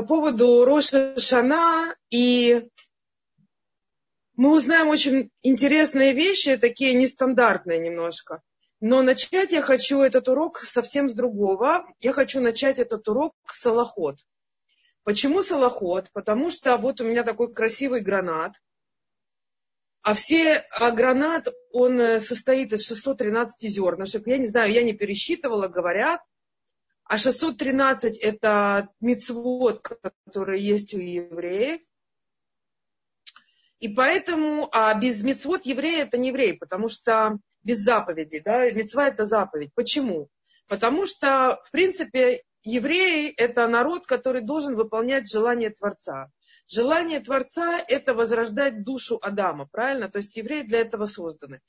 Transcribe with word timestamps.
по 0.00 0.06
поводу 0.06 0.64
Роша 0.64 1.14
Шана, 1.20 1.94
и 2.08 2.66
мы 4.34 4.56
узнаем 4.56 4.88
очень 4.88 5.30
интересные 5.42 6.14
вещи, 6.14 6.56
такие 6.56 6.94
нестандартные 6.94 7.78
немножко. 7.78 8.40
Но 8.80 9.02
начать 9.02 9.52
я 9.52 9.60
хочу 9.60 10.00
этот 10.00 10.26
урок 10.28 10.60
совсем 10.60 11.10
с 11.10 11.12
другого. 11.12 11.86
Я 12.00 12.14
хочу 12.14 12.40
начать 12.40 12.78
этот 12.78 13.06
урок 13.08 13.34
с 13.46 13.60
Салахот. 13.60 14.16
Почему 15.02 15.42
Салахот? 15.42 16.10
Потому 16.14 16.50
что 16.50 16.78
вот 16.78 17.02
у 17.02 17.04
меня 17.04 17.22
такой 17.22 17.52
красивый 17.52 18.00
гранат. 18.00 18.54
А 20.00 20.14
все, 20.14 20.64
а 20.70 20.92
гранат, 20.92 21.48
он 21.72 22.00
э, 22.00 22.20
состоит 22.20 22.72
из 22.72 22.86
613 22.86 23.70
зернышек. 23.70 24.26
Я 24.26 24.38
не 24.38 24.46
знаю, 24.46 24.72
я 24.72 24.82
не 24.82 24.94
пересчитывала, 24.94 25.68
говорят. 25.68 26.22
А 27.10 27.18
613 27.18 28.18
это 28.18 28.88
мицвод, 29.00 29.80
который 30.26 30.60
есть 30.60 30.94
у 30.94 30.98
евреев. 30.98 31.80
И 33.80 33.88
поэтому, 33.88 34.68
а 34.70 34.94
без 34.94 35.20
мецвод 35.24 35.66
еврея 35.66 36.04
это 36.04 36.18
не 36.18 36.28
еврей, 36.28 36.56
потому 36.56 36.86
что 36.86 37.40
без 37.64 37.78
заповеди, 37.78 38.38
да, 38.38 38.70
мецва 38.70 39.08
это 39.08 39.24
заповедь. 39.24 39.74
Почему? 39.74 40.28
Потому 40.68 41.04
что, 41.04 41.60
в 41.64 41.72
принципе, 41.72 42.44
евреи 42.62 43.34
это 43.36 43.66
народ, 43.66 44.06
который 44.06 44.42
должен 44.42 44.76
выполнять 44.76 45.28
желание 45.28 45.70
Творца. 45.70 46.30
Желание 46.68 47.18
Творца– 47.18 47.84
это 47.88 48.14
возрождать 48.14 48.84
душу 48.84 49.18
Адама, 49.20 49.66
правильно? 49.66 50.08
То 50.08 50.18
есть 50.18 50.36
евреи 50.36 50.62
для 50.62 50.78
этого 50.78 51.06
созданы. 51.06 51.60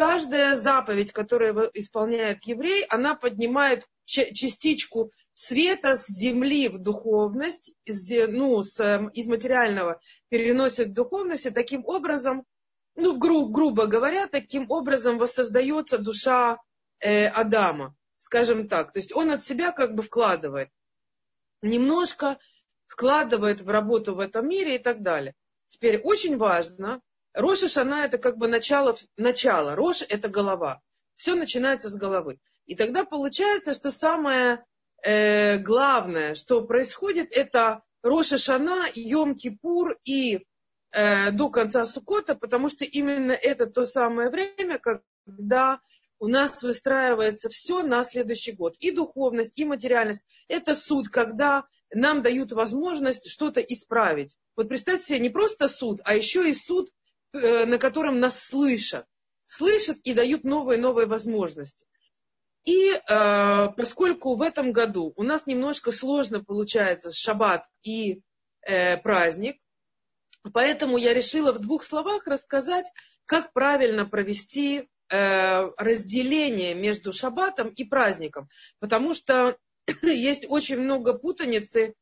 Каждая 0.00 0.56
заповедь, 0.56 1.12
которую 1.12 1.70
исполняет 1.74 2.44
еврей, 2.44 2.86
она 2.86 3.14
поднимает 3.14 3.86
частичку 4.06 5.12
света 5.34 5.94
с 5.94 6.06
земли 6.06 6.68
в 6.68 6.78
духовность, 6.78 7.74
из, 7.84 8.10
ну, 8.28 8.62
с, 8.62 8.80
эм, 8.80 9.08
из 9.08 9.26
материального 9.26 10.00
переносит 10.30 10.88
в 10.88 10.92
духовность, 10.94 11.44
и 11.44 11.50
таким 11.50 11.84
образом, 11.84 12.46
ну, 12.94 13.18
гру, 13.18 13.50
грубо 13.50 13.84
говоря, 13.84 14.26
таким 14.26 14.70
образом 14.70 15.18
воссоздается 15.18 15.98
душа 15.98 16.56
э, 17.00 17.26
Адама, 17.26 17.94
скажем 18.16 18.68
так. 18.68 18.92
То 18.92 19.00
есть 19.00 19.14
он 19.14 19.30
от 19.30 19.44
себя 19.44 19.70
как 19.70 19.94
бы 19.94 20.02
вкладывает. 20.02 20.70
Немножко 21.60 22.38
вкладывает 22.86 23.60
в 23.60 23.68
работу 23.68 24.14
в 24.14 24.20
этом 24.20 24.48
мире 24.48 24.76
и 24.76 24.78
так 24.78 25.02
далее. 25.02 25.34
Теперь 25.66 26.00
очень 26.00 26.38
важно, 26.38 27.02
Роша 27.40 27.68
Шана 27.68 28.04
это 28.04 28.18
как 28.18 28.36
бы 28.36 28.48
начало, 28.48 28.96
начало. 29.16 29.74
Рош 29.74 30.02
это 30.08 30.28
голова. 30.28 30.80
Все 31.16 31.34
начинается 31.34 31.90
с 31.90 31.96
головы. 31.96 32.38
И 32.66 32.74
тогда 32.74 33.04
получается, 33.04 33.74
что 33.74 33.90
самое 33.90 34.64
э, 35.02 35.58
главное, 35.58 36.34
что 36.34 36.62
происходит, 36.62 37.32
это 37.32 37.82
Роша 38.02 38.38
Шана, 38.38 38.86
Йом 38.94 39.34
Кипур 39.36 39.98
и 40.04 40.46
э, 40.92 41.30
до 41.30 41.50
конца 41.50 41.84
Сукота, 41.84 42.34
потому 42.34 42.68
что 42.68 42.84
именно 42.84 43.32
это 43.32 43.66
то 43.66 43.86
самое 43.86 44.30
время, 44.30 44.78
когда 44.78 45.80
у 46.18 46.28
нас 46.28 46.62
выстраивается 46.62 47.48
все 47.48 47.82
на 47.82 48.04
следующий 48.04 48.52
год. 48.52 48.76
И 48.78 48.90
духовность, 48.90 49.58
и 49.58 49.64
материальность. 49.64 50.20
Это 50.48 50.74
суд, 50.74 51.08
когда 51.08 51.64
нам 51.92 52.22
дают 52.22 52.52
возможность 52.52 53.30
что-то 53.30 53.60
исправить. 53.60 54.36
Вот 54.56 54.68
представьте 54.68 55.06
себе, 55.06 55.18
не 55.20 55.30
просто 55.30 55.68
суд, 55.68 56.00
а 56.04 56.14
еще 56.14 56.48
и 56.48 56.54
суд, 56.54 56.90
на 57.32 57.78
котором 57.78 58.20
нас 58.20 58.42
слышат. 58.42 59.06
Слышат 59.46 59.98
и 60.04 60.14
дают 60.14 60.44
новые-новые 60.44 61.06
возможности. 61.06 61.84
И 62.64 62.90
э, 62.90 63.68
поскольку 63.76 64.36
в 64.36 64.42
этом 64.42 64.72
году 64.72 65.12
у 65.16 65.22
нас 65.22 65.46
немножко 65.46 65.92
сложно 65.92 66.44
получается 66.44 67.10
шаббат 67.10 67.64
и 67.82 68.20
э, 68.62 68.98
праздник, 68.98 69.56
поэтому 70.52 70.98
я 70.98 71.14
решила 71.14 71.52
в 71.52 71.58
двух 71.58 71.84
словах 71.84 72.26
рассказать, 72.26 72.86
как 73.24 73.52
правильно 73.52 74.04
провести 74.04 74.88
э, 75.08 75.70
разделение 75.78 76.74
между 76.74 77.12
шаббатом 77.12 77.68
и 77.68 77.84
праздником. 77.84 78.48
Потому 78.78 79.14
что 79.14 79.56
есть 80.02 80.44
очень 80.48 80.80
много 80.80 81.14
путаницы, 81.14 81.94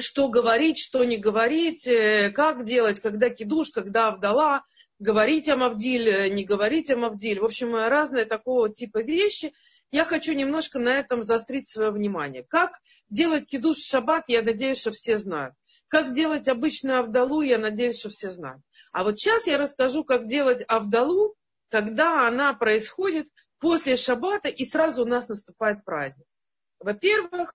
что 0.00 0.28
говорить, 0.28 0.78
что 0.78 1.04
не 1.04 1.16
говорить, 1.16 1.86
э, 1.86 2.30
как 2.30 2.64
делать, 2.64 3.00
когда 3.00 3.30
кидуш, 3.30 3.70
когда 3.70 4.10
вдала– 4.10 4.64
говорить 5.00 5.48
о 5.48 5.56
Мавдиль, 5.56 6.08
э, 6.08 6.28
не 6.28 6.44
говорить 6.44 6.90
о 6.90 6.96
Мавдиль. 6.96 7.40
В 7.40 7.44
общем, 7.44 7.74
разные 7.74 8.26
такого 8.26 8.72
типа 8.72 9.02
вещи. 9.02 9.52
Я 9.90 10.04
хочу 10.04 10.34
немножко 10.34 10.78
на 10.78 10.90
этом 11.00 11.24
заострить 11.24 11.68
свое 11.68 11.90
внимание. 11.90 12.44
Как 12.48 12.78
делать 13.08 13.46
кидуш 13.46 13.78
в 13.78 13.88
шаббат, 13.88 14.28
я 14.28 14.42
надеюсь, 14.42 14.80
что 14.80 14.92
все 14.92 15.18
знают. 15.18 15.54
Как 15.88 16.12
делать 16.12 16.46
обычную 16.46 17.00
авдалу, 17.00 17.40
я 17.40 17.58
надеюсь, 17.58 17.98
что 17.98 18.10
все 18.10 18.30
знают. 18.30 18.62
А 18.92 19.02
вот 19.02 19.18
сейчас 19.18 19.48
я 19.48 19.58
расскажу, 19.58 20.04
как 20.04 20.26
делать 20.26 20.62
авдалу, 20.68 21.34
когда 21.70 22.28
она 22.28 22.52
происходит 22.54 23.26
после 23.58 23.96
шаббата, 23.96 24.48
и 24.48 24.64
сразу 24.64 25.02
у 25.02 25.06
нас 25.06 25.28
наступает 25.28 25.84
праздник. 25.84 26.26
Во-первых, 26.78 27.52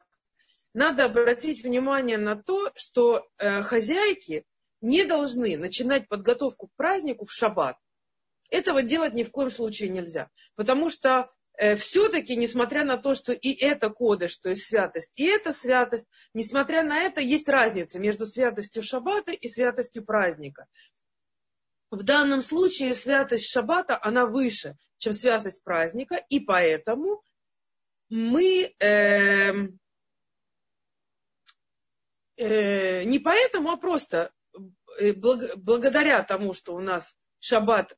надо 0.75 1.06
обратить 1.06 1.63
внимание 1.63 2.18
на 2.18 2.36
то, 2.36 2.69
что 2.75 3.25
э, 3.38 3.63
хозяйки 3.63 4.46
не 4.81 5.06
должны 5.06 5.58
начинать 5.58 6.09
подготовку 6.09 6.68
к 6.68 6.75
празднику 6.75 7.25
в 7.25 7.31
шаббат. 7.31 7.78
Этого 8.50 8.84
делать 8.84 9.13
ни 9.13 9.24
в 9.24 9.31
коем 9.31 9.50
случае 9.50 9.88
нельзя. 9.88 10.30
Потому 10.56 10.90
что 10.90 11.31
э, 11.53 11.78
все-таки, 11.78 12.36
несмотря 12.36 12.84
на 12.84 12.97
то, 12.97 13.16
что 13.16 13.31
и 13.31 13.53
это 13.53 13.90
кодыш, 13.90 14.36
то 14.36 14.50
есть 14.50 14.66
святость, 14.66 15.13
и 15.16 15.25
это 15.25 15.53
святость, 15.53 16.08
несмотря 16.34 16.84
на 16.84 17.03
это, 17.03 17.22
есть 17.22 17.47
разница 17.47 18.00
между 18.00 18.25
святостью 18.25 18.84
шаббата 18.84 19.31
и 19.31 19.47
святостью 19.47 20.03
праздника. 20.03 20.68
В 21.90 22.03
данном 22.03 22.42
случае 22.42 22.96
святость 22.96 23.50
шаббата, 23.50 23.97
она 24.02 24.25
выше, 24.25 24.75
чем 24.97 25.13
святость 25.13 25.63
праздника, 25.63 26.16
и 26.28 26.42
поэтому 26.42 27.24
мы 28.09 28.75
э, 28.78 29.53
э, 32.38 33.03
не 33.03 33.19
поэтому, 33.19 33.72
а 33.72 33.78
просто 33.78 34.31
Э, 34.97 35.13
благодаря 35.13 36.23
тому, 36.23 36.53
что 36.53 36.75
у 36.75 36.79
нас 36.79 37.16
шаббат 37.40 37.97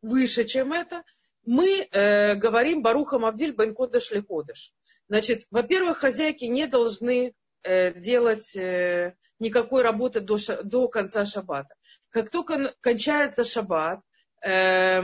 выше, 0.00 0.44
чем 0.44 0.72
это, 0.72 1.04
мы 1.44 1.88
э, 1.90 2.34
говорим 2.36 2.82
Баруха 2.82 3.18
Мавдиль 3.18 3.52
Бен 3.52 3.74
Кодыш 3.74 4.10
Ле 4.12 4.22
Кодыш. 4.22 4.72
Значит, 5.08 5.46
во-первых, 5.50 5.98
хозяйки 5.98 6.44
не 6.44 6.66
должны 6.66 7.34
э, 7.62 7.98
делать 7.98 8.54
э, 8.56 9.16
никакой 9.38 9.82
работы 9.82 10.20
до, 10.20 10.38
до 10.62 10.88
конца 10.88 11.24
шаббата. 11.24 11.74
Как 12.10 12.30
только 12.30 12.74
кончается 12.80 13.44
шаббат, 13.44 14.00
э, 14.44 15.02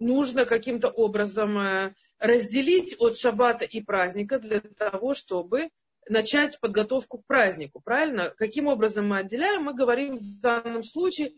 нужно 0.00 0.46
каким-то 0.46 0.88
образом 0.88 1.58
э, 1.58 1.94
разделить 2.22 2.94
от 3.00 3.16
шаббата 3.16 3.64
и 3.64 3.82
праздника 3.82 4.38
для 4.38 4.60
того, 4.60 5.12
чтобы 5.12 5.70
начать 6.08 6.60
подготовку 6.60 7.18
к 7.18 7.26
празднику, 7.26 7.80
правильно? 7.80 8.30
Каким 8.36 8.68
образом 8.68 9.08
мы 9.08 9.18
отделяем? 9.18 9.64
Мы 9.64 9.74
говорим 9.74 10.16
в 10.16 10.40
данном 10.40 10.84
случае 10.84 11.32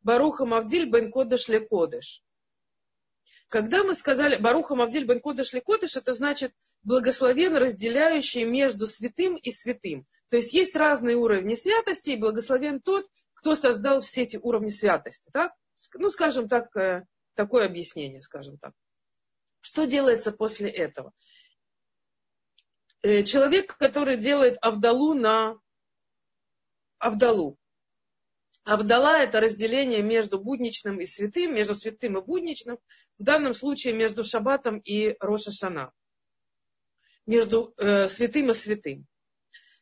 Баруха 0.00 0.46
Мавдиль 0.46 0.88
Бен 0.88 1.12
Кодыш 1.12 1.48
Ле 1.48 1.60
Кодыш. 1.60 2.22
Когда 3.48 3.84
мы 3.84 3.94
сказали 3.94 4.36
Баруха 4.36 4.74
Мавдиль 4.74 5.04
Бен 5.04 5.20
Кодыш 5.20 5.52
Ле 5.52 5.60
Кодыш, 5.60 5.96
это 5.96 6.12
значит 6.12 6.54
благословен, 6.84 7.54
разделяющий 7.56 8.44
между 8.44 8.86
святым 8.86 9.36
и 9.36 9.50
святым. 9.50 10.06
То 10.30 10.36
есть 10.36 10.54
есть 10.54 10.74
разные 10.74 11.16
уровни 11.16 11.52
святости, 11.52 12.10
и 12.10 12.16
благословен 12.16 12.80
тот, 12.80 13.06
кто 13.34 13.56
создал 13.56 14.00
все 14.00 14.22
эти 14.22 14.38
уровни 14.38 14.68
святости. 14.68 15.28
Так? 15.34 15.52
Ну, 15.94 16.10
скажем 16.10 16.48
так, 16.48 16.74
э, 16.76 17.04
такое 17.34 17.66
объяснение, 17.66 18.22
скажем 18.22 18.56
так. 18.56 18.72
Что 19.60 19.84
делается 19.84 20.32
после 20.32 20.68
этого? 20.70 21.12
Э, 23.02 23.22
человек, 23.24 23.76
который 23.76 24.16
делает 24.16 24.58
Авдалу 24.60 25.14
на 25.14 25.58
Авдалу. 26.98 27.58
Авдала– 28.64 29.18
это 29.22 29.40
разделение 29.40 30.02
между 30.02 30.38
будничным 30.38 31.00
и 31.00 31.06
святым, 31.06 31.54
между 31.54 31.74
святым 31.74 32.18
и 32.18 32.22
будничным, 32.22 32.78
в 33.18 33.24
данном 33.24 33.54
случае 33.54 33.94
между 33.94 34.22
Шаббатом 34.22 34.78
и 34.78 35.16
Рошашана, 35.18 35.92
между 37.26 37.74
э, 37.78 38.06
святым 38.06 38.50
и 38.50 38.54
святым. 38.54 39.06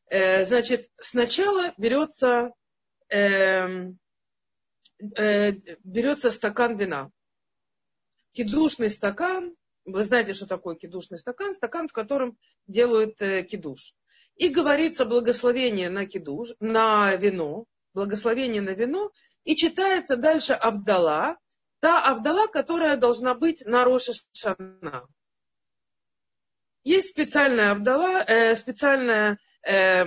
Э, 0.07 0.45
значит, 0.45 0.89
сначала 0.97 1.75
берется, 1.77 2.53
э, 3.09 3.91
э, 5.17 5.53
берется 5.83 6.31
стакан 6.31 6.77
вина. 6.77 7.11
Кедушный 8.33 8.91
стакан 8.91 9.57
вы 9.93 10.05
знаете, 10.05 10.35
что 10.35 10.47
такое 10.47 10.77
кидушный 10.77 11.19
стакан? 11.19 11.55
Стакан, 11.55 11.89
в 11.89 11.93
котором 11.93 12.37
делают 12.67 13.21
э, 13.21 13.43
кидуш. 13.43 13.95
И 14.37 14.49
говорится 14.49 15.05
благословение 15.05 15.91
на 15.91 16.07
кидуш, 16.07 16.51
на 16.61 17.17
вино, 17.17 17.65
благословение 17.95 18.63
на 18.63 18.71
вино, 18.71 19.11
и 19.45 19.57
читается 19.57 20.17
дальше 20.17 20.53
Авдала, 20.53 21.39
та 21.81 22.05
Авдала, 22.05 22.47
которая 22.49 22.97
должна 22.97 23.35
быть 23.35 23.65
на 23.67 23.85
Роша 23.85 24.13
Шана. 24.33 25.07
есть 26.85 27.11
специальная 27.11 27.73
Авдала, 27.73 28.23
э, 28.25 28.55
специальная, 28.57 29.39
э, 29.63 30.05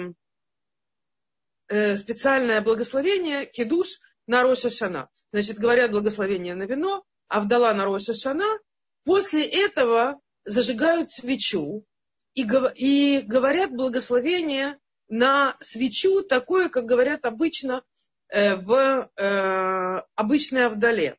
э, 1.68 1.95
специальное 1.95 2.62
благословение, 2.62 3.45
кидуш 3.45 4.00
на 4.28 4.44
Роша 4.44 4.69
Шана. 4.69 5.10
Значит, 5.31 5.57
говорят 5.57 5.92
благословение 5.92 6.56
на 6.56 6.63
вино, 6.63 7.04
Авдала 7.28 7.74
на 7.74 7.86
Роша 7.86 8.13
Шана. 8.13 8.60
После 9.03 9.45
этого 9.45 10.19
зажигают 10.45 11.09
свечу 11.09 11.86
и, 12.33 12.44
говорят 12.44 13.71
благословение 13.71 14.80
на 15.07 15.57
свечу, 15.59 16.24
такое, 16.24 16.69
как 16.69 16.86
говорят 16.86 17.25
обычно 17.25 17.83
э, 18.30 18.56
в 18.56 19.12
э, 19.15 20.01
обычной 20.15 20.68
Авдале. 20.68 21.18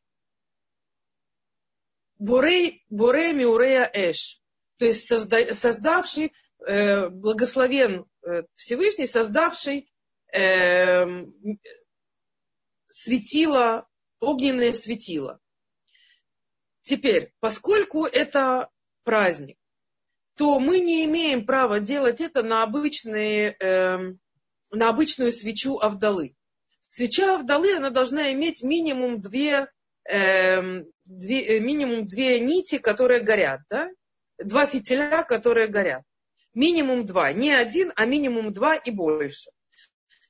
Бурей, 2.17 2.85
бурей 2.89 3.33
миурея 3.33 3.89
эш. 3.93 4.41
То 4.77 4.85
есть 4.85 5.07
созда, 5.07 5.53
создавший, 5.53 6.33
э, 6.65 7.09
благословен 7.09 8.05
э, 8.25 8.43
Всевышний, 8.55 9.07
создавший 9.07 9.91
э, 10.31 11.05
светило, 12.87 13.87
огненное 14.19 14.73
светило. 14.73 15.39
Теперь, 16.83 17.31
поскольку 17.39 18.05
это 18.05 18.69
праздник, 19.03 19.57
то 20.35 20.59
мы 20.59 20.79
не 20.79 21.05
имеем 21.05 21.45
права 21.45 21.79
делать 21.79 22.19
это 22.21 22.43
на, 22.43 22.63
обычные, 22.63 23.55
э, 23.59 24.13
на 24.71 24.89
обычную 24.89 25.31
свечу 25.31 25.79
Авдалы. 25.79 26.35
Свеча 26.89 27.35
Авдалы, 27.35 27.75
она 27.75 27.89
должна 27.89 28.33
иметь 28.33 28.63
минимум 28.63 29.21
две, 29.21 29.67
э, 30.09 30.83
две, 31.05 31.59
минимум 31.59 32.07
две 32.07 32.39
нити, 32.39 32.79
которые 32.79 33.21
горят. 33.21 33.61
Да? 33.69 33.89
Два 34.37 34.65
фитиля, 34.65 35.23
которые 35.23 35.67
горят. 35.67 36.03
Минимум 36.53 37.05
два. 37.05 37.31
Не 37.31 37.51
один, 37.51 37.93
а 37.95 38.05
минимум 38.05 38.51
два 38.51 38.75
и 38.75 38.91
больше. 38.91 39.51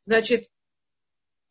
Значит, 0.04 0.50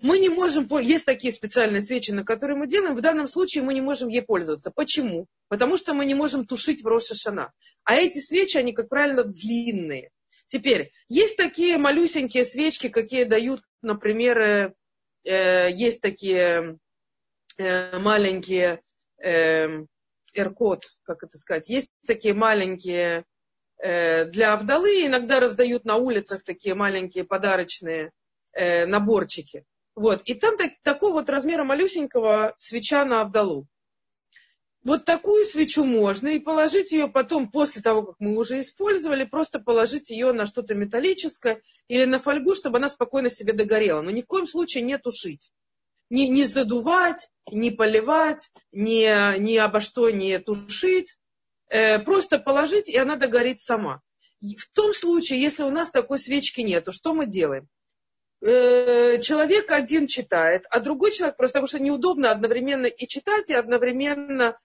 мы 0.02 0.18
не 0.18 0.28
можем, 0.28 0.66
есть 0.80 1.04
такие 1.04 1.32
специальные 1.32 1.80
свечи, 1.80 2.10
на 2.10 2.24
которые 2.24 2.56
мы 2.56 2.66
делаем, 2.66 2.96
в 2.96 3.00
данном 3.00 3.28
случае 3.28 3.62
мы 3.62 3.72
не 3.72 3.80
можем 3.80 4.08
ей 4.08 4.22
пользоваться. 4.22 4.72
Почему? 4.72 5.26
Потому 5.48 5.76
что 5.76 5.94
мы 5.94 6.04
не 6.04 6.14
можем 6.14 6.44
тушить 6.44 6.82
в 6.82 6.86
Рошашана. 6.88 7.52
А 7.84 7.94
эти 7.94 8.18
свечи, 8.18 8.58
они, 8.58 8.72
как 8.72 8.88
правило, 8.88 9.22
длинные. 9.24 10.10
Теперь, 10.48 10.92
есть 11.08 11.36
такие 11.36 11.78
малюсенькие 11.78 12.44
свечки, 12.44 12.88
какие 12.88 13.24
дают, 13.24 13.62
например, 13.80 14.38
э, 14.38 14.74
э 15.24 15.70
есть 15.70 16.00
такие 16.00 16.78
э, 17.58 17.98
маленькие 17.98 18.82
э, 19.22 19.84
эркот, 20.34 20.84
как 21.04 21.22
это 21.22 21.38
сказать, 21.38 21.68
есть 21.68 21.90
такие 22.06 22.34
маленькие 22.34 23.24
э, 23.78 24.24
для 24.26 24.52
Авдалы, 24.54 25.06
иногда 25.06 25.38
раздают 25.38 25.84
на 25.84 25.96
улицах 25.96 26.42
такие 26.42 26.74
маленькие 26.74 27.24
подарочные 27.24 28.10
э, 28.52 28.86
наборчики. 28.86 29.64
Вот. 29.94 30.22
И 30.24 30.34
там 30.34 30.56
так, 30.56 30.72
такого 30.82 31.14
вот 31.14 31.30
размера 31.30 31.64
малюсенького 31.64 32.54
свеча 32.58 33.04
на 33.04 33.22
Авдалу. 33.22 33.66
Вот 34.84 35.04
такую 35.04 35.44
свечу 35.44 35.84
можно 35.84 36.28
и 36.28 36.40
положить 36.40 36.90
ее 36.90 37.06
потом, 37.06 37.48
после 37.50 37.82
того, 37.82 38.02
как 38.02 38.16
мы 38.18 38.36
уже 38.36 38.60
использовали, 38.60 39.24
просто 39.24 39.60
положить 39.60 40.10
ее 40.10 40.32
на 40.32 40.44
что-то 40.44 40.74
металлическое 40.74 41.62
или 41.86 42.04
на 42.04 42.18
фольгу, 42.18 42.56
чтобы 42.56 42.78
она 42.78 42.88
спокойно 42.88 43.30
себе 43.30 43.52
догорела. 43.52 44.02
Но 44.02 44.10
ни 44.10 44.22
в 44.22 44.26
коем 44.26 44.46
случае 44.46 44.82
не 44.82 44.98
тушить. 44.98 45.52
Не, 46.10 46.28
не 46.28 46.44
задувать, 46.44 47.28
не 47.50 47.70
поливать, 47.70 48.50
не, 48.72 49.38
ни 49.38 49.56
обо 49.56 49.80
что 49.80 50.10
не 50.10 50.38
тушить. 50.40 51.16
Э, 51.68 52.00
просто 52.00 52.38
положить, 52.40 52.88
и 52.88 52.98
она 52.98 53.16
догорит 53.16 53.60
сама. 53.60 54.02
В 54.40 54.68
том 54.74 54.92
случае, 54.94 55.40
если 55.40 55.62
у 55.62 55.70
нас 55.70 55.92
такой 55.92 56.18
свечки 56.18 56.60
нет, 56.60 56.84
то 56.84 56.92
что 56.92 57.14
мы 57.14 57.26
делаем? 57.26 57.68
Э, 58.44 59.20
человек 59.20 59.70
один 59.70 60.08
читает, 60.08 60.64
а 60.68 60.80
другой 60.80 61.12
человек, 61.12 61.36
просто 61.36 61.54
потому 61.54 61.68
что 61.68 61.78
неудобно 61.78 62.32
одновременно 62.32 62.86
и 62.86 63.06
читать, 63.06 63.50
и 63.50 63.54
одновременно 63.54 64.58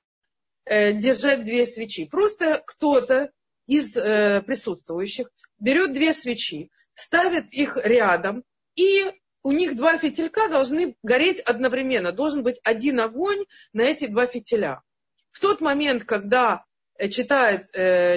э, 0.66 0.94
держать 0.94 1.44
две 1.44 1.68
свечи. 1.68 2.08
Просто 2.08 2.64
кто-то 2.66 3.32
из 3.68 3.96
э, 3.96 4.42
присутствующих 4.42 5.30
берет 5.60 5.94
две 5.94 6.14
свечи, 6.14 6.72
ставит 6.96 7.54
их 7.54 7.78
рядом, 7.78 8.44
и 8.76 9.12
у 9.44 9.52
них 9.52 9.76
два 9.76 10.00
фитилька 10.00 10.50
должны 10.50 10.96
гореть 11.04 11.40
одновременно. 11.42 12.12
Должен 12.12 12.42
быть 12.42 12.60
один 12.64 13.00
огонь 13.00 13.46
на 13.74 13.84
эти 13.84 14.08
два 14.08 14.26
фитиля. 14.26 14.82
В 15.30 15.40
тот 15.40 15.62
момент, 15.62 16.04
когда 16.04 16.66
читает 17.12 17.70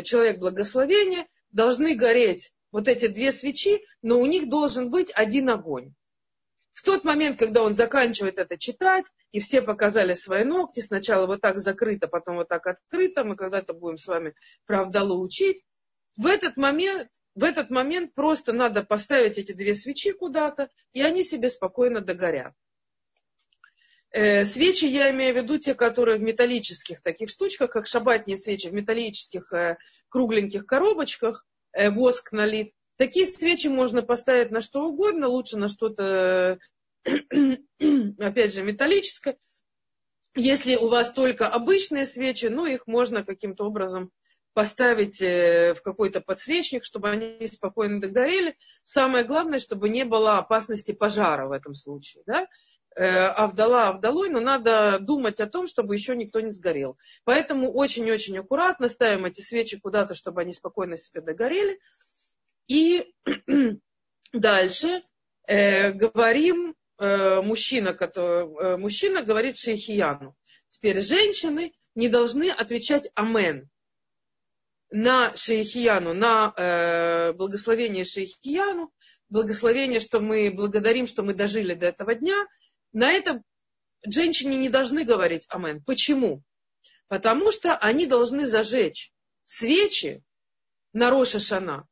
человек 0.04 0.38
благословение, 0.38 1.26
должны 1.52 1.94
гореть 1.94 2.54
вот 2.72 2.88
эти 2.88 3.08
две 3.08 3.32
свечи, 3.32 3.84
но 4.02 4.19
у 4.19 4.26
них 4.26 4.49
должен 4.49 4.90
быть 4.90 5.11
один 5.14 5.50
огонь. 5.50 5.94
В 6.72 6.82
тот 6.82 7.05
момент, 7.05 7.38
когда 7.38 7.62
он 7.62 7.75
заканчивает 7.75 8.38
это 8.38 8.56
читать, 8.56 9.05
и 9.32 9.40
все 9.40 9.61
показали 9.61 10.14
свои 10.14 10.44
ногти, 10.44 10.81
сначала 10.81 11.26
вот 11.26 11.40
так 11.40 11.58
закрыто, 11.58 12.08
потом 12.08 12.37
вот 12.37 12.49
так 12.49 12.67
открыто, 12.67 13.25
мы 13.25 13.37
когда-то 13.37 13.75
будем 13.75 13.99
с 13.99 14.06
вами 14.06 14.34
правдалу 14.67 15.20
учить, 15.20 15.62
в 16.17 16.26
этот 16.26 16.56
момент, 16.56 17.08
в 17.34 17.44
этот 17.44 17.70
момент 17.70 18.14
просто 18.14 18.52
надо 18.52 18.82
поставить 18.82 19.38
эти 19.38 19.52
две 19.52 19.75
свечи 19.75 20.12
куда-то, 20.12 20.69
и 20.93 21.02
они 21.02 21.23
себе 21.23 21.49
спокойно 21.49 22.00
догорят. 22.00 22.55
Э, 24.11 24.44
свечи 24.44 24.87
я 24.87 25.11
имею 25.11 25.34
в 25.34 25.37
виду 25.37 25.58
те, 25.58 25.75
которые 25.75 26.19
в 26.19 26.23
металлических 26.23 27.00
таких 27.00 27.31
штучках, 27.31 27.70
как 27.70 27.87
шабатные 27.87 28.37
свечи 28.37 28.69
в 28.69 28.73
металлических 28.73 29.52
э, 29.52 29.78
кругленьких 30.08 30.66
коробочках, 30.66 31.46
воск 31.90 32.32
налит. 32.32 32.72
Такие 32.96 33.26
свечи 33.26 33.69
можно 33.69 34.02
поставить 34.02 34.50
на 34.50 34.61
что 34.61 34.87
угодно, 34.87 35.28
лучше 35.28 35.56
на 35.56 35.69
что-то, 35.69 36.58
опять 37.05 38.55
же, 38.55 38.62
металлическое. 38.62 39.38
Если 40.37 40.76
у 40.76 40.88
вас 40.88 41.12
только 41.12 41.49
обычные 41.49 42.06
свечи, 42.06 42.46
ну, 42.46 42.67
их 42.67 42.87
можно 42.87 43.25
каким-то 43.25 43.64
образом 43.64 44.12
поставить 44.52 45.20
э, 45.22 45.75
в 45.75 45.82
какой-то 45.82 46.20
подсвечник, 46.20 46.84
чтобы 46.84 47.08
они 47.11 47.46
спокойно 47.46 48.00
догорели. 48.00 48.56
Самое 48.84 49.25
главное, 49.25 49.58
чтобы 49.58 49.88
не 49.88 50.05
было 50.05 50.38
опасности 50.38 50.93
пожара 50.93 51.46
в 51.46 51.52
этом 51.52 51.75
случае. 51.75 52.23
Да? 52.26 52.46
Э, 52.96 53.26
Авдала 53.26 53.88
Авдалой, 53.88 54.31
но 54.31 54.40
надо 54.40 54.98
думать 54.98 55.40
о 55.40 55.46
том, 55.46 55.69
чтобы 55.69 55.94
еще 55.94 56.16
никто 56.16 56.40
не 56.40 56.50
сгорел. 56.50 56.98
Поэтому 57.25 57.72
очень-очень 57.72 58.38
аккуратно 58.38 58.88
ставим 58.88 59.26
эти 59.26 59.42
свечи 59.42 59.78
куда-то, 59.78 60.16
чтобы 60.16 60.40
они 60.40 60.52
спокойно 60.52 60.96
себе 60.96 61.20
догорели. 61.20 61.78
И 62.66 63.14
дальше 64.32 65.02
э, 65.47 65.92
говорим, 65.92 66.75
э, 66.99 67.40
мужчина, 67.42 67.94
который, 67.94 68.52
э, 68.61 68.76
мужчина 68.76 69.23
говорит 69.23 69.56
шейхияну. 69.56 70.35
Теперь 70.68 71.00
женщины 71.00 71.73
не 71.94 72.09
должны 72.09 72.50
отвечать 72.50 73.09
амен 73.14 73.70
на 74.90 75.35
шейхияну, 75.37 76.12
на 76.12 76.52
э, 76.56 77.32
благословение 77.35 78.04
шейхияну, 78.04 78.92
благословение, 79.28 80.00
что 80.00 80.18
мы 80.18 80.50
благодарим, 80.50 81.06
что 81.06 81.23
мы 81.23 81.35
дожили 81.35 81.75
до 81.75 81.87
этого 81.87 82.16
дня– 82.16 82.49
на 82.92 83.11
это 83.12 83.42
женщине 84.04 84.56
не 84.56 84.68
должны 84.68 85.04
говорить 85.04 85.47
амен. 85.49 85.82
Почему? 85.85 86.42
Потому 87.09 87.52
что 87.52 87.76
они 87.76 88.06
должны 88.06 88.47
зажечь 88.47 89.12
свечи 89.44 90.23
на 90.92 91.11
Роша 91.11 91.40
Шана 91.40 91.87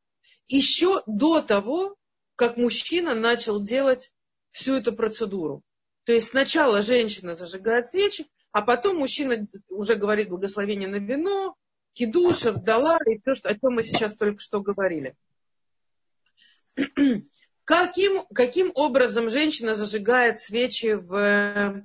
еще 0.47 1.03
до 1.07 1.43
того, 1.43 1.97
как 2.37 2.57
мужчина 2.57 3.15
начал 3.15 3.61
делать 3.61 4.13
всю 4.53 4.77
эту 4.77 4.93
процедуру. 4.93 5.63
То 6.05 6.13
есть 6.13 6.29
сначала 6.29 6.83
женщина 6.83 7.37
зажигает 7.37 7.89
свечи, 7.89 8.27
а 8.53 8.63
потом 8.63 8.99
мужчина 8.99 9.47
уже 9.69 9.95
говорит 9.95 10.31
благословение 10.31 10.89
на 10.89 10.97
вино, 10.97 11.55
кидуша, 11.93 12.53
вдала 12.53 12.99
и 13.07 13.19
все, 13.19 13.33
о 13.43 13.55
чем 13.55 13.75
мы 13.75 13.83
сейчас 13.83 14.17
только 14.17 14.41
что 14.41 14.61
говорили. 14.61 15.17
Каким, 17.69 18.25
каким 18.35 18.73
образом 18.75 19.29
женщина 19.29 19.75
зажигает 19.75 20.41
свечи 20.41 20.95
в 20.95 21.85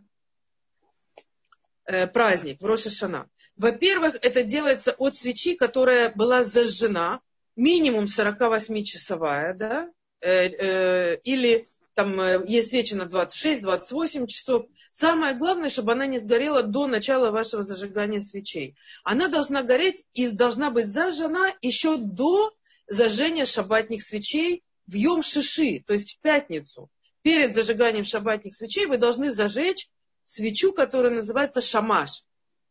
э, 1.85 2.07
праздник, 2.07 2.61
в 2.61 2.65
Рошашана? 2.65 3.29
Во-первых, 3.57 4.15
это 4.21 4.43
делается 4.43 4.93
от 4.97 5.17
свечи, 5.17 5.55
которая 5.55 6.13
была 6.15 6.41
зажжена, 6.41 7.19
минимум 7.57 8.05
48-часовая, 8.05 9.55
да, 9.55 9.91
э, 10.21 10.47
э, 10.47 11.17
или 11.25 11.67
там 11.95 12.17
э, 12.17 12.45
есть 12.47 12.69
свечи 12.69 12.93
на 12.93 13.03
26-28 13.03 14.27
часов. 14.27 14.67
Самое 14.91 15.35
главное, 15.35 15.69
чтобы 15.69 15.91
она 15.91 16.05
не 16.05 16.17
сгорела 16.17 16.63
до 16.63 16.87
начала 16.87 17.29
вашего 17.29 17.61
зажигания 17.61 18.21
свечей. 18.21 18.77
Она 19.03 19.27
должна 19.27 19.63
гореть 19.63 20.05
и 20.13 20.29
должна 20.29 20.69
быть 20.69 20.87
зажжена 20.87 21.53
еще 21.61 21.97
до 21.97 22.53
зажжения 22.87 23.45
шабатных 23.45 24.01
свечей 24.01 24.63
в 24.87 24.93
Йом 24.93 25.23
Шиши, 25.23 25.83
то 25.85 25.93
есть 25.93 26.15
в 26.15 26.19
пятницу, 26.19 26.89
перед 27.21 27.53
зажиганием 27.53 28.05
шабатных 28.05 28.55
свечей, 28.55 28.85
вы 28.85 28.97
должны 28.97 29.31
зажечь 29.31 29.89
свечу, 30.25 30.73
которая 30.73 31.13
называется 31.13 31.61
шамаш. 31.61 32.23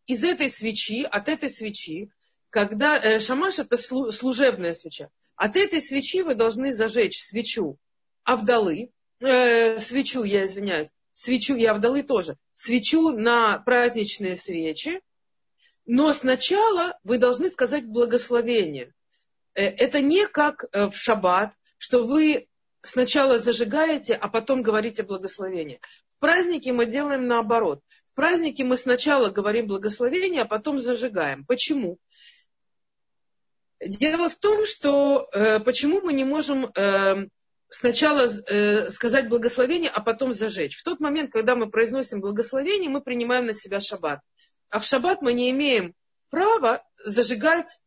Из 0.06 0.24
этой 0.24 0.48
свечи, 0.48 1.04
от 1.04 1.28
этой 1.28 1.48
свечи, 1.48 2.10
когда 2.50 2.98
э, 2.98 3.18
шамаш 3.18 3.60
это 3.60 3.76
служебная 3.76 4.74
свеча. 4.74 5.08
От 5.36 5.56
этой 5.56 5.80
свечи 5.80 6.22
вы 6.22 6.34
должны 6.34 6.72
зажечь 6.72 7.22
свечу 7.22 7.78
Авдалы, 8.24 8.92
э, 9.20 9.78
свечу, 9.78 10.22
я 10.22 10.44
извиняюсь, 10.44 10.88
свечу 11.14 11.56
и 11.56 11.64
Авдалы 11.64 12.02
тоже, 12.02 12.36
свечу 12.54 13.10
на 13.10 13.58
праздничные 13.60 14.36
свечи, 14.36 15.00
но 15.86 16.12
сначала 16.12 16.98
вы 17.02 17.18
должны 17.18 17.50
сказать 17.50 17.86
благословение. 17.86 18.94
Э, 19.54 19.64
это 19.64 20.00
не 20.00 20.26
как 20.26 20.64
э, 20.72 20.90
в 20.90 20.96
шаббат, 20.96 21.54
что 21.82 22.04
вы 22.04 22.46
сначала 22.82 23.40
зажигаете, 23.40 24.14
а 24.14 24.28
потом 24.28 24.62
говорите 24.62 25.02
благословение. 25.02 25.80
В 26.10 26.20
празднике 26.20 26.72
мы 26.72 26.86
делаем 26.86 27.26
наоборот. 27.26 27.80
В 28.06 28.14
празднике 28.14 28.62
мы 28.62 28.76
сначала 28.76 29.30
говорим 29.30 29.66
благословение, 29.66 30.42
а 30.42 30.44
потом 30.44 30.78
зажигаем. 30.78 31.44
Почему? 31.44 31.98
Дело 33.84 34.30
в 34.30 34.36
том, 34.36 34.64
что 34.64 35.28
э, 35.32 35.58
почему 35.58 36.00
мы 36.02 36.12
не 36.12 36.24
можем 36.24 36.66
э, 36.66 37.26
сначала 37.68 38.28
э, 38.28 38.88
сказать 38.90 39.28
благословение, 39.28 39.90
а 39.90 40.00
потом 40.00 40.32
зажечь. 40.32 40.76
В 40.76 40.84
тот 40.84 41.00
момент, 41.00 41.32
когда 41.32 41.56
мы 41.56 41.68
произносим 41.68 42.20
благословение, 42.20 42.90
мы 42.90 43.00
принимаем 43.00 43.46
на 43.46 43.54
себя 43.54 43.80
шаббат. 43.80 44.20
А 44.70 44.78
в 44.78 44.84
шаббат 44.84 45.20
мы 45.20 45.32
не 45.32 45.50
имеем 45.50 45.96
права 46.30 46.84
зажигать 47.04 47.80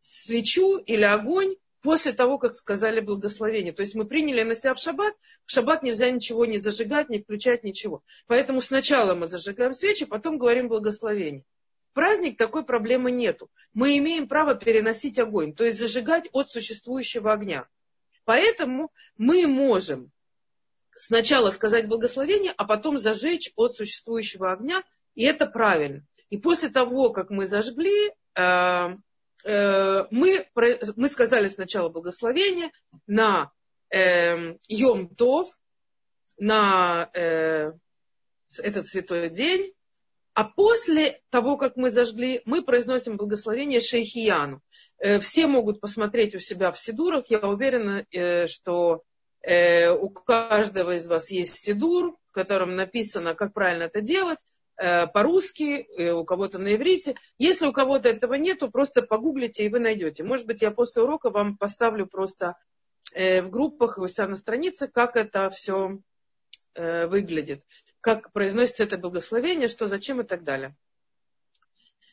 свечу 0.00 0.76
или 0.76 1.04
огонь 1.04 1.56
после 1.82 2.12
того, 2.12 2.38
как 2.38 2.54
сказали 2.54 3.00
благословение. 3.00 3.72
То 3.72 3.82
есть 3.82 3.94
мы 3.94 4.04
приняли 4.04 4.42
на 4.42 4.54
себя 4.54 4.74
в 4.74 4.78
шаббат, 4.78 5.14
в 5.46 5.52
шаббат 5.52 5.82
нельзя 5.82 6.10
ничего 6.10 6.44
не 6.44 6.58
зажигать, 6.58 7.08
не 7.08 7.20
включать 7.20 7.64
ничего. 7.64 8.02
Поэтому 8.26 8.60
сначала 8.60 9.14
мы 9.14 9.26
зажигаем 9.26 9.72
свечи, 9.72 10.04
потом 10.04 10.38
говорим 10.38 10.68
благословение. 10.68 11.44
В 11.90 11.94
праздник 11.94 12.36
такой 12.36 12.64
проблемы 12.64 13.10
нету. 13.10 13.50
Мы 13.72 13.98
имеем 13.98 14.28
право 14.28 14.54
переносить 14.54 15.18
огонь, 15.18 15.54
то 15.54 15.64
есть 15.64 15.78
зажигать 15.78 16.28
от 16.32 16.50
существующего 16.50 17.32
огня. 17.32 17.66
Поэтому 18.24 18.92
мы 19.16 19.46
можем 19.46 20.12
сначала 20.94 21.50
сказать 21.50 21.88
благословение, 21.88 22.52
а 22.56 22.64
потом 22.64 22.98
зажечь 22.98 23.52
от 23.56 23.74
существующего 23.74 24.52
огня, 24.52 24.82
и 25.14 25.24
это 25.24 25.46
правильно. 25.46 26.04
И 26.28 26.36
после 26.36 26.68
того, 26.68 27.10
как 27.10 27.30
мы 27.30 27.46
зажгли, 27.46 28.12
э, 28.34 28.96
мы, 29.44 30.46
мы 30.96 31.08
сказали 31.08 31.48
сначала 31.48 31.88
благословение 31.88 32.70
на 33.06 33.52
э, 33.90 34.56
Йом 34.68 35.14
Тов, 35.14 35.56
на 36.38 37.10
э, 37.14 37.72
этот 38.58 38.86
святой 38.86 39.28
день, 39.28 39.74
а 40.38 40.44
после 40.44 41.20
того, 41.30 41.56
как 41.56 41.74
мы 41.74 41.90
зажгли, 41.90 42.42
мы 42.44 42.62
произносим 42.62 43.16
благословение 43.16 43.80
Шейхияну. 43.80 44.62
Э, 44.98 45.18
все 45.18 45.48
могут 45.48 45.80
посмотреть 45.80 46.36
у 46.36 46.38
себя 46.38 46.70
в 46.70 46.78
Сидурах. 46.78 47.24
Я 47.28 47.40
уверена, 47.40 48.06
э, 48.12 48.46
что 48.46 49.02
э, 49.42 49.90
у 49.90 50.08
каждого 50.10 50.94
из 50.94 51.08
вас 51.08 51.32
есть 51.32 51.56
Сидур, 51.56 52.16
в 52.28 52.32
котором 52.32 52.76
написано, 52.76 53.34
как 53.34 53.52
правильно 53.52 53.84
это 53.84 54.00
делать. 54.00 54.38
Э, 54.78 55.08
по-русски, 55.08 55.88
э, 55.98 56.12
у 56.12 56.24
кого-то 56.24 56.58
на 56.58 56.74
иврите. 56.74 57.16
Если 57.36 57.66
у 57.66 57.72
кого-то 57.72 58.08
этого 58.08 58.34
нету, 58.34 58.70
просто 58.70 59.02
погуглите 59.02 59.64
и 59.64 59.68
вы 59.68 59.80
найдете. 59.80 60.22
Может 60.22 60.46
быть, 60.46 60.62
я 60.62 60.70
после 60.70 61.02
урока 61.02 61.30
вам 61.30 61.56
поставлю 61.56 62.06
просто 62.06 62.54
э, 63.12 63.42
в 63.42 63.50
группах 63.50 63.98
и 63.98 64.00
у 64.00 64.06
себя 64.06 64.28
на 64.28 64.36
странице, 64.36 64.86
как 64.88 65.16
это 65.16 65.50
все 65.50 65.98
выглядит, 66.76 67.64
как 68.00 68.30
произносится 68.30 68.84
это 68.84 68.98
благословение, 68.98 69.66
что, 69.66 69.88
зачем 69.88 70.20
и 70.20 70.24
так 70.24 70.44
далее. 70.44 70.76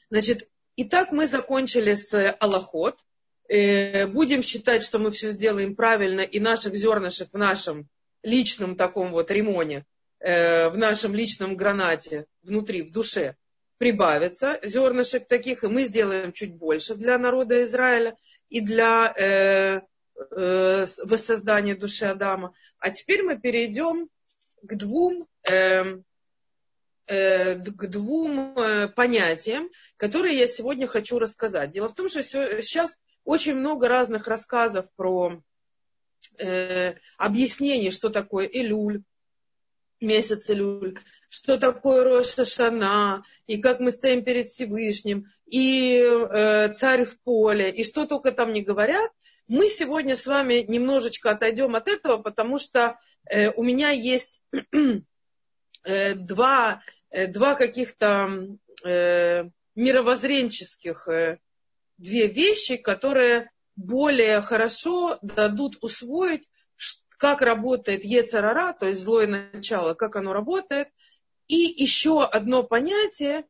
Значит, 0.10 0.50
итак, 0.76 1.12
мы 1.12 1.28
закончили 1.28 1.94
с 1.94 2.32
Аллахот. 2.40 2.98
Будем 3.48 4.42
считать, 4.42 4.82
что 4.82 4.98
мы 4.98 5.12
все 5.12 5.30
сделаем 5.30 5.76
правильно, 5.76 6.22
и 6.22 6.40
наших 6.40 6.74
зернышек 6.74 7.30
в 7.32 7.38
нашем 7.38 7.88
личном 8.24 8.76
таком 8.76 9.12
вот 9.12 9.30
ремоне 9.30 9.86
Э, 10.26 10.70
в 10.70 10.78
нашем 10.80 11.14
личном 11.14 11.56
гранате 11.56 12.26
внутри, 12.42 12.82
в 12.82 12.92
душе, 12.92 13.36
прибавится 13.78 14.60
зернышек 14.64 15.28
таких, 15.28 15.64
и 15.64 15.68
мы 15.68 15.84
сделаем 15.84 16.32
чуть 16.32 16.56
больше 16.56 16.96
для 16.96 17.20
народа 17.20 17.64
Израиля 17.64 18.18
и 18.50 18.60
для 18.60 19.14
э, 19.16 19.82
э, 20.32 20.86
воссоздания 21.04 21.76
души 21.76 22.06
Адама. 22.06 22.56
А 22.80 22.90
теперь 22.90 23.22
мы 23.22 23.38
перейдем 23.38 24.10
к 24.64 24.74
двум, 24.74 25.28
э, 25.48 26.00
э, 27.06 27.56
к 27.60 27.86
двум 27.86 28.58
э, 28.58 28.88
понятиям, 28.88 29.70
которые 29.96 30.40
я 30.40 30.48
сегодня 30.48 30.88
хочу 30.88 31.20
рассказать. 31.20 31.70
Дело 31.70 31.88
в 31.88 31.94
том, 31.94 32.10
что 32.10 32.24
сейчас 32.24 32.98
очень 33.26 33.54
много 33.54 33.88
разных 33.88 34.28
рассказов 34.28 34.88
про 34.96 35.40
э, 36.40 36.96
объяснение, 37.20 37.92
что 37.92 38.10
такое 38.10 38.48
Илюль, 38.48 39.04
месяц 40.02 40.50
Илюль, 40.50 41.00
что 41.30 41.58
такое 41.58 42.04
Роша 42.04 42.46
Шана, 42.46 43.24
и 43.48 43.58
как 43.62 43.80
мы 43.80 43.92
стоим 43.92 44.24
перед 44.24 44.48
Всевышним, 44.48 45.26
и 45.46 46.00
э, 46.00 46.74
царь 46.74 47.06
в 47.06 47.20
поле, 47.22 47.70
и 47.70 47.84
что 47.84 48.06
только 48.06 48.32
там 48.32 48.54
не 48.54 48.62
говорят, 48.62 49.12
мы 49.48 49.70
сегодня 49.70 50.16
с 50.16 50.26
вами 50.26 50.66
немножечко 50.68 51.32
отойдем 51.32 51.76
от 51.76 51.88
этого, 51.88 52.18
потому 52.18 52.58
что 52.58 52.98
э, 53.30 53.52
у 53.52 53.64
меня 53.64 53.92
есть 53.92 54.42
э, 55.84 56.14
два, 56.16 56.82
э, 57.12 57.28
два 57.28 57.56
каких-то 57.56 58.48
э, 58.84 59.44
мировоззренческих 59.76 61.08
э, 61.10 61.40
две 61.98 62.28
вещи, 62.28 62.78
которые 62.78 63.52
более 63.76 64.42
хорошо 64.42 65.20
дадут 65.22 65.78
усвоить 65.82 66.48
как 67.18 67.42
работает 67.42 68.04
Ецарара, 68.04 68.74
то 68.74 68.88
есть 68.88 69.02
злое 69.02 69.28
начало, 69.28 69.94
как 69.94 70.16
оно 70.16 70.34
работает. 70.34 70.90
И 71.48 71.56
еще 71.56 72.24
одно 72.24 72.64
понятие, 72.64 73.46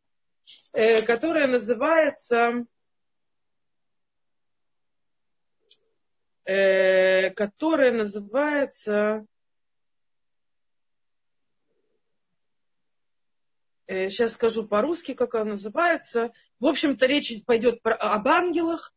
э, 0.74 1.02
которое 1.02 1.48
называется, 1.48 2.66
э, 6.44 7.30
которое 7.32 7.92
называется, 7.92 9.26
сейчас 13.88 14.32
э, 14.32 14.36
скажу 14.36 14.68
по-русски, 14.68 15.14
как 15.14 15.36
оно 15.36 15.52
называется. 15.52 16.34
В 16.60 16.66
общем-то, 16.66 17.06
речь 17.06 17.46
пойдет 17.46 17.82
про, 17.82 17.96
об 17.96 18.28
ангелах. 18.28 18.94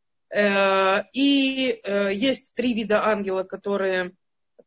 И 1.15 1.81
есть 2.13 2.53
три 2.55 2.75
вида 2.75 3.07
ангела, 3.07 3.45
которые 3.45 4.15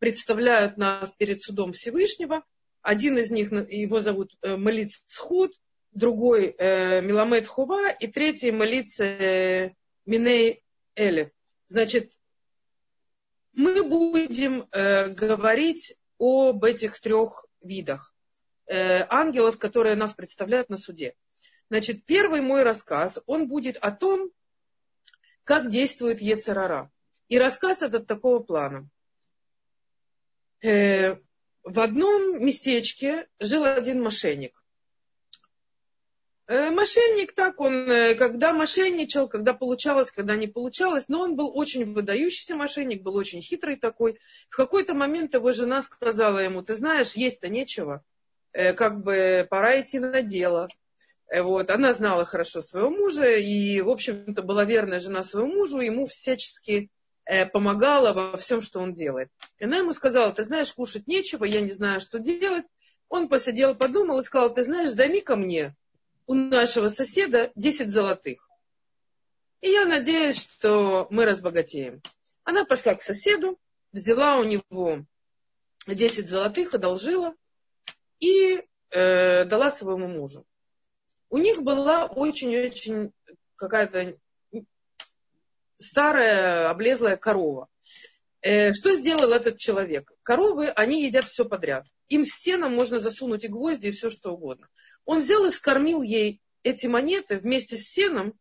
представляют 0.01 0.77
нас 0.77 1.13
перед 1.13 1.43
судом 1.43 1.73
Всевышнего. 1.73 2.43
Один 2.81 3.19
из 3.19 3.29
них, 3.29 3.51
его 3.51 4.01
зовут 4.01 4.35
э, 4.41 4.57
Малиц 4.57 5.05
Схуд, 5.05 5.53
другой 5.91 6.55
э, 6.57 7.43
Хува, 7.43 7.91
и 7.91 8.07
третий 8.07 8.49
Малиц 8.49 8.99
э, 8.99 9.75
Миней 10.07 10.63
Элев. 10.95 11.29
Значит, 11.67 12.13
мы 13.53 13.83
будем 13.83 14.67
говорить 14.71 15.95
об 16.17 16.63
этих 16.63 16.99
трех 16.99 17.45
видах 17.61 18.15
ангелов, 18.67 19.59
которые 19.59 19.95
нас 19.95 20.13
представляют 20.13 20.69
на 20.69 20.77
суде. 20.77 21.13
Значит, 21.69 22.05
первый 22.05 22.41
мой 22.41 22.63
рассказ, 22.63 23.19
он 23.27 23.47
будет 23.47 23.77
о 23.77 23.91
том, 23.91 24.31
как 25.43 25.69
действует 25.69 26.21
Ецерара. 26.21 26.91
И 27.27 27.37
рассказ 27.37 27.83
этот 27.83 28.07
такого 28.07 28.39
плана– 28.39 28.89
Э, 30.61 31.15
в 31.63 31.79
одном 31.79 32.43
местечке 32.43 33.27
жил 33.39 33.65
один 33.65 34.01
мошенник. 34.01 34.63
Э, 36.47 36.69
мошенник 36.69 37.33
так, 37.33 37.59
он 37.59 37.89
э, 37.89 38.13
когда 38.13 38.53
мошенничал, 38.53 39.27
когда 39.27 39.53
получалось, 39.53 40.11
когда 40.11 40.35
не 40.35 40.47
получалось, 40.47 41.05
но 41.07 41.21
он 41.21 41.35
был 41.35 41.51
очень 41.55 41.85
выдающийся 41.91 42.55
мошенник, 42.55 43.01
был 43.01 43.15
очень 43.15 43.41
хитрый 43.41 43.75
такой. 43.75 44.19
В 44.49 44.55
какой-то 44.55 44.93
момент 44.93 45.33
его 45.33 45.51
жена 45.51 45.81
сказала 45.81 46.37
ему, 46.39 46.61
ты 46.61 46.75
знаешь, 46.75 47.13
есть-то 47.13 47.49
нечего, 47.49 48.03
как 48.51 49.01
бы 49.03 49.47
пора 49.49 49.81
идти 49.81 49.97
на 49.97 50.21
дело. 50.21 50.67
Вот. 51.33 51.71
Она 51.71 51.93
знала 51.93 52.25
хорошо 52.25 52.61
своего 52.61 52.89
мужа 52.89 53.35
и, 53.37 53.81
в 53.81 53.89
общем-то, 53.89 54.43
была 54.43 54.65
верная 54.65 54.99
жена 54.99 55.23
своему 55.23 55.53
мужу, 55.53 55.79
ему 55.79 56.05
всячески 56.05 56.91
Э, 57.00 57.00
помогала 57.53 58.13
во 58.13 58.37
всем, 58.37 58.61
что 58.61 58.79
он 58.79 58.93
делает. 58.93 59.29
И 59.57 59.63
она 59.63 59.77
ему 59.77 59.93
сказала, 59.93 60.33
ты 60.33 60.43
знаешь, 60.43 60.73
кушать 60.73 61.07
нечего, 61.07 61.45
я 61.45 61.61
не 61.61 61.69
знаю, 61.71 62.01
что 62.01 62.19
делать. 62.19 62.65
Он 63.09 63.29
посидел, 63.29 63.75
подумал 63.75 64.19
и 64.19 64.23
сказал, 64.23 64.53
ты 64.53 64.63
знаешь, 64.63 64.89
займи 64.89 65.21
ко 65.21 65.35
мне 65.35 65.75
у 66.27 66.33
нашего 66.33 66.89
соседа 66.89 67.51
10 67.55 67.89
золотых. 67.89 68.49
И 69.61 69.69
я 69.69 69.85
надеюсь, 69.85 70.41
что 70.41 71.07
мы 71.09 71.25
разбогатеем. 71.25 72.01
Она 72.43 72.65
пошла 72.65 72.95
к 72.95 73.01
соседу, 73.01 73.59
взяла 73.91 74.39
у 74.39 74.43
него 74.43 75.05
10 75.87 76.29
золотых, 76.29 76.73
одолжила 76.73 77.33
и 78.19 78.63
э, 78.89 79.45
дала 79.45 79.71
своему 79.71 80.07
мужу. 80.07 80.45
У 81.29 81.37
них 81.37 81.61
была 81.61 82.05
очень-очень 82.07 83.13
какая-то 83.55 84.17
старая 85.83 86.69
облезлая 86.69 87.17
корова. 87.17 87.67
Э, 88.41 88.73
что 88.73 88.93
сделал 88.95 89.31
этот 89.31 89.57
человек? 89.57 90.11
Коровы, 90.23 90.69
они 90.69 91.03
едят 91.03 91.25
все 91.25 91.45
подряд. 91.45 91.85
Им 92.09 92.25
с 92.25 92.31
сеном 92.31 92.75
можно 92.75 92.99
засунуть 92.99 93.45
и 93.45 93.47
гвозди, 93.47 93.87
и 93.87 93.91
все 93.91 94.09
что 94.09 94.31
угодно. 94.33 94.67
Он 95.05 95.19
взял 95.19 95.45
и 95.45 95.51
скормил 95.51 96.01
ей 96.01 96.41
эти 96.63 96.87
монеты 96.87 97.37
вместе 97.37 97.75
с 97.75 97.83
сеном, 97.83 98.33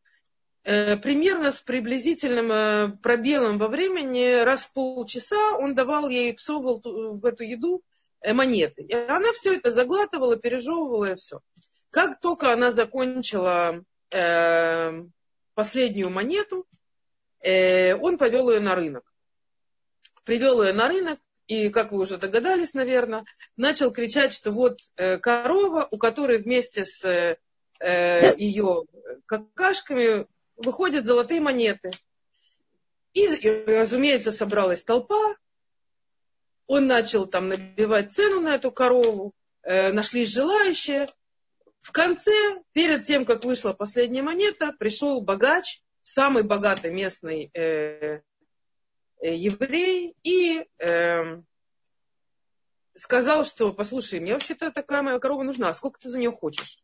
э, 0.64 0.96
примерно 0.96 1.52
с 1.52 1.60
приблизительным 1.60 2.50
э, 2.50 2.96
пробелом 3.02 3.58
во 3.58 3.68
времени, 3.68 4.42
раз 4.42 4.64
в 4.64 4.72
полчаса 4.72 5.56
он 5.58 5.74
давал 5.74 6.08
ей, 6.08 6.32
псовывал 6.34 6.80
в 6.82 7.24
эту 7.24 7.44
еду 7.44 7.82
монеты. 8.24 8.82
И 8.82 8.92
она 8.92 9.32
все 9.32 9.54
это 9.54 9.70
заглатывала, 9.70 10.36
пережевывала 10.36 11.12
и 11.12 11.16
все. 11.16 11.40
Как 11.90 12.20
только 12.20 12.52
она 12.52 12.70
закончила 12.70 13.82
последнюю 15.54 16.10
монету, 16.10 16.66
он 17.42 18.18
повел 18.18 18.50
ее 18.50 18.60
на 18.60 18.74
рынок. 18.74 19.04
Привел 20.24 20.62
ее 20.62 20.72
на 20.72 20.88
рынок, 20.88 21.18
и, 21.50 21.68
как 21.68 21.90
вы 21.90 21.98
уже 21.98 22.16
догадались, 22.16 22.74
наверное, 22.74 23.24
начал 23.56 23.90
кричать, 23.90 24.32
что 24.32 24.52
вот 24.52 24.78
э, 24.94 25.18
корова, 25.18 25.88
у 25.90 25.98
которой 25.98 26.38
вместе 26.38 26.84
с 26.84 27.04
э, 27.04 28.34
ее 28.38 28.84
какашками 29.26 30.28
выходят 30.54 31.04
золотые 31.04 31.40
монеты. 31.40 31.90
И, 33.14 33.24
и, 33.24 33.64
разумеется, 33.64 34.30
собралась 34.30 34.84
толпа. 34.84 35.34
Он 36.68 36.86
начал 36.86 37.26
там 37.26 37.48
набивать 37.48 38.12
цену 38.12 38.40
на 38.40 38.54
эту 38.54 38.70
корову. 38.70 39.34
Э, 39.64 39.90
нашлись 39.90 40.32
желающие. 40.32 41.08
В 41.80 41.90
конце, 41.90 42.62
перед 42.72 43.02
тем, 43.02 43.24
как 43.24 43.44
вышла 43.44 43.72
последняя 43.72 44.22
монета, 44.22 44.72
пришел 44.78 45.20
богач, 45.20 45.82
самый 46.02 46.42
богатый 46.42 46.92
местный 46.92 47.50
э, 47.54 48.20
э, 49.20 49.34
еврей, 49.34 50.14
и 50.22 50.66
э, 50.78 51.40
сказал, 52.96 53.44
что, 53.44 53.72
послушай, 53.72 54.20
мне 54.20 54.34
вообще-то 54.34 54.70
такая 54.70 55.02
моя 55.02 55.18
корова 55.18 55.42
нужна, 55.42 55.72
сколько 55.74 56.00
ты 56.00 56.08
за 56.08 56.18
нее 56.18 56.32
хочешь? 56.32 56.78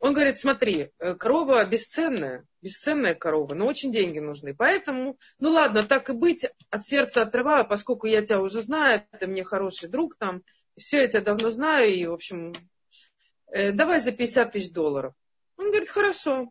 Он 0.00 0.12
говорит, 0.12 0.38
смотри, 0.38 0.92
э, 0.98 1.14
корова 1.14 1.64
бесценная, 1.64 2.46
бесценная 2.62 3.14
корова, 3.14 3.54
но 3.54 3.66
очень 3.66 3.90
деньги 3.92 4.20
нужны. 4.20 4.54
Поэтому, 4.54 5.18
ну 5.38 5.50
ладно, 5.50 5.82
так 5.82 6.10
и 6.10 6.12
быть, 6.12 6.46
от 6.70 6.84
сердца 6.84 7.22
отрываю, 7.22 7.66
поскольку 7.66 8.06
я 8.06 8.22
тебя 8.22 8.40
уже 8.40 8.62
знаю, 8.62 9.02
ты 9.18 9.26
мне 9.26 9.44
хороший 9.44 9.88
друг 9.88 10.16
там, 10.16 10.42
все 10.76 11.02
я 11.02 11.08
тебя 11.08 11.22
давно 11.22 11.50
знаю, 11.50 11.92
и, 11.92 12.06
в 12.06 12.12
общем, 12.12 12.52
Э, 13.50 13.72
давай 13.72 14.00
за 14.00 14.12
50 14.12 14.52
тысяч 14.52 14.72
долларов. 14.72 15.14
Он 15.56 15.70
говорит, 15.70 15.88
хорошо. 15.88 16.50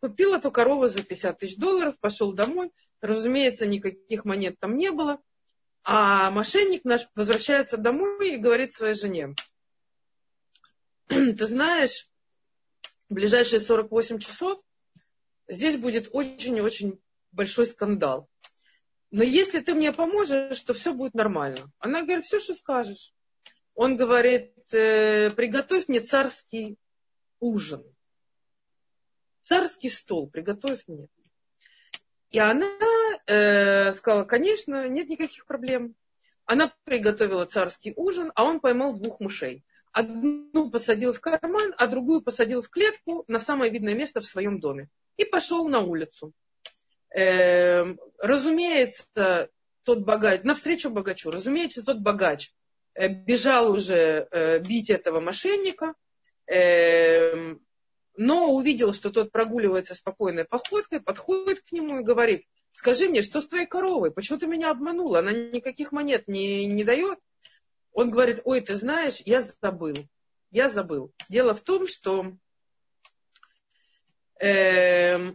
Купил 0.00 0.34
эту 0.34 0.50
корову 0.50 0.88
за 0.88 1.02
50 1.02 1.38
тысяч 1.38 1.56
долларов, 1.56 1.98
пошел 2.00 2.32
домой. 2.32 2.72
Разумеется, 3.00 3.66
никаких 3.66 4.24
монет 4.24 4.58
там 4.58 4.76
не 4.76 4.90
было. 4.90 5.20
А 5.82 6.30
мошенник 6.30 6.84
наш 6.84 7.06
возвращается 7.14 7.76
домой 7.76 8.34
и 8.34 8.38
говорит 8.38 8.72
своей 8.72 8.94
жене, 8.94 9.34
ты 11.08 11.46
знаешь, 11.46 12.08
в 13.08 13.14
ближайшие 13.14 13.60
48 13.60 14.18
часов 14.18 14.60
здесь 15.48 15.76
будет 15.76 16.08
очень-очень 16.12 17.00
большой 17.32 17.66
скандал. 17.66 18.28
Но 19.10 19.22
если 19.22 19.60
ты 19.60 19.74
мне 19.74 19.92
поможешь, 19.92 20.60
то 20.62 20.72
все 20.72 20.94
будет 20.94 21.14
нормально. 21.14 21.72
Она 21.78 22.02
говорит, 22.02 22.24
все, 22.24 22.40
что 22.40 22.54
скажешь. 22.54 23.12
Он 23.74 23.96
говорит, 23.96 24.52
э, 24.72 25.30
приготовь 25.30 25.88
мне 25.88 26.00
царский 26.00 26.76
ужин. 27.40 27.84
Царский 29.40 29.88
стол 29.88 30.28
приготовь 30.28 30.84
мне. 30.86 31.08
И 32.30 32.38
она 32.38 32.70
э, 33.26 33.92
сказала, 33.92 34.24
конечно, 34.24 34.88
нет 34.88 35.08
никаких 35.08 35.46
проблем. 35.46 35.94
Она 36.44 36.72
приготовила 36.84 37.44
царский 37.46 37.92
ужин, 37.96 38.32
а 38.34 38.44
он 38.44 38.60
поймал 38.60 38.94
двух 38.94 39.20
мышей. 39.20 39.64
Одну 39.92 40.70
посадил 40.70 41.12
в 41.12 41.20
карман, 41.20 41.74
а 41.76 41.86
другую 41.86 42.22
посадил 42.22 42.62
в 42.62 42.68
клетку 42.68 43.24
на 43.26 43.38
самое 43.38 43.72
видное 43.72 43.94
место 43.94 44.20
в 44.20 44.24
своем 44.24 44.60
доме. 44.60 44.88
И 45.16 45.24
пошел 45.24 45.68
на 45.68 45.80
улицу. 45.80 46.32
Э, 47.14 47.84
разумеется, 48.18 49.50
тот 49.82 50.04
богач, 50.04 50.42
навстречу 50.44 50.90
богачу, 50.90 51.30
разумеется, 51.30 51.82
тот 51.82 51.98
богач 51.98 52.52
Э, 52.94 53.08
бежал 53.08 53.72
уже 53.72 54.26
э, 54.30 54.58
бить 54.58 54.90
этого 54.90 55.20
мошенника, 55.20 55.94
эм, 56.46 57.64
но 58.16 58.52
увидел, 58.52 58.92
что 58.92 59.10
тот 59.10 59.32
прогуливается 59.32 59.94
спокойной 59.94 60.44
походкой, 60.44 61.00
подходит 61.00 61.60
к 61.60 61.72
нему 61.72 62.00
и 62.00 62.04
говорит, 62.04 62.44
скажи 62.72 63.08
мне, 63.08 63.22
что 63.22 63.40
с 63.40 63.46
твоей 63.46 63.66
коровой? 63.66 64.10
Почему 64.10 64.38
ты 64.38 64.46
меня 64.46 64.70
обманула? 64.70 65.20
Она 65.20 65.32
никаких 65.32 65.92
монет 65.92 66.28
не, 66.28 66.66
не 66.66 66.84
дает. 66.84 67.18
Он 67.92 68.10
говорит, 68.10 68.40
ой, 68.44 68.60
ты 68.60 68.74
знаешь, 68.76 69.20
я 69.24 69.42
забыл. 69.42 69.96
Я 70.50 70.68
забыл. 70.68 71.12
Дело 71.28 71.54
в 71.54 71.60
том, 71.60 71.86
что 71.86 72.32
э, 74.40 75.32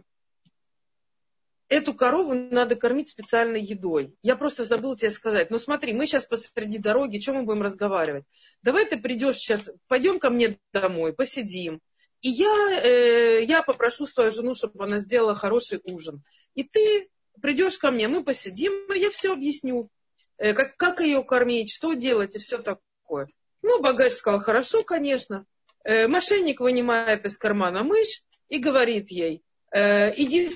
эту 1.68 1.94
корову 1.94 2.34
надо 2.34 2.76
кормить 2.76 3.08
специальной 3.08 3.62
едой. 3.62 4.14
Я 4.22 4.36
просто 4.36 4.64
забыл 4.64 4.96
тебе 4.96 5.10
сказать. 5.10 5.50
Но 5.50 5.58
смотри, 5.58 5.92
мы 5.92 6.06
сейчас 6.06 6.26
посреди 6.26 6.78
дороги, 6.78 7.18
чем 7.18 7.36
мы 7.36 7.42
будем 7.42 7.62
разговаривать? 7.62 8.24
Давай 8.62 8.86
ты 8.86 8.96
придешь 8.98 9.36
сейчас, 9.36 9.70
пойдем 9.88 10.18
ко 10.18 10.30
мне 10.30 10.58
домой, 10.72 11.12
посидим. 11.12 11.80
И 12.22 12.28
я, 12.28 12.80
э, 12.82 13.44
я 13.44 13.62
попрошу 13.62 14.06
свою 14.06 14.30
жену, 14.30 14.54
чтобы 14.54 14.84
она 14.84 14.98
сделала 14.98 15.34
хороший 15.34 15.80
ужин. 15.84 16.22
И 16.54 16.64
ты 16.64 17.08
придешь 17.40 17.78
ко 17.78 17.90
мне, 17.90 18.08
мы 18.08 18.24
посидим, 18.24 18.72
я 18.92 19.10
все 19.10 19.32
объясню. 19.32 19.90
Э, 20.38 20.54
как, 20.54 20.76
как 20.76 21.00
ее 21.00 21.22
кормить, 21.22 21.72
что 21.72 21.94
делать 21.94 22.36
и 22.36 22.38
все 22.38 22.58
такое. 22.58 23.28
Ну, 23.62 23.80
богач 23.80 24.12
сказал, 24.12 24.40
хорошо, 24.40 24.82
конечно. 24.82 25.44
Э, 25.84 26.08
мошенник 26.08 26.60
вынимает 26.60 27.26
из 27.26 27.38
кармана 27.38 27.82
мышь 27.84 28.22
и 28.48 28.58
говорит 28.58 29.10
ей, 29.10 29.42
э, 29.72 30.12
иди 30.16 30.50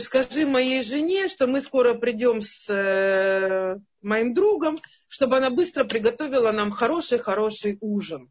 скажи 0.00 0.46
моей 0.46 0.82
жене, 0.82 1.28
что 1.28 1.46
мы 1.46 1.60
скоро 1.60 1.94
придем 1.94 2.40
с 2.40 2.68
э, 2.70 3.78
моим 4.00 4.34
другом, 4.34 4.78
чтобы 5.08 5.36
она 5.36 5.50
быстро 5.50 5.84
приготовила 5.84 6.52
нам 6.52 6.70
хороший-хороший 6.70 7.76
ужин. 7.80 8.30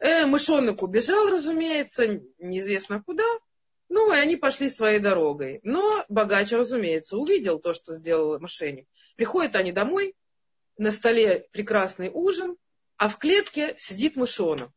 Э, 0.00 0.26
мышонок 0.26 0.82
убежал, 0.82 1.28
разумеется, 1.28 2.20
неизвестно 2.38 3.02
куда. 3.02 3.24
Ну, 3.88 4.12
и 4.12 4.16
они 4.16 4.36
пошли 4.36 4.68
своей 4.68 4.98
дорогой. 4.98 5.60
Но 5.62 6.04
богач, 6.08 6.50
разумеется, 6.52 7.16
увидел 7.16 7.60
то, 7.60 7.74
что 7.74 7.92
сделал 7.92 8.38
мошенник. 8.40 8.88
Приходят 9.16 9.54
они 9.56 9.72
домой, 9.72 10.14
на 10.76 10.90
столе 10.90 11.46
прекрасный 11.52 12.10
ужин, 12.12 12.56
а 12.96 13.08
в 13.08 13.18
клетке 13.18 13.74
сидит 13.76 14.16
мышонок. 14.16 14.70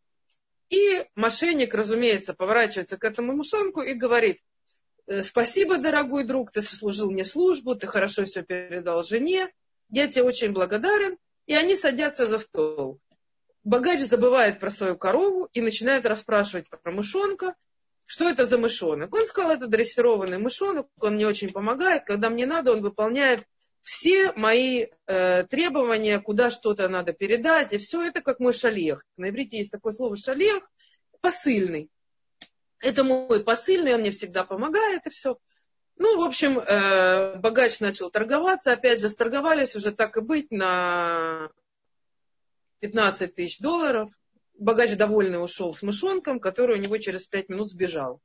И 0.69 1.05
мошенник, 1.15 1.73
разумеется, 1.73 2.33
поворачивается 2.33 2.97
к 2.97 3.03
этому 3.03 3.33
мышонку 3.33 3.81
и 3.81 3.93
говорит, 3.93 4.39
Э, 5.05 5.21
спасибо, 5.21 5.77
дорогой 5.77 6.23
друг, 6.23 6.51
ты 6.51 6.61
сослужил 6.61 7.11
мне 7.11 7.25
службу, 7.25 7.75
ты 7.75 7.87
хорошо 7.87 8.25
все 8.25 8.41
передал 8.41 9.03
жене, 9.03 9.51
я 9.89 10.07
тебе 10.07 10.23
очень 10.23 10.51
благодарен. 10.51 11.17
И 11.45 11.53
они 11.53 11.75
садятся 11.75 12.25
за 12.25 12.37
стол. 12.37 13.01
Богач 13.63 14.01
забывает 14.01 14.59
про 14.59 14.69
свою 14.69 14.97
корову 14.97 15.49
и 15.53 15.61
начинает 15.61 16.05
расспрашивать 16.05 16.67
про 16.69 16.91
мышонка, 16.91 17.55
что 18.05 18.27
это 18.27 18.45
за 18.45 18.57
мышонок. 18.57 19.13
Он 19.13 19.25
сказал, 19.25 19.51
это 19.51 19.67
дрессированный 19.67 20.37
мышонок, 20.37 20.87
он 20.99 21.15
мне 21.15 21.27
очень 21.27 21.51
помогает, 21.51 22.03
когда 22.03 22.29
мне 22.29 22.45
надо, 22.45 22.73
он 22.73 22.81
выполняет 22.81 23.47
все 23.81 24.31
мои 24.33 24.87
э, 25.07 25.43
требования, 25.43 26.19
куда 26.19 26.49
что-то 26.49 26.87
надо 26.89 27.13
передать, 27.13 27.73
и 27.73 27.77
все 27.77 28.01
это 28.01 28.21
как 28.21 28.39
мой 28.39 28.53
шалех. 28.53 29.05
На 29.17 29.29
иврите 29.29 29.57
есть 29.57 29.71
такое 29.71 29.91
слово 29.91 30.15
шалех, 30.15 30.69
посыльный. 31.21 31.89
Это 32.79 33.03
мой 33.03 33.43
посыльный, 33.43 33.93
он 33.93 34.01
мне 34.01 34.11
всегда 34.11 34.43
помогает 34.43 35.05
и 35.05 35.09
все. 35.09 35.37
Ну, 35.97 36.21
в 36.21 36.25
общем, 36.25 36.59
э, 36.59 37.35
богач 37.37 37.79
начал 37.79 38.09
торговаться. 38.09 38.73
Опять 38.73 38.99
же, 38.99 39.09
сторговались 39.09 39.75
уже 39.75 39.91
так 39.91 40.17
и 40.17 40.21
быть 40.21 40.49
на 40.49 41.49
15 42.83 43.33
тысяч 43.33 43.59
долларов. 43.59 44.11
Богач 44.59 44.97
довольный 44.97 45.41
ушел 45.41 45.73
с 45.73 45.83
мышонком, 45.83 46.41
который 46.41 46.77
у 46.77 46.81
него 46.81 46.97
через 46.97 47.27
5 47.27 47.47
минут 47.47 47.69
сбежал. 47.69 48.19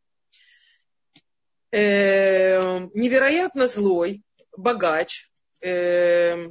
Э, 1.70 2.80
невероятно 2.92 3.68
злой 3.68 4.22
богач, 4.56 5.30
э, 5.60 6.48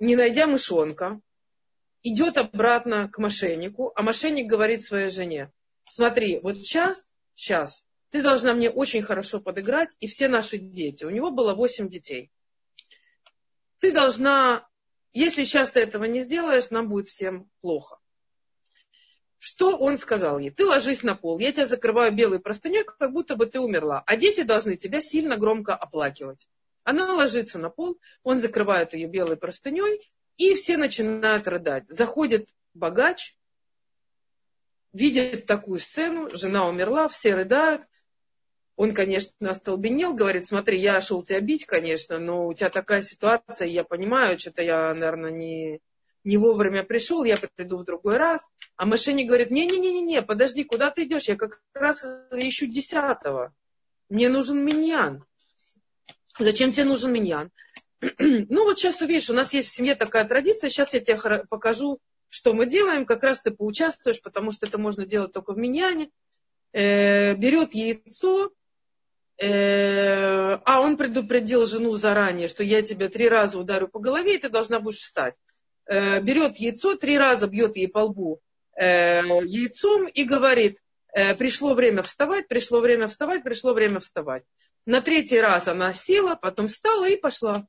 не 0.00 0.16
найдя 0.16 0.48
мышонка, 0.48 1.20
идет 2.02 2.38
обратно 2.38 3.08
к 3.08 3.18
мошеннику, 3.18 3.92
а 3.94 4.02
мошенник 4.02 4.46
говорит 4.46 4.82
своей 4.82 5.08
жене, 5.08 5.52
смотри, 5.84 6.40
вот 6.40 6.56
сейчас 6.56 7.12
сейчас, 7.36 7.84
ты 8.10 8.20
должна 8.20 8.52
мне 8.52 8.68
очень 8.68 9.02
хорошо 9.02 9.40
подыграть, 9.40 9.90
и 10.00 10.08
все 10.08 10.26
наши 10.26 10.58
дети. 10.58 11.04
У 11.04 11.10
него 11.10 11.30
было 11.30 11.54
8 11.54 11.88
детей. 11.88 12.32
Ты 13.78 13.92
должна, 13.92 14.66
если 15.14 15.44
сейчас 15.44 15.70
ты 15.70 15.80
этого 15.80 16.04
не 16.04 16.20
сделаешь, 16.20 16.70
нам 16.70 16.88
будет 16.88 17.06
всем 17.08 17.48
плохо. 17.60 17.98
Что 19.38 19.76
он 19.76 19.98
сказал 19.98 20.38
ей? 20.38 20.50
Ты 20.50 20.64
ложись 20.66 21.02
на 21.02 21.14
пол, 21.14 21.38
я 21.38 21.52
тебя 21.52 21.66
закрываю 21.66 22.12
белой 22.12 22.40
простыней, 22.40 22.84
как 22.84 23.12
будто 23.12 23.36
бы 23.36 23.46
ты 23.46 23.60
умерла. 23.60 24.02
А 24.06 24.16
дети 24.16 24.42
должны 24.42 24.76
тебя 24.76 25.00
сильно 25.00 25.36
громко 25.36 25.74
оплакивать. 25.74 26.48
Она 26.82 27.12
ложится 27.12 27.58
на 27.58 27.70
пол, 27.70 27.98
он 28.22 28.38
закрывает 28.38 28.94
ее 28.94 29.06
белой 29.06 29.36
простыней, 29.36 30.00
и 30.36 30.54
все 30.54 30.76
начинают 30.76 31.46
рыдать. 31.46 31.86
Заходит 31.88 32.48
богач, 32.74 33.36
видит 34.92 35.46
такую 35.46 35.78
сцену, 35.78 36.30
жена 36.30 36.68
умерла, 36.68 37.08
все 37.08 37.34
рыдают. 37.34 37.82
Он, 38.76 38.92
конечно, 38.92 39.32
остолбенел, 39.40 40.14
говорит, 40.14 40.46
смотри, 40.46 40.78
я 40.78 41.00
шел 41.00 41.22
тебя 41.22 41.40
бить, 41.40 41.64
конечно, 41.64 42.18
но 42.18 42.48
у 42.48 42.54
тебя 42.54 42.70
такая 42.70 43.02
ситуация, 43.02 43.68
я 43.68 43.84
понимаю, 43.84 44.38
что-то 44.38 44.62
я, 44.62 44.92
наверное, 44.94 45.30
не, 45.30 45.80
не 46.24 46.38
вовремя 46.38 46.82
пришел, 46.82 47.22
я 47.22 47.36
приду 47.36 47.76
в 47.76 47.84
другой 47.84 48.16
раз. 48.16 48.48
А 48.76 48.86
мошенник 48.86 49.28
говорит, 49.28 49.50
не-не-не-не, 49.50 50.22
подожди, 50.22 50.64
куда 50.64 50.90
ты 50.90 51.04
идешь? 51.04 51.28
Я 51.28 51.36
как 51.36 51.60
раз 51.72 52.04
ищу 52.32 52.66
десятого. 52.66 53.54
Мне 54.08 54.28
нужен 54.28 54.64
миньян. 54.64 55.24
Зачем 56.38 56.72
тебе 56.72 56.84
нужен 56.84 57.12
миньян? 57.12 57.52
ну 58.18 58.64
вот 58.64 58.78
сейчас 58.78 59.00
увидишь, 59.00 59.30
у 59.30 59.34
нас 59.34 59.52
есть 59.52 59.68
в 59.68 59.74
семье 59.74 59.94
такая 59.94 60.24
традиция, 60.24 60.68
сейчас 60.68 60.94
я 60.94 61.00
тебе 61.00 61.16
покажу, 61.48 62.00
что 62.28 62.52
мы 62.54 62.66
делаем, 62.66 63.06
как 63.06 63.22
раз 63.22 63.40
ты 63.40 63.52
поучаствуешь, 63.52 64.20
потому 64.20 64.50
что 64.50 64.66
это 64.66 64.78
можно 64.78 65.06
делать 65.06 65.32
только 65.32 65.52
в 65.52 65.58
миньяне. 65.58 66.10
Э, 66.72 67.34
берет 67.34 67.72
яйцо, 67.72 68.50
а 69.40 70.80
он 70.80 70.96
предупредил 70.96 71.66
жену 71.66 71.94
заранее, 71.96 72.48
что 72.48 72.62
я 72.62 72.82
тебя 72.82 73.08
три 73.08 73.28
раза 73.28 73.58
ударю 73.58 73.88
по 73.88 73.98
голове, 73.98 74.36
и 74.36 74.38
ты 74.38 74.48
должна 74.48 74.78
будешь 74.78 74.98
встать. 74.98 75.34
Э, 75.86 76.20
берет 76.20 76.56
яйцо, 76.56 76.96
три 76.96 77.18
раза 77.18 77.46
бьет 77.46 77.76
ей 77.76 77.88
по 77.88 77.98
лбу 78.04 78.40
э, 78.76 79.22
яйцом 79.44 80.06
и 80.06 80.24
говорит, 80.24 80.78
э, 81.12 81.34
пришло 81.34 81.74
время 81.74 82.02
вставать, 82.02 82.48
пришло 82.48 82.80
время 82.80 83.08
вставать, 83.08 83.42
пришло 83.42 83.74
время 83.74 84.00
вставать. 84.00 84.44
На 84.86 85.00
третий 85.00 85.40
раз 85.40 85.68
она 85.68 85.92
села, 85.92 86.36
потом 86.36 86.68
встала 86.68 87.08
и 87.08 87.16
пошла. 87.16 87.66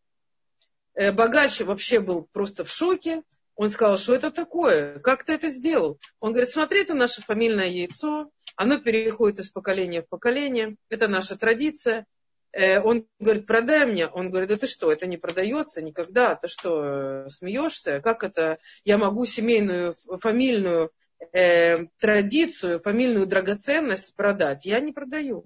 Э, 0.94 1.12
богач 1.12 1.60
вообще 1.62 2.00
был 2.00 2.28
просто 2.32 2.64
в 2.64 2.72
шоке. 2.72 3.24
Он 3.56 3.70
сказал, 3.70 3.98
что 3.98 4.14
это 4.14 4.32
такое? 4.32 5.00
Как 5.00 5.24
ты 5.24 5.34
это 5.34 5.50
сделал? 5.50 6.00
Он 6.20 6.32
говорит, 6.32 6.50
смотри, 6.50 6.82
это 6.82 6.94
наше 6.94 7.22
фамильное 7.22 7.68
яйцо. 7.68 8.30
Оно 8.56 8.78
переходит 8.80 9.40
из 9.40 9.52
поколения 9.52 10.02
в 10.02 10.08
поколение. 10.08 10.76
Это 10.90 11.08
наша 11.08 11.36
традиция. 11.38 12.06
Э, 12.52 12.80
он 12.80 13.06
говорит, 13.20 13.46
продай 13.46 13.86
мне. 13.86 14.08
Он 14.08 14.30
говорит, 14.30 14.50
да 14.50 14.56
ты 14.56 14.68
что, 14.68 14.92
это 14.92 15.08
не 15.08 15.18
продается 15.18 15.82
никогда. 15.82 16.36
Ты 16.36 16.48
что, 16.48 17.30
смеешься? 17.30 18.00
Как 18.00 18.24
это? 18.24 18.58
Я 18.86 18.98
могу 18.98 19.26
семейную, 19.26 19.94
фамильную 20.22 20.92
э, 21.34 21.86
традицию, 22.00 22.80
фамильную 22.80 23.28
драгоценность 23.28 24.16
продать. 24.16 24.66
Я 24.66 24.80
не 24.80 24.94
продаю. 24.94 25.46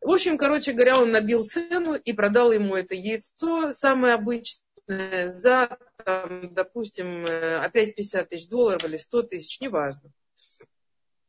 В 0.00 0.10
общем, 0.10 0.36
короче 0.36 0.72
говоря, 0.72 1.00
он 1.00 1.12
набил 1.12 1.44
цену 1.44 1.94
и 1.94 2.12
продал 2.12 2.52
ему 2.52 2.74
это 2.74 2.94
яйцо, 2.94 3.72
самое 3.72 4.14
обычное, 4.14 5.32
за, 5.32 5.78
там, 6.04 6.52
допустим, 6.52 7.24
э, 7.24 7.56
опять 7.58 7.94
50 7.94 8.28
тысяч 8.28 8.48
долларов 8.48 8.84
или 8.84 8.98
100 8.98 9.22
тысяч, 9.22 9.60
неважно. 9.60 10.10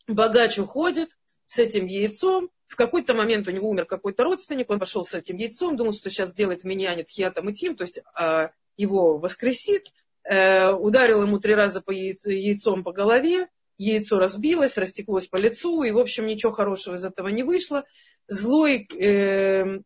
Богач 0.07 0.59
уходит 0.59 1.09
с 1.45 1.59
этим 1.59 1.85
яйцом. 1.85 2.49
В 2.67 2.75
какой-то 2.75 3.13
момент 3.13 3.47
у 3.47 3.51
него 3.51 3.69
умер 3.69 3.85
какой-то 3.85 4.23
родственник, 4.23 4.69
он 4.69 4.79
пошел 4.79 5.05
с 5.05 5.13
этим 5.13 5.37
яйцом, 5.37 5.77
думал, 5.77 5.93
что 5.93 6.09
сейчас 6.09 6.29
сделает 6.29 6.63
меня 6.63 6.95
нет 6.95 7.09
хиатом 7.09 7.49
и 7.49 7.53
тим, 7.53 7.75
то 7.75 7.83
есть 7.83 8.01
э, 8.19 8.49
его 8.75 9.17
воскресит, 9.17 9.91
э, 10.23 10.71
ударил 10.71 11.21
ему 11.21 11.39
три 11.39 11.53
раза 11.53 11.81
по 11.81 11.91
яйцу, 11.91 12.31
яйцом 12.31 12.83
по 12.83 12.91
голове, 12.91 13.47
яйцо 13.77 14.17
разбилось, 14.19 14.77
растеклось 14.77 15.27
по 15.27 15.37
лицу, 15.37 15.83
и, 15.83 15.91
в 15.91 15.99
общем, 15.99 16.25
ничего 16.25 16.51
хорошего 16.51 16.95
из 16.95 17.05
этого 17.05 17.27
не 17.27 17.43
вышло. 17.43 17.83
Злой 18.27 18.87
э, 18.99 19.79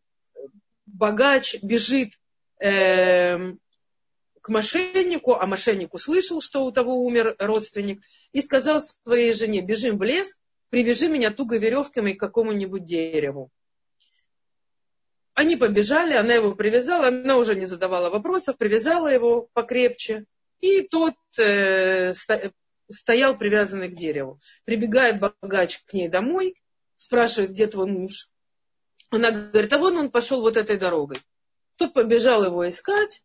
богач 0.86 1.56
бежит 1.62 2.12
э, 2.60 3.52
к 4.40 4.48
мошеннику, 4.48 5.34
а 5.34 5.46
мошенник 5.46 5.94
услышал, 5.94 6.40
что 6.40 6.64
у 6.64 6.72
того 6.72 7.04
умер 7.04 7.36
родственник, 7.38 8.02
и 8.32 8.40
сказал 8.40 8.80
своей 8.80 9.32
жене, 9.32 9.60
бежим 9.60 9.98
в 9.98 10.02
лес, 10.02 10.38
привяжи 10.70 11.08
меня 11.08 11.30
туго 11.30 11.58
веревками 11.58 12.12
к 12.12 12.20
какому-нибудь 12.20 12.84
дереву. 12.84 13.50
Они 15.34 15.56
побежали, 15.56 16.14
она 16.14 16.34
его 16.34 16.54
привязала, 16.54 17.08
она 17.08 17.36
уже 17.36 17.54
не 17.54 17.66
задавала 17.66 18.10
вопросов, 18.10 18.56
привязала 18.56 19.08
его 19.08 19.48
покрепче, 19.52 20.24
и 20.60 20.82
тот 20.82 21.14
э, 21.38 22.12
стоял 22.90 23.38
привязанный 23.38 23.88
к 23.88 23.94
дереву. 23.94 24.40
Прибегает 24.64 25.20
богач 25.20 25.78
к 25.84 25.92
ней 25.94 26.08
домой, 26.08 26.54
спрашивает, 26.96 27.52
где 27.52 27.66
твой 27.66 27.86
муж. 27.86 28.28
Она 29.10 29.30
говорит, 29.30 29.72
а 29.72 29.78
вон 29.78 29.96
он 29.96 30.10
пошел 30.10 30.40
вот 30.40 30.56
этой 30.56 30.76
дорогой. 30.76 31.16
Тот 31.76 31.94
побежал 31.94 32.44
его 32.44 32.68
искать, 32.68 33.22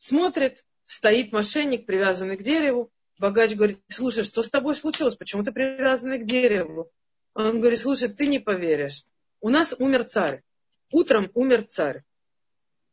смотрит, 0.00 0.64
стоит 0.84 1.30
мошенник, 1.30 1.86
привязанный 1.86 2.36
к 2.36 2.42
дереву. 2.42 2.90
Богач 3.18 3.54
говорит, 3.54 3.78
слушай, 3.88 4.24
что 4.24 4.42
с 4.42 4.48
тобой 4.48 4.74
случилось? 4.74 5.14
Почему 5.14 5.44
ты 5.44 5.52
привязанный 5.52 6.18
к 6.18 6.24
дереву? 6.24 6.90
Он 7.34 7.60
говорит, 7.60 7.78
слушай, 7.78 8.08
ты 8.08 8.26
не 8.26 8.38
поверишь. 8.38 9.04
У 9.40 9.50
нас 9.50 9.74
умер 9.78 10.04
царь. 10.04 10.42
Утром 10.90 11.30
умер 11.34 11.66
царь. 11.68 12.02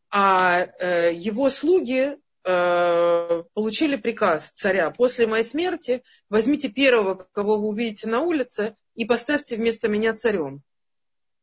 А 0.09 0.67
э, 0.79 1.13
его 1.13 1.49
слуги 1.49 2.17
э, 2.43 3.43
получили 3.53 3.95
приказ 3.95 4.51
царя. 4.53 4.91
После 4.91 5.25
моей 5.25 5.43
смерти 5.43 6.03
возьмите 6.29 6.69
первого, 6.69 7.15
кого 7.15 7.57
вы 7.57 7.69
увидите 7.69 8.09
на 8.09 8.21
улице, 8.21 8.75
и 8.95 9.05
поставьте 9.05 9.55
вместо 9.55 9.87
меня 9.87 10.13
царем. 10.13 10.61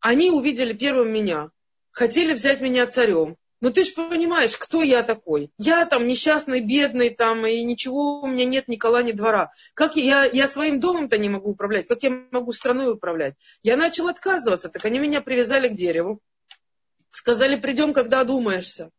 Они 0.00 0.30
увидели 0.30 0.74
первым 0.74 1.10
меня. 1.10 1.50
Хотели 1.90 2.34
взять 2.34 2.60
меня 2.60 2.86
царем. 2.86 3.36
Но 3.64 3.70
ты 3.70 3.82
же 3.82 3.94
понимаешь, 3.94 4.58
кто 4.58 4.82
я 4.82 5.02
такой. 5.02 5.50
Я 5.56 5.86
там 5.86 6.06
несчастный, 6.06 6.60
бедный, 6.60 7.08
там, 7.08 7.46
и 7.46 7.64
ничего 7.64 8.20
у 8.20 8.26
меня 8.26 8.44
нет, 8.44 8.68
ни 8.68 8.76
кола, 8.76 9.02
ни 9.02 9.12
двора. 9.12 9.52
Как 9.72 9.96
я, 9.96 10.26
я 10.26 10.46
своим 10.46 10.80
домом-то 10.80 11.16
не 11.16 11.30
могу 11.30 11.52
управлять, 11.52 11.88
как 11.88 12.02
я 12.02 12.10
могу 12.30 12.52
страной 12.52 12.92
управлять? 12.92 13.36
Я 13.62 13.78
начал 13.78 14.08
отказываться, 14.08 14.68
так 14.68 14.84
они 14.84 14.98
меня 14.98 15.22
привязали 15.22 15.68
к 15.68 15.76
дереву. 15.76 16.20
Сказали, 17.10 17.58
придем, 17.58 17.94
когда 17.94 18.20
одумаешься. 18.20 18.90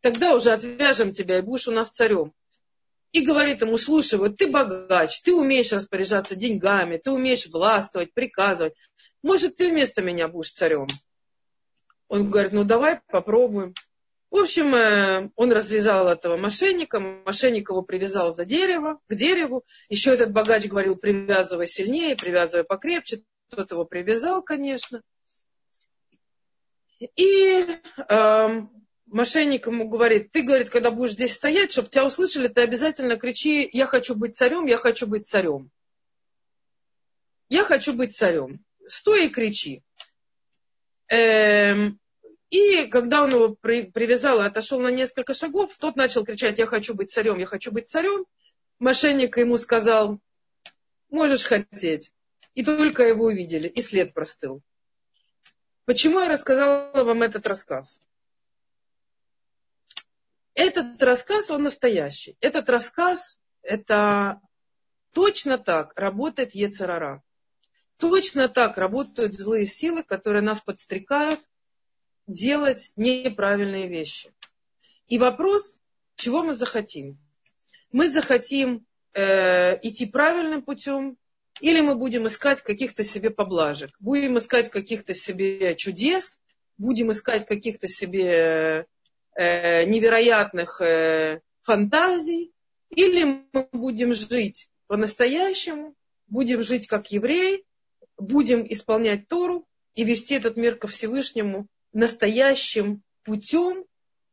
Тогда 0.00 0.34
уже 0.34 0.50
отвяжем 0.50 1.12
тебя 1.12 1.38
и 1.38 1.42
будешь 1.42 1.68
у 1.68 1.70
нас 1.70 1.90
царем. 1.90 2.32
И 3.12 3.20
говорит 3.24 3.62
ему, 3.62 3.78
слушай, 3.78 4.18
вот 4.18 4.36
ты 4.38 4.48
богач, 4.48 5.20
ты 5.20 5.32
умеешь 5.32 5.70
распоряжаться 5.70 6.34
деньгами, 6.34 6.96
ты 6.96 7.12
умеешь 7.12 7.46
властвовать, 7.46 8.12
приказывать. 8.12 8.74
Может, 9.22 9.54
ты 9.54 9.70
вместо 9.70 10.02
меня 10.02 10.26
будешь 10.26 10.50
царем? 10.50 10.88
Он 12.08 12.30
говорит, 12.30 12.52
ну 12.52 12.64
давай 12.64 13.00
попробуем. 13.08 13.74
В 14.34 14.36
общем, 14.36 14.74
э, 14.74 15.30
он 15.36 15.52
развязал 15.52 16.08
этого 16.08 16.36
мошенника, 16.36 16.98
мошенник 16.98 17.70
его 17.70 17.82
привязал 17.82 18.34
за 18.34 18.44
дерево, 18.44 18.98
к 19.06 19.14
дереву. 19.14 19.64
Еще 19.88 20.12
этот 20.12 20.32
богач 20.32 20.66
говорил, 20.66 20.96
привязывай 20.96 21.68
сильнее, 21.68 22.16
привязывай 22.16 22.64
покрепче. 22.64 23.22
Тот 23.48 23.70
его 23.70 23.84
привязал, 23.84 24.42
конечно. 24.42 25.02
И 26.98 27.64
э, 28.08 28.48
мошенник 29.06 29.68
ему 29.68 29.88
говорит, 29.88 30.32
ты, 30.32 30.42
говорит, 30.42 30.68
когда 30.68 30.90
будешь 30.90 31.12
здесь 31.12 31.34
стоять, 31.34 31.70
чтобы 31.70 31.90
тебя 31.90 32.04
услышали, 32.04 32.48
ты 32.48 32.62
обязательно 32.62 33.16
кричи, 33.16 33.70
я 33.72 33.86
хочу 33.86 34.16
быть 34.16 34.34
царем, 34.34 34.66
я 34.66 34.78
хочу 34.78 35.06
быть 35.06 35.28
царем. 35.28 35.70
Я 37.48 37.62
хочу 37.62 37.92
быть 37.92 38.16
царем. 38.16 38.64
Стой 38.88 39.26
и 39.26 39.30
кричи. 39.30 39.84
Эм, 41.06 42.00
и 42.54 42.86
когда 42.86 43.24
он 43.24 43.30
его 43.30 43.56
при, 43.56 43.82
привязал 43.82 44.40
и 44.40 44.44
отошел 44.44 44.78
на 44.78 44.92
несколько 44.92 45.34
шагов, 45.34 45.76
тот 45.76 45.96
начал 45.96 46.24
кричать, 46.24 46.60
я 46.60 46.66
хочу 46.66 46.94
быть 46.94 47.10
царем, 47.10 47.36
я 47.40 47.46
хочу 47.46 47.72
быть 47.72 47.88
царем. 47.88 48.26
Мошенник 48.78 49.36
ему 49.38 49.56
сказал, 49.56 50.20
можешь 51.10 51.46
хотеть. 51.46 52.12
И 52.54 52.64
только 52.64 53.02
его 53.02 53.24
увидели, 53.24 53.66
и 53.66 53.82
след 53.82 54.14
простыл. 54.14 54.62
Почему 55.84 56.20
я 56.20 56.28
рассказала 56.28 57.02
вам 57.02 57.24
этот 57.24 57.44
рассказ? 57.48 58.00
Этот 60.54 61.02
рассказ, 61.02 61.50
он 61.50 61.64
настоящий. 61.64 62.36
Этот 62.38 62.68
рассказ, 62.70 63.40
это 63.62 64.40
точно 65.12 65.58
так 65.58 65.92
работает 65.96 66.54
Ецарара. 66.54 67.20
Точно 67.96 68.48
так 68.48 68.78
работают 68.78 69.34
злые 69.34 69.66
силы, 69.66 70.04
которые 70.04 70.42
нас 70.42 70.60
подстрекают 70.60 71.40
делать 72.26 72.92
неправильные 72.96 73.88
вещи. 73.88 74.32
И 75.08 75.18
вопрос, 75.18 75.78
чего 76.16 76.42
мы 76.42 76.54
захотим? 76.54 77.18
Мы 77.92 78.08
захотим 78.08 78.86
э, 79.12 79.78
идти 79.82 80.06
правильным 80.06 80.62
путем, 80.62 81.16
или 81.60 81.80
мы 81.80 81.94
будем 81.94 82.26
искать 82.26 82.62
каких-то 82.62 83.04
себе 83.04 83.30
поблажек, 83.30 83.90
будем 84.00 84.38
искать 84.38 84.70
каких-то 84.70 85.14
себе 85.14 85.74
чудес, 85.76 86.40
будем 86.78 87.10
искать 87.10 87.46
каких-то 87.46 87.86
себе 87.86 88.86
э, 89.36 89.84
невероятных 89.84 90.80
э, 90.80 91.40
фантазий, 91.62 92.52
или 92.90 93.46
мы 93.52 93.68
будем 93.72 94.14
жить 94.14 94.68
по-настоящему, 94.86 95.94
будем 96.26 96.62
жить 96.62 96.86
как 96.88 97.10
евреи, 97.12 97.64
будем 98.16 98.66
исполнять 98.68 99.28
Тору 99.28 99.66
и 99.94 100.04
вести 100.04 100.34
этот 100.34 100.56
мир 100.56 100.76
ко 100.76 100.88
Всевышнему 100.88 101.68
настоящим 101.94 103.02
путем 103.22 103.86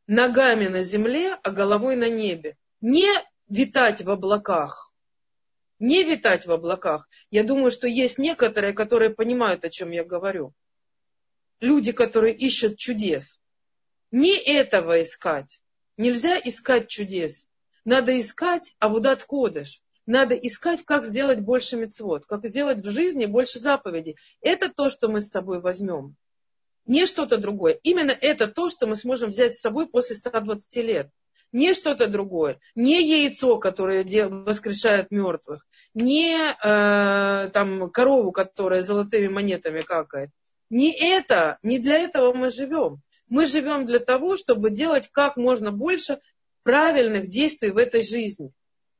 ногами 0.07 0.67
на 0.67 0.83
земле, 0.83 1.37
а 1.43 1.51
головой 1.51 1.95
на 1.95 2.09
небе. 2.09 2.57
Не 2.81 3.07
витать 3.47 4.01
в 4.01 4.09
облаках. 4.09 4.91
Не 5.79 6.03
витать 6.03 6.45
в 6.45 6.51
облаках. 6.51 7.07
Я 7.29 7.43
думаю, 7.43 7.71
что 7.71 7.87
есть 7.87 8.17
некоторые, 8.17 8.73
которые 8.73 9.11
понимают, 9.11 9.63
о 9.63 9.69
чем 9.69 9.91
я 9.91 10.03
говорю. 10.03 10.53
Люди, 11.59 11.91
которые 11.91 12.35
ищут 12.35 12.77
чудес. 12.77 13.39
Не 14.11 14.35
этого 14.37 15.01
искать. 15.01 15.61
Нельзя 15.97 16.39
искать 16.43 16.87
чудес. 16.89 17.47
Надо 17.85 18.19
искать 18.19 18.75
Авудат 18.79 19.23
Кодыш. 19.23 19.81
Надо 20.05 20.35
искать, 20.35 20.83
как 20.83 21.05
сделать 21.05 21.39
больше 21.39 21.77
мецвод, 21.77 22.25
как 22.25 22.45
сделать 22.47 22.81
в 22.81 22.89
жизни 22.89 23.27
больше 23.27 23.59
заповедей. 23.59 24.17
Это 24.41 24.69
то, 24.69 24.89
что 24.89 25.07
мы 25.07 25.21
с 25.21 25.29
собой 25.29 25.61
возьмем. 25.61 26.15
Не 26.85 27.05
что-то 27.05 27.37
другое. 27.37 27.79
Именно 27.83 28.11
это 28.11 28.47
то, 28.47 28.69
что 28.69 28.87
мы 28.87 28.95
сможем 28.95 29.29
взять 29.29 29.55
с 29.55 29.61
собой 29.61 29.87
после 29.87 30.15
120 30.15 30.75
лет. 30.77 31.09
Не 31.51 31.73
что-то 31.73 32.07
другое. 32.07 32.59
Не 32.75 33.03
яйцо, 33.03 33.57
которое 33.57 34.03
воскрешает 34.29 35.11
мертвых. 35.11 35.67
Не 35.93 36.37
э, 36.37 37.49
там, 37.49 37.89
корову, 37.89 38.31
которая 38.31 38.81
золотыми 38.81 39.27
монетами 39.27 39.81
какает. 39.81 40.29
Не 40.69 40.91
это, 40.97 41.59
не 41.63 41.79
для 41.79 41.97
этого 41.97 42.33
мы 42.33 42.49
живем. 42.49 43.01
Мы 43.27 43.45
живем 43.45 43.85
для 43.85 43.99
того, 43.99 44.37
чтобы 44.37 44.69
делать 44.69 45.09
как 45.11 45.35
можно 45.35 45.71
больше 45.71 46.19
правильных 46.63 47.27
действий 47.27 47.71
в 47.71 47.77
этой 47.77 48.03
жизни. 48.03 48.51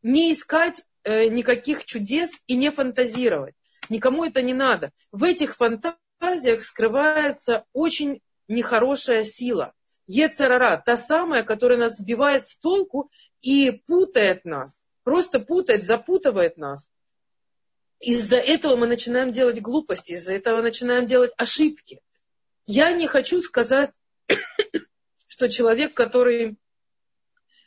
Не 0.03 0.33
искать 0.33 0.83
э, 1.03 1.27
никаких 1.27 1.85
чудес 1.85 2.31
и 2.47 2.55
не 2.55 2.71
фантазировать. 2.71 3.55
Никому 3.89 4.25
это 4.25 4.41
не 4.41 4.53
надо. 4.53 4.91
В 5.11 5.23
этих 5.23 5.55
фантазиях 5.55 6.00
фантазиях 6.21 6.63
скрывается 6.63 7.65
очень 7.73 8.21
нехорошая 8.47 9.23
сила. 9.23 9.73
Ецарара, 10.07 10.81
та 10.85 10.97
самая, 10.97 11.43
которая 11.43 11.77
нас 11.77 11.97
сбивает 11.97 12.45
с 12.45 12.57
толку 12.57 13.09
и 13.41 13.71
путает 13.87 14.45
нас. 14.45 14.85
Просто 15.03 15.39
путает, 15.39 15.83
запутывает 15.83 16.57
нас. 16.57 16.91
Из-за 17.99 18.37
этого 18.37 18.75
мы 18.75 18.87
начинаем 18.87 19.31
делать 19.31 19.61
глупости, 19.61 20.13
из-за 20.13 20.33
этого 20.33 20.61
начинаем 20.61 21.05
делать 21.05 21.31
ошибки. 21.37 22.01
Я 22.65 22.91
не 22.91 23.07
хочу 23.07 23.41
сказать, 23.41 23.91
что 25.27 25.49
человек, 25.49 25.93
который 25.93 26.57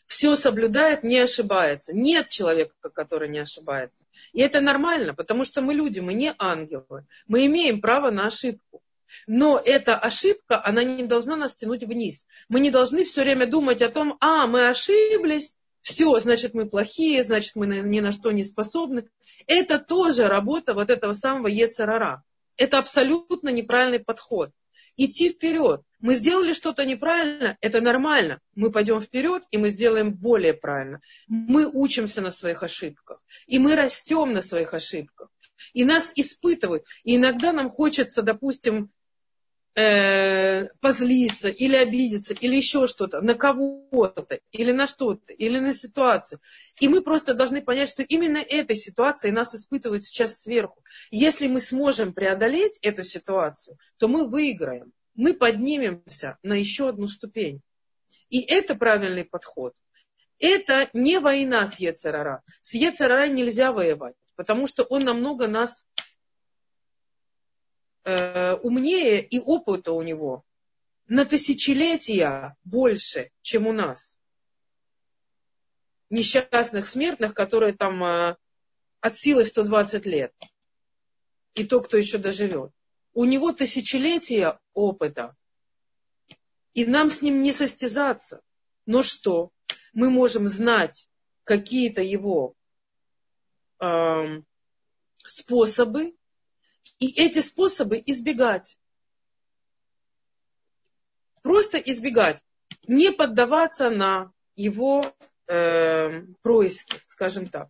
все 0.06 0.36
соблюдает, 0.36 1.02
не 1.02 1.18
ошибается. 1.18 1.94
Нет 1.94 2.28
человека, 2.28 2.74
который 2.92 3.28
не 3.28 3.38
ошибается. 3.38 4.04
И 4.32 4.40
это 4.40 4.60
нормально, 4.60 5.14
потому 5.14 5.44
что 5.44 5.62
мы 5.62 5.74
люди, 5.74 6.00
мы 6.00 6.14
не 6.14 6.34
ангелы. 6.38 7.06
Мы 7.26 7.46
имеем 7.46 7.80
право 7.80 8.10
на 8.10 8.26
ошибку. 8.26 8.82
Но 9.26 9.60
эта 9.64 9.96
ошибка, 9.96 10.64
она 10.64 10.82
не 10.82 11.04
должна 11.04 11.36
нас 11.36 11.54
тянуть 11.54 11.84
вниз. 11.84 12.26
Мы 12.48 12.60
не 12.60 12.70
должны 12.70 13.04
все 13.04 13.22
время 13.22 13.46
думать 13.46 13.80
о 13.80 13.88
том, 13.88 14.16
а, 14.20 14.46
мы 14.46 14.68
ошиблись, 14.68 15.54
все, 15.80 16.18
значит, 16.18 16.54
мы 16.54 16.66
плохие, 16.66 17.22
значит, 17.22 17.54
мы 17.54 17.66
ни 17.66 18.00
на 18.00 18.12
что 18.12 18.32
не 18.32 18.42
способны. 18.42 19.08
Это 19.46 19.78
тоже 19.78 20.26
работа 20.26 20.74
вот 20.74 20.90
этого 20.90 21.12
самого 21.12 21.46
Ецарара. 21.46 22.22
Это 22.56 22.78
абсолютно 22.78 23.50
неправильный 23.50 24.00
подход 24.00 24.50
идти 24.96 25.30
вперед. 25.30 25.82
Мы 26.04 26.16
сделали 26.16 26.52
что-то 26.52 26.84
неправильно, 26.84 27.56
это 27.62 27.80
нормально. 27.80 28.38
Мы 28.54 28.70
пойдем 28.70 29.00
вперед, 29.00 29.42
и 29.50 29.56
мы 29.56 29.70
сделаем 29.70 30.12
более 30.12 30.52
правильно. 30.52 31.00
Мы 31.28 31.66
учимся 31.66 32.20
на 32.20 32.30
своих 32.30 32.62
ошибках, 32.62 33.22
и 33.46 33.58
мы 33.58 33.74
растем 33.74 34.34
на 34.34 34.42
своих 34.42 34.74
ошибках. 34.74 35.30
И 35.72 35.82
нас 35.86 36.12
испытывают. 36.14 36.84
И 37.04 37.16
иногда 37.16 37.52
нам 37.52 37.70
хочется, 37.70 38.20
допустим, 38.20 38.90
э, 39.76 40.66
позлиться 40.82 41.48
или 41.48 41.74
обидеться, 41.74 42.34
или 42.34 42.54
еще 42.54 42.86
что-то, 42.86 43.22
на 43.22 43.32
кого-то, 43.32 44.40
или 44.52 44.72
на 44.72 44.86
что-то, 44.86 45.32
или 45.32 45.58
на 45.58 45.72
ситуацию. 45.72 46.38
И 46.80 46.88
мы 46.88 47.00
просто 47.00 47.32
должны 47.32 47.62
понять, 47.62 47.88
что 47.88 48.02
именно 48.02 48.36
этой 48.36 48.76
ситуацией 48.76 49.32
нас 49.32 49.54
испытывают 49.54 50.04
сейчас 50.04 50.42
сверху. 50.42 50.84
Если 51.10 51.46
мы 51.46 51.60
сможем 51.60 52.12
преодолеть 52.12 52.78
эту 52.82 53.04
ситуацию, 53.04 53.78
то 53.96 54.06
мы 54.06 54.28
выиграем. 54.28 54.92
Мы 55.14 55.34
поднимемся 55.34 56.38
на 56.42 56.54
еще 56.54 56.88
одну 56.88 57.06
ступень. 57.06 57.62
И 58.30 58.40
это 58.40 58.74
правильный 58.74 59.24
подход. 59.24 59.74
Это 60.38 60.90
не 60.92 61.20
война 61.20 61.66
с 61.68 61.78
Ецерара. 61.78 62.42
С 62.60 62.74
Ецерара 62.74 63.28
нельзя 63.28 63.72
воевать, 63.72 64.16
потому 64.34 64.66
что 64.66 64.82
он 64.84 65.04
намного 65.04 65.46
нас 65.46 65.86
э, 68.04 68.54
умнее 68.54 69.24
и 69.24 69.38
опыта 69.38 69.92
у 69.92 70.02
него 70.02 70.44
на 71.06 71.24
тысячелетия 71.24 72.56
больше, 72.64 73.30
чем 73.42 73.66
у 73.66 73.72
нас. 73.72 74.18
Несчастных 76.10 76.86
смертных, 76.86 77.34
которые 77.34 77.72
там 77.72 78.02
э, 78.02 78.36
от 79.00 79.16
силы 79.16 79.44
120 79.44 80.06
лет. 80.06 80.34
И 81.54 81.64
то, 81.64 81.80
кто 81.80 81.96
еще 81.96 82.18
доживет. 82.18 82.72
У 83.14 83.24
него 83.24 83.52
тысячелетия 83.52 84.58
опыта. 84.72 85.36
И 86.74 86.84
нам 86.84 87.10
с 87.10 87.22
ним 87.22 87.40
не 87.40 87.52
состязаться. 87.52 88.42
Но 88.86 89.02
что? 89.02 89.52
Мы 89.92 90.10
можем 90.10 90.48
знать 90.48 91.08
какие-то 91.44 92.02
его 92.02 92.54
э, 93.80 94.42
способы, 95.18 96.16
и 96.98 97.12
эти 97.20 97.40
способы 97.40 98.02
избегать. 98.04 98.76
Просто 101.42 101.78
избегать. 101.78 102.42
Не 102.88 103.12
поддаваться 103.12 103.90
на 103.90 104.32
его 104.56 105.04
э, 105.46 106.22
происки, 106.42 106.98
скажем 107.06 107.46
так. 107.46 107.68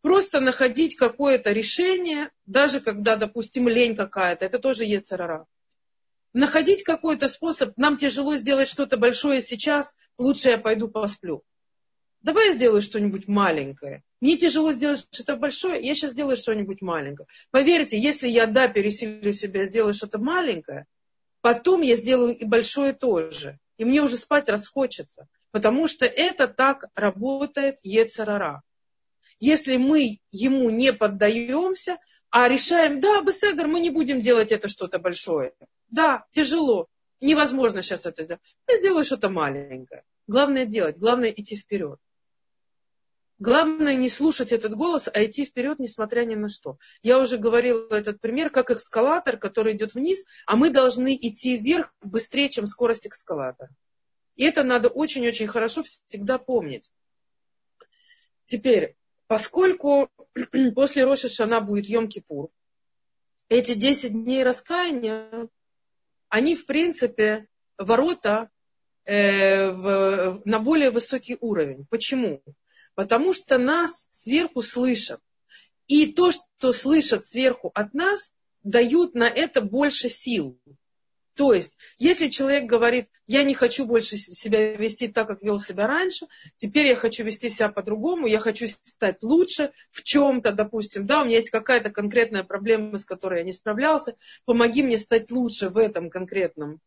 Просто 0.00 0.40
находить 0.40 0.96
какое-то 0.96 1.52
решение, 1.52 2.30
даже 2.46 2.80
когда, 2.80 3.16
допустим, 3.16 3.68
лень 3.68 3.96
какая-то, 3.96 4.44
это 4.44 4.58
тоже 4.58 4.84
ецарара. 4.84 5.46
Находить 6.32 6.84
какой-то 6.84 7.28
способ, 7.28 7.76
нам 7.76 7.96
тяжело 7.96 8.36
сделать 8.36 8.68
что-то 8.68 8.96
большое 8.96 9.40
сейчас, 9.40 9.94
лучше 10.18 10.50
я 10.50 10.58
пойду 10.58 10.88
посплю. 10.88 11.42
Давай 12.20 12.48
я 12.48 12.54
сделаю 12.54 12.82
что-нибудь 12.82 13.28
маленькое. 13.28 14.02
Мне 14.20 14.36
тяжело 14.36 14.72
сделать 14.72 15.06
что-то 15.10 15.36
большое, 15.36 15.80
я 15.80 15.94
сейчас 15.94 16.12
сделаю 16.12 16.36
что-нибудь 16.36 16.82
маленькое. 16.82 17.26
Поверьте, 17.50 17.98
если 17.98 18.28
я, 18.28 18.46
да, 18.46 18.68
пересилю 18.68 19.32
себя, 19.32 19.64
сделаю 19.64 19.94
что-то 19.94 20.18
маленькое, 20.18 20.86
потом 21.40 21.82
я 21.82 21.96
сделаю 21.96 22.36
и 22.36 22.44
большое 22.44 22.92
тоже. 22.92 23.58
И 23.78 23.84
мне 23.84 24.02
уже 24.02 24.16
спать 24.16 24.48
расхочется. 24.48 25.28
Потому 25.50 25.88
что 25.88 26.04
это 26.04 26.46
так 26.46 26.84
работает 26.94 27.78
Ецарара. 27.82 28.62
Если 29.40 29.76
мы 29.76 30.18
ему 30.32 30.70
не 30.70 30.92
поддаемся, 30.92 31.98
а 32.30 32.48
решаем, 32.48 33.00
да, 33.00 33.22
Беседер, 33.22 33.66
мы 33.66 33.80
не 33.80 33.90
будем 33.90 34.20
делать 34.20 34.52
это 34.52 34.68
что-то 34.68 34.98
большое. 34.98 35.54
Да, 35.88 36.26
тяжело, 36.32 36.88
невозможно 37.20 37.82
сейчас 37.82 38.06
это 38.06 38.24
сделать. 38.24 38.42
Я 38.68 38.78
сделаю 38.78 39.04
что-то 39.04 39.30
маленькое. 39.30 40.02
Главное 40.26 40.66
делать, 40.66 40.98
главное 40.98 41.30
идти 41.30 41.56
вперед. 41.56 41.98
Главное 43.38 43.94
не 43.94 44.08
слушать 44.08 44.50
этот 44.50 44.74
голос, 44.74 45.08
а 45.12 45.24
идти 45.24 45.44
вперед, 45.44 45.78
несмотря 45.78 46.24
ни 46.24 46.34
на 46.34 46.48
что. 46.48 46.76
Я 47.02 47.20
уже 47.20 47.38
говорила 47.38 47.94
этот 47.94 48.20
пример, 48.20 48.50
как 48.50 48.72
эскалатор, 48.72 49.38
который 49.38 49.76
идет 49.76 49.94
вниз, 49.94 50.24
а 50.44 50.56
мы 50.56 50.70
должны 50.70 51.14
идти 51.14 51.56
вверх 51.56 51.94
быстрее, 52.02 52.48
чем 52.48 52.66
скорость 52.66 53.06
эскалатора. 53.06 53.70
И 54.34 54.44
это 54.44 54.64
надо 54.64 54.88
очень-очень 54.88 55.46
хорошо 55.46 55.84
всегда 55.84 56.38
помнить. 56.38 56.90
Теперь, 58.44 58.97
поскольку 59.28 60.10
после 60.74 61.04
Роши 61.04 61.28
Шана 61.28 61.60
будет 61.60 61.88
Йом-Кипур, 61.88 62.48
эти 63.48 63.74
10 63.74 64.12
дней 64.12 64.42
раскаяния, 64.42 65.48
они, 66.28 66.54
в 66.54 66.66
принципе, 66.66 67.46
ворота 67.78 68.50
э, 69.04 69.70
в, 69.70 70.42
на 70.44 70.58
более 70.58 70.90
высокий 70.90 71.36
уровень. 71.40 71.86
Почему? 71.88 72.42
Потому 72.94 73.32
что 73.32 73.56
нас 73.58 74.06
сверху 74.10 74.62
слышат. 74.62 75.20
И 75.86 76.12
то, 76.12 76.32
что 76.32 76.72
слышат 76.72 77.24
сверху 77.24 77.70
от 77.74 77.94
нас, 77.94 78.32
дают 78.62 79.14
на 79.14 79.28
это 79.28 79.62
больше 79.62 80.08
сил. 80.10 80.60
То 81.38 81.52
есть, 81.52 81.78
если 81.98 82.30
человек 82.30 82.64
говорит, 82.64 83.06
я 83.28 83.44
не 83.44 83.54
хочу 83.54 83.86
больше 83.86 84.16
себя 84.16 84.74
вести 84.74 85.06
так, 85.06 85.28
как 85.28 85.40
вел 85.40 85.60
себя 85.60 85.86
раньше, 85.86 86.26
теперь 86.56 86.88
я 86.88 86.96
хочу 86.96 87.22
вести 87.22 87.48
себя 87.48 87.68
по-другому, 87.68 88.26
я 88.26 88.40
хочу 88.40 88.66
стать 88.66 89.22
лучше 89.22 89.70
в 89.92 90.02
чем-то, 90.02 90.50
допустим, 90.50 91.06
да, 91.06 91.22
у 91.22 91.24
меня 91.24 91.36
есть 91.36 91.50
какая-то 91.50 91.90
конкретная 91.90 92.42
проблема, 92.42 92.98
с 92.98 93.04
которой 93.04 93.38
я 93.38 93.44
не 93.44 93.52
справлялся, 93.52 94.16
помоги 94.46 94.82
мне 94.82 94.98
стать 94.98 95.30
лучше 95.30 95.68
в 95.68 95.78
этом 95.78 96.10
конкретном, 96.10 96.80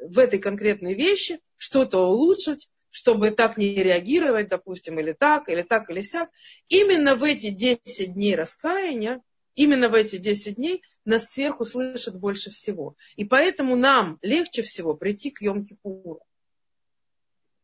в 0.00 0.18
этой 0.18 0.40
конкретной 0.40 0.94
вещи, 0.94 1.38
что-то 1.56 2.04
улучшить, 2.04 2.68
чтобы 2.90 3.30
так 3.30 3.56
не 3.56 3.72
реагировать, 3.72 4.48
допустим, 4.48 4.98
или 4.98 5.12
так, 5.12 5.48
или 5.48 5.62
так, 5.62 5.88
или 5.90 6.02
сяк. 6.02 6.28
Именно 6.66 7.14
в 7.14 7.22
эти 7.22 7.50
10 7.50 8.14
дней 8.14 8.34
раскаяния 8.34 9.22
Именно 9.54 9.88
в 9.88 9.94
эти 9.94 10.16
10 10.16 10.56
дней 10.56 10.82
нас 11.04 11.30
сверху 11.30 11.64
слышат 11.64 12.18
больше 12.18 12.50
всего. 12.50 12.96
И 13.16 13.24
поэтому 13.24 13.76
нам 13.76 14.18
легче 14.22 14.62
всего 14.62 14.94
прийти 14.94 15.30
к 15.30 15.42
Йом-Кипуру. 15.42 16.20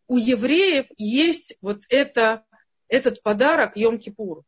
У 0.06 0.16
евреев 0.16 0.86
есть 0.96 1.56
вот 1.60 1.82
это, 1.88 2.44
этот 2.88 3.22
подарок 3.22 3.76
Йом-Кипур. 3.76 4.42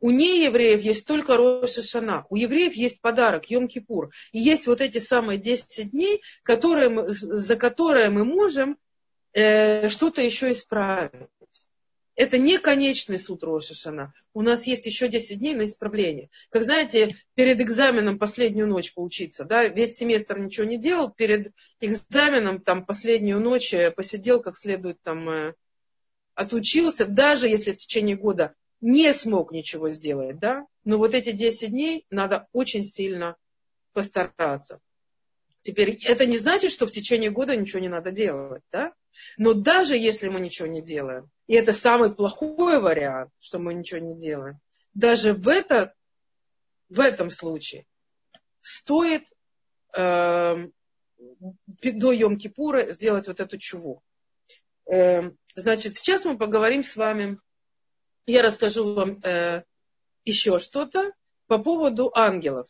У 0.00 0.10
неевреев 0.10 0.80
есть 0.80 1.06
только 1.06 1.36
Роша 1.36 1.82
Шана. 1.82 2.26
У 2.30 2.36
евреев 2.36 2.74
есть 2.74 3.00
подарок 3.00 3.50
Йом-Кипур. 3.50 4.10
И 4.32 4.38
есть 4.38 4.66
вот 4.66 4.80
эти 4.80 4.98
самые 4.98 5.38
10 5.38 5.90
дней, 5.90 6.22
которые 6.42 6.88
мы, 6.88 7.08
за 7.08 7.56
которые 7.56 8.08
мы 8.08 8.24
можем 8.24 8.78
э, 9.32 9.88
что-то 9.90 10.22
еще 10.22 10.52
исправить. 10.52 11.28
Это 12.20 12.36
не 12.36 12.58
конечный 12.58 13.18
суд 13.18 13.42
Рошашана. 13.42 14.12
У 14.34 14.42
нас 14.42 14.66
есть 14.66 14.84
еще 14.84 15.08
10 15.08 15.38
дней 15.38 15.54
на 15.54 15.64
исправление. 15.64 16.28
Как 16.50 16.62
знаете, 16.64 17.16
перед 17.34 17.62
экзаменом 17.62 18.18
последнюю 18.18 18.68
ночь 18.68 18.92
поучиться. 18.92 19.46
Да? 19.46 19.66
Весь 19.68 19.96
семестр 19.96 20.38
ничего 20.38 20.66
не 20.66 20.76
делал. 20.76 21.10
Перед 21.10 21.54
экзаменом 21.80 22.60
там, 22.60 22.84
последнюю 22.84 23.40
ночь 23.40 23.72
э, 23.72 23.90
посидел 23.90 24.42
как 24.42 24.58
следует, 24.58 25.00
там, 25.00 25.30
э, 25.30 25.54
отучился. 26.34 27.06
Даже 27.06 27.48
если 27.48 27.72
в 27.72 27.78
течение 27.78 28.16
года 28.16 28.54
не 28.82 29.14
смог 29.14 29.50
ничего 29.50 29.88
сделать. 29.88 30.38
Да? 30.38 30.66
Но 30.84 30.98
вот 30.98 31.14
эти 31.14 31.32
10 31.32 31.70
дней 31.70 32.04
надо 32.10 32.48
очень 32.52 32.84
сильно 32.84 33.34
постараться. 33.94 34.82
Теперь 35.62 35.98
это 36.04 36.26
не 36.26 36.38
значит, 36.38 36.72
что 36.72 36.86
в 36.86 36.90
течение 36.90 37.30
года 37.30 37.54
ничего 37.54 37.80
не 37.80 37.88
надо 37.88 38.10
делать. 38.10 38.62
Да? 38.72 38.94
Но 39.36 39.52
даже 39.54 39.96
если 39.96 40.28
мы 40.28 40.40
ничего 40.40 40.66
не 40.68 40.82
делаем, 40.82 41.30
и 41.46 41.54
это 41.54 41.72
самый 41.72 42.14
плохой 42.14 42.80
вариант, 42.80 43.30
что 43.40 43.58
мы 43.58 43.74
ничего 43.74 44.00
не 44.00 44.18
делаем, 44.18 44.58
даже 44.94 45.34
в, 45.34 45.48
это, 45.48 45.94
в 46.88 47.00
этом 47.00 47.30
случае 47.30 47.86
стоит 48.60 49.26
э, 49.96 50.68
до 51.18 52.12
Йом-Кипура 52.12 52.92
сделать 52.92 53.28
вот 53.28 53.40
эту 53.40 53.58
чуву. 53.58 54.02
Э, 54.90 55.30
значит, 55.54 55.96
сейчас 55.96 56.24
мы 56.24 56.38
поговорим 56.38 56.82
с 56.82 56.96
вами, 56.96 57.38
я 58.26 58.42
расскажу 58.42 58.94
вам 58.94 59.20
э, 59.22 59.62
еще 60.24 60.58
что-то 60.58 61.12
по 61.46 61.58
поводу 61.58 62.10
ангелов. 62.14 62.68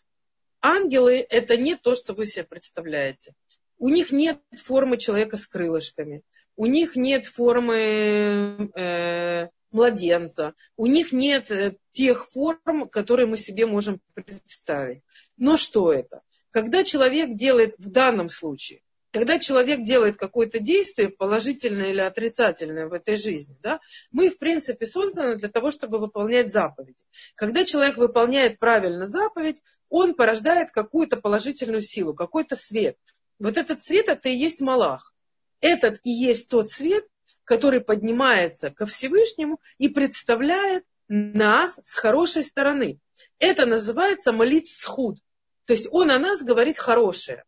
Ангелы– 0.62 1.27
это 1.31 1.57
не 1.57 1.77
то, 1.77 1.94
что 1.94 2.12
вы 2.12 2.27
себе 2.27 2.44
представляете. 2.44 3.35
У 3.79 3.88
них 3.88 4.12
нет 4.12 4.40
формы 4.53 4.99
человека 4.99 5.37
с 5.37 5.46
крылышками 5.46 6.23
у 6.61 6.66
них 6.66 6.94
нет 6.94 7.25
формы 7.25 8.70
э, 8.75 9.49
младенца, 9.70 10.53
у 10.77 10.85
них 10.85 11.11
нет 11.11 11.51
э, 11.51 11.77
тех 11.92 12.29
форм, 12.29 12.87
которые 12.87 13.27
мы 13.27 13.38
себе 13.38 13.64
можем 13.64 13.99
представить. 14.12 15.03
Но 15.38 15.57
что 15.57 15.90
это? 15.90 16.20
Когда 16.51 16.85
человек 16.85 17.35
делает 17.35 17.77
в 17.79 17.90
данном 17.90 18.29
случае, 18.29 18.83
когда 19.11 19.38
человек 19.38 19.83
делает 19.85 20.16
какое-то 20.16 20.61
действие, 20.61 21.09
положительное 21.09 21.90
или 21.90 22.01
отрицательное 22.01 22.87
в 22.87 22.92
этой 22.92 23.16
жизни, 23.16 23.57
да, 23.62 23.81
мы, 24.12 24.31
в 24.31 24.38
принципе, 24.38 24.87
созданы 24.87 25.37
для 25.37 25.49
того, 25.49 25.70
чтобы 25.70 25.99
выполнять 25.99 26.53
заповеди. 26.53 27.03
Когда 27.35 27.64
человек 27.64 27.96
выполняет 27.96 28.59
правильно 28.59 29.07
заповедь, 29.07 29.62
он 29.88 30.14
порождает 30.14 30.70
какую-то 30.70 31.16
положительную 31.16 31.81
силу, 31.81 32.14
какой-то 32.14 32.55
свет. 32.55 32.96
Вот 33.38 33.59
этот 33.59 33.83
свет– 33.83 34.09
это 34.09 34.29
и 34.29 34.37
есть 34.37 34.61
Малах. 34.61 35.12
Этот 35.61 36.01
и 36.05 36.11
есть 36.11 36.49
тот 36.49 36.70
свет, 36.70 37.05
который 37.44 37.81
поднимается 37.81 38.70
ко 38.70 38.87
Всевышнему 38.87 39.61
и 39.79 39.88
представляет 39.88 40.85
нас 41.09 41.81
с 41.83 41.96
хорошей 41.96 42.44
стороны. 42.44 43.01
Это 43.40 43.66
называется 43.66 44.33
молит 44.33 44.68
схуд. 44.68 45.18
То 45.64 45.73
есть 45.73 45.88
он 45.90 46.11
о 46.11 46.18
нас 46.18 46.42
говорит 46.42 46.79
хорошее. 46.79 47.44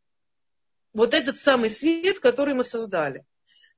Вот 0.92 1.14
этот 1.14 1.38
самый 1.38 1.70
свет, 1.70 2.18
который 2.18 2.54
мы 2.54 2.64
создали. 2.64 3.24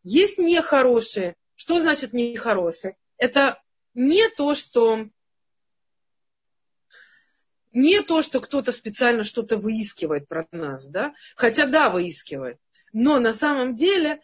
Есть 0.02 0.38
нехорошее. 0.38 1.36
Что 1.54 1.78
значит 1.78 2.12
нехорошее? 2.12 2.96
Это 3.16 3.62
не 3.94 4.28
то, 4.28 4.54
что 4.54 5.08
не 7.72 8.02
то, 8.02 8.22
что 8.22 8.40
кто-то 8.40 8.70
специально 8.72 9.24
что-то 9.24 9.56
выискивает 9.56 10.28
про 10.28 10.46
нас, 10.52 10.86
да? 10.86 11.12
Хотя 11.34 11.66
да, 11.66 11.90
выискивает. 11.90 12.58
Но 12.92 13.18
на 13.18 13.32
самом 13.32 13.74
деле 13.74 14.20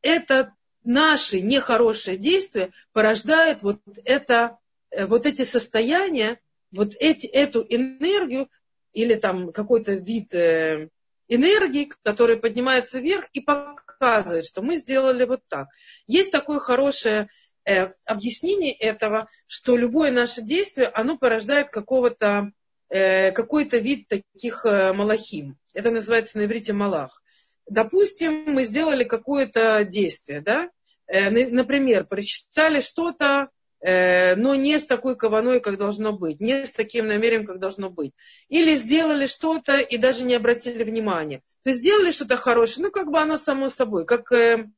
это 0.00 0.54
наши 0.84 1.40
нехорошие 1.40 2.16
действия 2.16 2.70
порождают 2.92 3.62
вот, 3.62 3.80
это, 4.04 4.58
э, 4.90 5.04
вот 5.04 5.26
эти 5.26 5.44
состояния, 5.44 6.40
вот 6.70 6.94
эти, 6.98 7.26
эту 7.26 7.60
энергию 7.68 8.48
или 8.94 9.14
там 9.14 9.52
какой-то 9.52 9.92
вид 9.92 10.34
э, 10.34 10.88
энергии, 11.28 11.90
который 12.02 12.36
поднимается 12.36 13.00
вверх 13.00 13.28
и 13.32 13.40
показывает, 13.40 14.46
что 14.46 14.62
мы 14.62 14.76
сделали 14.76 15.24
вот 15.24 15.42
так. 15.48 15.68
Есть 16.06 16.32
такое 16.32 16.58
хорошее 16.58 17.28
э, 17.64 17.90
объяснение 18.06 18.72
этого, 18.72 19.28
что 19.46 19.76
любое 19.76 20.10
наше 20.10 20.42
действие, 20.42 20.88
оно 20.88 21.18
порождает 21.18 21.70
какого-то 21.70 22.52
э, 22.88 23.32
какой-то 23.32 23.78
вид 23.78 24.08
таких 24.08 24.64
э, 24.64 24.92
малахим. 24.92 25.58
Это 25.74 25.90
называется 25.90 26.38
на 26.38 26.44
иврите 26.44 26.72
малах. 26.72 27.22
Допустим, 27.66 28.52
мы 28.52 28.62
сделали 28.62 29.04
какое-то 29.04 29.84
действие, 29.84 30.40
да? 30.40 30.70
Э, 31.06 31.30
например, 31.30 32.04
прочитали 32.06 32.80
что-то, 32.80 33.50
но 33.80 34.54
не 34.56 34.78
с 34.78 34.86
такой 34.86 35.16
кованой, 35.16 35.60
как 35.60 35.78
должно 35.78 36.12
быть, 36.12 36.40
не 36.40 36.66
с 36.66 36.72
таким 36.72 37.06
намерением, 37.06 37.46
как 37.46 37.58
должно 37.58 37.90
быть. 37.90 38.12
Или 38.48 38.74
сделали 38.74 39.26
что-то 39.26 39.78
и 39.78 39.96
даже 39.98 40.24
не 40.24 40.34
обратили 40.34 40.82
внимания. 40.82 41.42
То 41.62 41.70
есть 41.70 41.80
сделали 41.80 42.10
что-то 42.10 42.36
хорошее, 42.36 42.86
ну, 42.86 42.90
как 42.90 43.08
бы 43.10 43.20
оно 43.20 43.38
само 43.38 43.68
собой, 43.68 44.04
как, 44.04 44.32
э, 44.32 44.68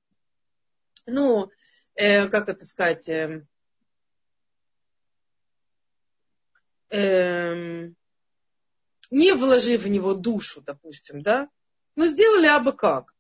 ну, 1.06 1.50
как 1.96 2.48
это 2.48 2.64
сказать, 2.66 3.08
эм, 6.90 7.96
не 9.10 9.32
вложив 9.32 9.82
в 9.82 9.88
него 9.88 10.14
душу, 10.14 10.62
допустим, 10.62 11.22
да, 11.22 11.48
но 11.96 12.06
сделали 12.06 12.46
абы 12.46 12.72
как. 12.72 13.14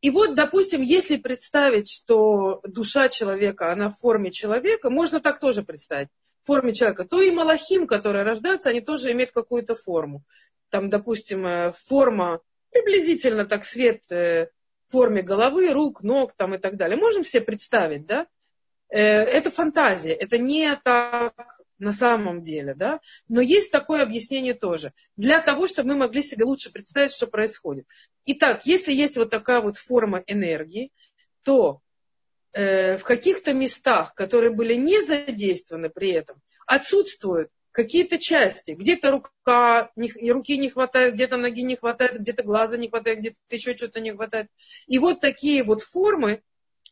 И 0.00 0.10
вот, 0.10 0.34
допустим, 0.34 0.80
если 0.80 1.16
представить, 1.16 1.90
что 1.90 2.60
душа 2.64 3.08
человека, 3.08 3.72
она 3.72 3.90
в 3.90 3.98
форме 3.98 4.30
человека, 4.30 4.90
можно 4.90 5.20
так 5.20 5.40
тоже 5.40 5.62
представить, 5.62 6.08
в 6.44 6.46
форме 6.46 6.72
человека, 6.72 7.04
то 7.04 7.20
и 7.20 7.30
малахим, 7.30 7.86
которые 7.86 8.24
рождаются, 8.24 8.70
они 8.70 8.80
тоже 8.80 9.10
имеют 9.12 9.32
какую-то 9.32 9.74
форму. 9.74 10.22
Там, 10.70 10.88
допустим, 10.88 11.46
э, 11.46 11.72
форма, 11.72 12.40
приблизительно 12.70 13.44
так 13.44 13.64
свет 13.64 14.02
э, 14.12 14.50
в 14.86 14.92
форме 14.92 15.22
головы, 15.22 15.72
рук, 15.72 16.02
ног 16.02 16.32
там 16.36 16.54
и 16.54 16.58
так 16.58 16.76
далее. 16.76 16.96
Можем 16.96 17.24
себе 17.24 17.42
представить, 17.42 18.06
да? 18.06 18.26
Э, 18.90 19.00
это 19.00 19.50
фантазия, 19.50 20.12
это 20.12 20.38
не 20.38 20.76
так 20.76 21.57
на 21.78 21.92
самом 21.92 22.42
деле, 22.42 22.74
да, 22.74 23.00
но 23.28 23.40
есть 23.40 23.70
такое 23.70 24.02
объяснение 24.02 24.54
тоже, 24.54 24.92
для 25.16 25.40
того, 25.40 25.68
чтобы 25.68 25.90
мы 25.90 25.96
могли 25.96 26.22
себе 26.22 26.44
лучше 26.44 26.72
представить, 26.72 27.12
что 27.12 27.26
происходит. 27.26 27.86
Итак, 28.26 28.66
если 28.66 28.92
есть 28.92 29.16
вот 29.16 29.30
такая 29.30 29.60
вот 29.60 29.76
форма 29.76 30.22
энергии, 30.26 30.92
то 31.42 31.80
э, 32.52 32.98
в 32.98 33.04
каких-то 33.04 33.54
местах, 33.54 34.14
которые 34.14 34.52
были 34.52 34.74
не 34.74 35.02
задействованы 35.02 35.88
при 35.88 36.10
этом, 36.10 36.40
отсутствуют 36.66 37.50
какие-то 37.72 38.18
части. 38.18 38.72
Где-то 38.72 39.12
рука, 39.12 39.90
не, 39.94 40.10
руки 40.32 40.58
не 40.58 40.68
хватает, 40.68 41.14
где-то 41.14 41.36
ноги 41.36 41.62
не 41.62 41.76
хватает, 41.76 42.20
где-то 42.20 42.42
глаза 42.42 42.76
не 42.76 42.88
хватает, 42.88 43.20
где-то 43.20 43.36
еще 43.50 43.76
что-то 43.76 44.00
не 44.00 44.12
хватает. 44.12 44.48
И 44.88 44.98
вот 44.98 45.20
такие 45.20 45.62
вот 45.62 45.82
формы, 45.82 46.42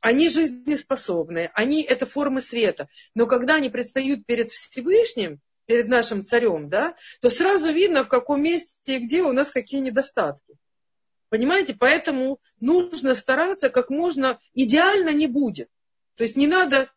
они 0.00 0.28
жизнеспособны, 0.28 1.50
они 1.54 1.82
это 1.82 2.06
формы 2.06 2.40
света. 2.40 2.88
Но 3.14 3.26
когда 3.26 3.56
они 3.56 3.70
предстают 3.70 4.26
перед 4.26 4.50
Всевышним, 4.50 5.40
перед 5.66 5.88
нашим 5.88 6.24
царем, 6.24 6.68
да, 6.68 6.94
то 7.20 7.30
сразу 7.30 7.70
видно, 7.72 8.04
в 8.04 8.08
каком 8.08 8.42
месте 8.42 8.78
и 8.86 8.98
где 8.98 9.22
у 9.22 9.32
нас 9.32 9.50
какие 9.50 9.80
недостатки. 9.80 10.54
Понимаете? 11.28 11.74
Поэтому 11.78 12.40
нужно 12.60 13.14
стараться 13.14 13.68
как 13.68 13.90
можно, 13.90 14.38
идеально 14.54 15.10
не 15.10 15.26
будет. 15.26 15.68
То 16.14 16.22
есть 16.24 16.36
не 16.36 16.46
надо 16.46 16.90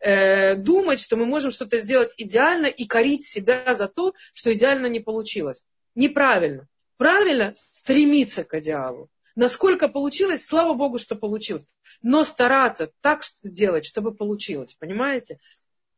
э, 0.00 0.56
думать, 0.56 1.00
что 1.00 1.16
мы 1.16 1.26
можем 1.26 1.50
что-то 1.52 1.78
сделать 1.78 2.12
идеально 2.16 2.66
и 2.66 2.86
корить 2.86 3.24
себя 3.24 3.74
за 3.74 3.88
то, 3.88 4.14
что 4.34 4.52
идеально 4.52 4.86
не 4.86 5.00
получилось. 5.00 5.64
Неправильно. 5.94 6.68
Правильно 6.96 7.52
стремиться 7.54 8.42
к 8.42 8.58
идеалу. 8.58 9.08
Насколько 9.38 9.86
получилось, 9.86 10.44
слава 10.44 10.74
Богу, 10.74 10.98
что 10.98 11.14
получилось. 11.14 11.64
Но 12.02 12.24
стараться 12.24 12.90
так 13.02 13.22
делать, 13.44 13.86
чтобы 13.86 14.12
получилось, 14.12 14.74
понимаете? 14.74 15.38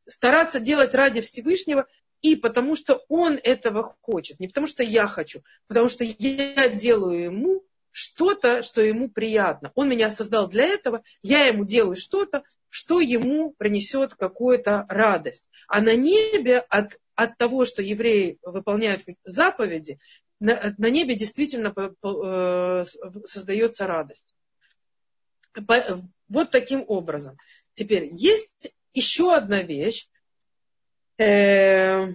Стараться 0.07 0.61
делать 0.61 0.95
ради 0.95 1.22
Всевышнего 1.22 1.86
и 2.20 2.36
потому 2.36 2.76
что 2.76 3.03
он 3.09 3.41
этого 3.43 3.82
хочет. 3.82 4.41
Не 4.41 4.49
потому 4.49 4.66
что 4.66 4.82
я 4.82 5.07
хочу, 5.07 5.43
потому 5.68 5.88
что 5.88 6.05
я 6.05 6.68
делаю 6.68 7.18
ему 7.18 7.64
что-то, 7.93 8.62
что 8.62 8.82
ему 8.82 9.09
приятно. 9.09 9.72
Он 9.74 9.88
меня 9.88 10.11
создал 10.11 10.47
для 10.47 10.66
этого, 10.66 11.03
я 11.22 11.47
ему 11.47 11.64
делаю 11.64 11.97
что-то, 11.97 12.43
что 12.68 13.01
ему 13.01 13.53
принесет 13.53 14.16
какую-то 14.16 14.84
радость. 14.91 15.49
А 15.66 15.80
на 15.80 15.97
небе 15.97 16.59
от, 16.59 16.99
от 17.14 17.38
того, 17.38 17.64
что 17.64 17.80
евреи 17.80 18.38
выполняют 18.43 19.03
заповеди, 19.24 19.99
на, 20.41 20.74
на 20.78 20.91
небе 20.91 21.14
действительно 21.14 21.74
э, 21.76 22.84
создается 23.26 23.86
радость. 23.86 24.34
Вот 26.28 26.51
таким 26.51 26.84
образом. 26.88 27.36
Теперь 27.74 28.09
есть 28.11 28.72
еще 28.95 29.34
одна 29.34 29.62
вещь. 29.62 30.09
Э, 31.18 32.14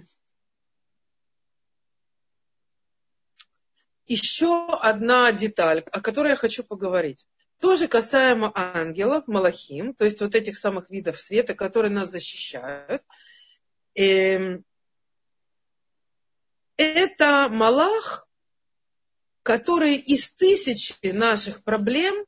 еще 4.06 4.66
одна 4.80 5.32
деталь, 5.32 5.80
о 5.92 6.00
которой 6.00 6.30
я 6.30 6.36
хочу 6.36 6.64
поговорить. 6.64 7.26
Тоже 7.60 7.88
касаемо 7.88 8.52
ангелов, 8.54 9.28
малахим, 9.28 9.94
то 9.94 10.04
есть 10.04 10.20
вот 10.20 10.34
этих 10.34 10.56
самых 10.56 10.90
видов 10.90 11.18
света, 11.18 11.54
которые 11.54 11.90
нас 11.90 12.10
защищают. 12.10 13.02
Это 16.76 17.48
Малах, 17.50 18.28
который 19.42 19.96
из 19.96 20.30
тысячи 20.30 21.06
наших 21.06 21.64
проблем 21.64 22.26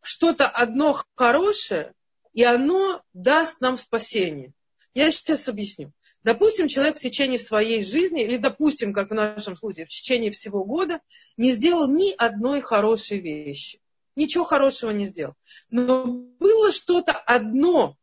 что-то 0.00 0.48
одно 0.48 0.98
хорошее, 1.14 1.92
и 2.32 2.42
оно 2.42 3.02
даст 3.12 3.60
нам 3.60 3.76
спасение. 3.76 4.54
Я 4.94 5.10
сейчас 5.10 5.48
объясню. 5.48 5.92
Допустим, 6.22 6.68
человек 6.68 6.98
в 6.98 7.02
течение 7.02 7.38
своей 7.38 7.82
жизни, 7.84 8.22
или 8.22 8.36
допустим, 8.36 8.92
как 8.92 9.10
в 9.10 9.14
нашем 9.14 9.56
случае, 9.56 9.86
в 9.86 9.90
течение 9.90 10.30
всего 10.30 10.64
года, 10.64 11.00
не 11.36 11.52
сделал 11.52 11.88
ни 11.88 12.12
одной 12.16 12.60
хорошей 12.60 13.20
вещи. 13.20 13.80
Ничего 14.16 14.44
хорошего 14.44 14.90
не 14.90 15.06
сделал. 15.06 15.34
Но 15.70 16.04
было 16.04 16.72
что-то 16.72 17.12
одно, 17.12 17.96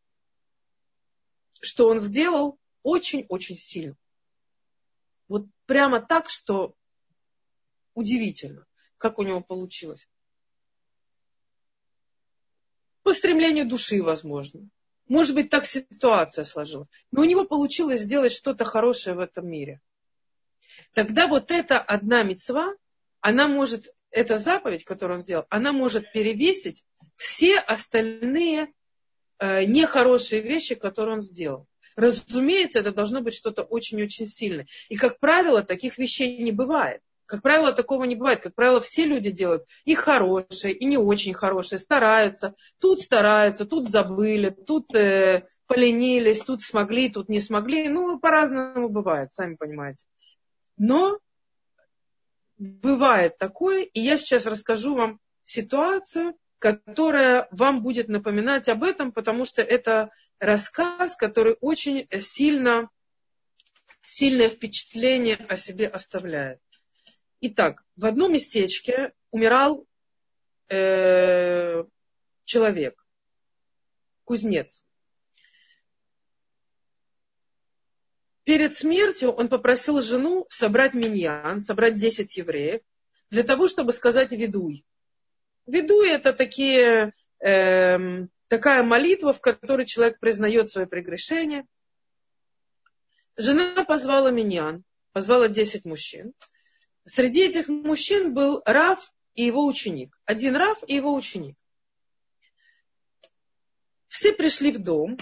что 1.61 1.87
он 1.89 1.99
сделал 1.99 2.57
очень-очень 2.83 3.55
сильно. 3.55 3.95
Вот 5.27 5.45
прямо 5.65 5.99
так, 5.99 6.29
что 6.29 6.75
удивительно, 7.93 8.65
как 8.97 9.19
у 9.19 9.23
него 9.23 9.41
получилось. 9.41 10.07
По 13.03 13.13
стремлению 13.13 13.67
души, 13.67 14.01
возможно. 14.01 14.69
Может 15.07 15.35
быть, 15.35 15.49
так 15.49 15.65
ситуация 15.65 16.43
сложилась. 16.43 16.89
Но 17.11 17.21
у 17.21 17.25
него 17.25 17.45
получилось 17.45 18.01
сделать 18.01 18.33
что-то 18.33 18.65
хорошее 18.65 19.15
в 19.15 19.19
этом 19.19 19.47
мире. 19.47 19.81
Тогда 20.93 21.27
вот 21.27 21.51
эта 21.51 21.79
одна 21.79 22.23
мецва, 22.23 22.73
она 23.21 23.47
может, 23.47 23.87
эта 24.11 24.37
заповедь, 24.37 24.83
которую 24.83 25.19
он 25.19 25.23
сделал, 25.23 25.45
она 25.49 25.71
может 25.71 26.11
перевесить 26.11 26.83
все 27.15 27.59
остальные 27.59 28.73
э, 29.39 29.65
нехорошие 29.65 30.41
вещи, 30.41 30.75
которые 30.75 31.15
он 31.15 31.21
сделал. 31.21 31.67
Разумеется, 31.97 32.79
это 32.79 32.91
должно 32.91 33.21
быть 33.21 33.33
что-то 33.33 33.63
очень-очень 33.63 34.27
сильное. 34.27 34.67
И, 34.87 34.95
как 34.95 35.19
правило, 35.19 35.63
таких 35.63 35.97
вещей 35.97 36.37
не 36.37 36.51
бывает. 36.51 37.01
Как 37.25 37.41
правило, 37.41 37.73
такого 37.73 38.03
не 38.03 38.15
бывает. 38.15 38.39
Как 38.39 38.53
правило, 38.53 38.79
все 38.79 39.05
люди 39.05 39.31
делают 39.31 39.65
и 39.83 39.95
хорошие, 39.95 40.73
и 40.73 40.85
не 40.85 40.99
очень 40.99 41.33
хорошие, 41.33 41.79
стараются. 41.79 42.53
Тут 42.79 43.01
стараются, 43.01 43.65
тут 43.65 43.89
забыли, 43.89 44.51
тут 44.51 44.93
э, 44.93 45.47
поленились, 45.65 46.41
тут 46.41 46.61
смогли, 46.61 47.09
тут 47.09 47.29
не 47.29 47.39
смогли. 47.39 47.89
Ну, 47.89 48.19
по-разному 48.19 48.89
бывает, 48.89 49.33
сами 49.33 49.55
понимаете. 49.55 50.05
Но 50.77 51.17
бывает 52.59 53.39
такое, 53.39 53.81
и 53.81 53.99
я 53.99 54.19
сейчас 54.19 54.45
расскажу 54.45 54.93
вам 54.93 55.19
ситуацию, 55.43 56.35
которая 56.59 57.47
вам 57.49 57.81
будет 57.81 58.07
напоминать 58.07 58.69
об 58.69 58.83
этом, 58.83 59.11
потому 59.11 59.45
что 59.45 59.63
это 59.63 60.11
рассказ, 60.39 61.15
который 61.15 61.57
очень 61.61 62.07
сильно, 62.19 62.89
сильное 64.03 64.49
впечатление 64.49 65.35
о 65.35 65.55
себе 65.57 65.87
оставляет. 65.87 66.61
Итак, 67.41 67.85
в 67.95 68.05
одном 68.05 68.33
местечке 68.33 69.13
умирал 69.31 69.85
э, 70.69 71.83
человек, 72.45 73.05
кузнец. 74.23 74.83
Перед 78.43 78.73
смертью 78.73 79.31
он 79.31 79.49
попросил 79.49 79.99
жену 80.01 80.45
собрать 80.49 80.93
миньян, 80.93 81.61
собрать 81.61 81.97
10 81.97 82.37
евреев, 82.37 82.81
для 83.29 83.43
того, 83.43 83.67
чтобы 83.67 83.91
сказать 83.91 84.31
ведуй. 84.31 84.85
Ведуй 85.65 86.09
это 86.09 86.31
такие, 86.31 87.11
э, 87.39 87.97
такая 88.47 88.83
молитва, 88.83 89.33
в 89.33 89.41
которой 89.41 89.85
человек 89.85 90.19
признает 90.19 90.69
свое 90.69 90.87
прегрешение. 90.87 91.65
Жена 93.35 93.83
позвала 93.83 94.31
миньян, 94.31 94.83
позвала 95.11 95.47
10 95.47 95.85
мужчин. 95.85 96.33
Среди 97.05 97.45
этих 97.45 97.67
мужчин 97.67 98.33
был 98.33 98.61
Раф 98.65 99.13
и 99.33 99.43
его 99.43 99.65
ученик. 99.65 100.19
Один 100.25 100.55
Раф 100.55 100.79
и 100.87 100.95
его 100.95 101.13
ученик. 101.13 101.55
Все 104.07 104.33
пришли 104.33 104.71
в 104.71 104.79
дом, 104.79 105.17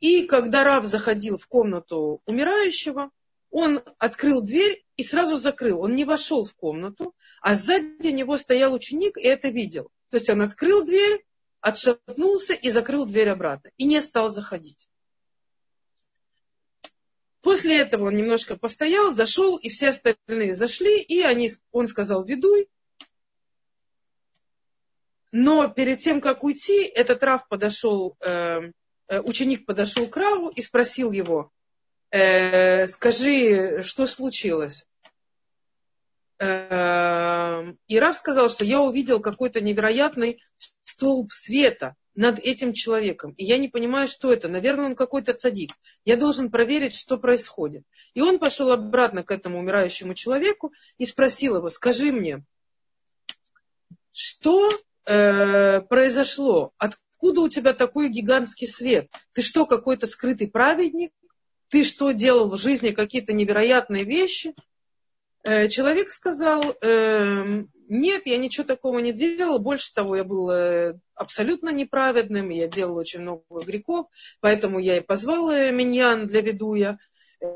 и 0.00 0.26
когда 0.26 0.64
Раф 0.64 0.84
заходил 0.86 1.38
в 1.38 1.46
комнату 1.46 2.22
умирающего, 2.26 3.10
он 3.50 3.82
открыл 3.98 4.40
дверь 4.40 4.84
и 4.96 5.02
сразу 5.02 5.36
закрыл. 5.36 5.80
Он 5.80 5.94
не 5.94 6.04
вошел 6.04 6.44
в 6.44 6.54
комнату, 6.54 7.14
а 7.42 7.54
сзади 7.54 8.08
него 8.08 8.38
стоял 8.38 8.72
ученик 8.72 9.18
и 9.18 9.22
это 9.22 9.48
видел. 9.48 9.90
То 10.08 10.16
есть 10.16 10.30
он 10.30 10.40
открыл 10.42 10.84
дверь, 10.84 11.24
отшатнулся 11.62 12.52
и 12.52 12.68
закрыл 12.68 13.06
дверь 13.06 13.30
обратно. 13.30 13.70
И 13.78 13.84
не 13.84 14.02
стал 14.02 14.30
заходить. 14.30 14.88
После 17.40 17.78
этого 17.78 18.08
он 18.08 18.16
немножко 18.16 18.56
постоял, 18.56 19.12
зашел, 19.12 19.56
и 19.56 19.68
все 19.68 19.88
остальные 19.88 20.54
зашли, 20.54 21.00
и 21.00 21.22
они, 21.22 21.50
он 21.70 21.88
сказал, 21.88 22.24
ведуй. 22.24 22.68
Но 25.32 25.68
перед 25.68 26.00
тем, 26.00 26.20
как 26.20 26.44
уйти, 26.44 26.84
этот 26.84 27.22
Рав 27.22 27.48
подошел, 27.48 28.16
э, 28.20 28.70
э, 29.08 29.20
ученик 29.20 29.64
подошел 29.64 30.06
к 30.06 30.16
Раву 30.16 30.50
и 30.50 30.60
спросил 30.60 31.10
его, 31.10 31.50
э, 32.10 32.86
скажи, 32.86 33.82
что 33.82 34.06
случилось? 34.06 34.86
Э, 36.42 37.72
и 37.86 37.98
Рав 38.00 38.16
сказал, 38.16 38.50
что 38.50 38.64
я 38.64 38.80
увидел 38.80 39.20
какой-то 39.20 39.60
невероятный 39.60 40.42
столб 40.82 41.32
света 41.32 41.94
над 42.16 42.40
этим 42.40 42.72
человеком. 42.72 43.32
И 43.36 43.44
я 43.44 43.58
не 43.58 43.68
понимаю, 43.68 44.08
что 44.08 44.32
это. 44.32 44.48
Наверное, 44.48 44.86
он 44.86 44.96
какой-то 44.96 45.34
цадик. 45.34 45.70
Я 46.04 46.16
должен 46.16 46.50
проверить, 46.50 46.96
что 46.96 47.16
происходит. 47.16 47.84
И 48.14 48.20
он 48.20 48.40
пошел 48.40 48.72
обратно 48.72 49.22
к 49.22 49.30
этому 49.30 49.60
умирающему 49.60 50.14
человеку 50.14 50.72
и 50.98 51.06
спросил 51.06 51.56
его, 51.56 51.70
скажи 51.70 52.10
мне, 52.10 52.44
что 54.10 54.68
э, 55.06 55.80
произошло? 55.82 56.72
Откуда 56.76 57.42
у 57.42 57.48
тебя 57.48 57.72
такой 57.72 58.08
гигантский 58.08 58.66
свет? 58.66 59.08
Ты 59.32 59.42
что, 59.42 59.64
какой-то 59.64 60.08
скрытый 60.08 60.48
праведник? 60.48 61.12
Ты 61.68 61.84
что, 61.84 62.10
делал 62.10 62.50
в 62.50 62.60
жизни 62.60 62.90
какие-то 62.90 63.32
невероятные 63.32 64.02
вещи? 64.02 64.54
Э, 65.44 65.68
человек 65.68 66.10
сказал, 66.10 66.62
э, 66.80 67.64
нет, 67.88 68.26
я 68.26 68.38
ничего 68.38 68.64
такого 68.64 69.00
не 69.00 69.12
делал. 69.12 69.58
Больше 69.58 69.92
того, 69.92 70.16
я 70.16 70.24
был 70.24 70.50
э, 70.50 70.94
абсолютно 71.14 71.70
неправедным, 71.70 72.50
я 72.50 72.68
делал 72.68 72.96
очень 72.96 73.20
много 73.20 73.42
грехов, 73.50 74.06
поэтому 74.40 74.78
я 74.78 74.98
и 74.98 75.00
позвал 75.00 75.50
Миньян 75.50 76.26
для 76.26 76.40
ведуя. 76.42 76.98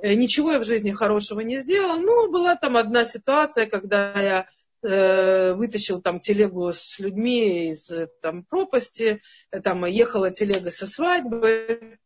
Ничего 0.02 0.52
я 0.52 0.58
в 0.58 0.64
жизни 0.64 0.90
хорошего 0.90 1.40
не 1.40 1.58
сделал. 1.58 2.00
Но 2.00 2.28
была 2.28 2.56
там 2.56 2.76
одна 2.76 3.04
ситуация, 3.04 3.66
когда 3.66 4.12
я 4.20 4.46
вытащил 4.82 6.02
там 6.02 6.20
телегу 6.20 6.72
с 6.72 6.98
людьми 6.98 7.70
из 7.70 7.90
там, 8.20 8.44
пропасти, 8.44 9.20
там 9.64 9.84
ехала 9.86 10.30
телега 10.30 10.70
со 10.70 10.86
свадьбы, 10.86 11.98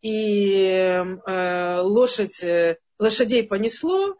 и 0.00 1.04
э, 1.26 1.80
лошадь, 1.80 2.44
лошадей 2.98 3.44
понесло, 3.44 4.16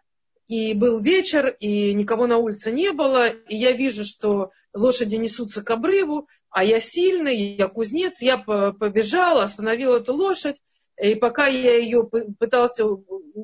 и 0.46 0.74
был 0.74 1.00
вечер, 1.00 1.56
и 1.60 1.94
никого 1.94 2.26
на 2.26 2.38
улице 2.38 2.72
не 2.72 2.92
было, 2.92 3.28
и 3.28 3.56
я 3.56 3.72
вижу, 3.72 4.04
что 4.04 4.50
лошади 4.74 5.16
несутся 5.16 5.62
к 5.62 5.70
обрыву, 5.70 6.28
а 6.50 6.64
я 6.64 6.80
сильный, 6.80 7.36
я 7.36 7.68
кузнец, 7.68 8.20
я 8.22 8.38
побежал, 8.38 9.38
остановил 9.38 9.94
эту 9.94 10.14
лошадь, 10.14 10.56
и 11.00 11.14
пока 11.14 11.46
я 11.46 11.76
ее 11.76 12.08
пытался 12.38 12.84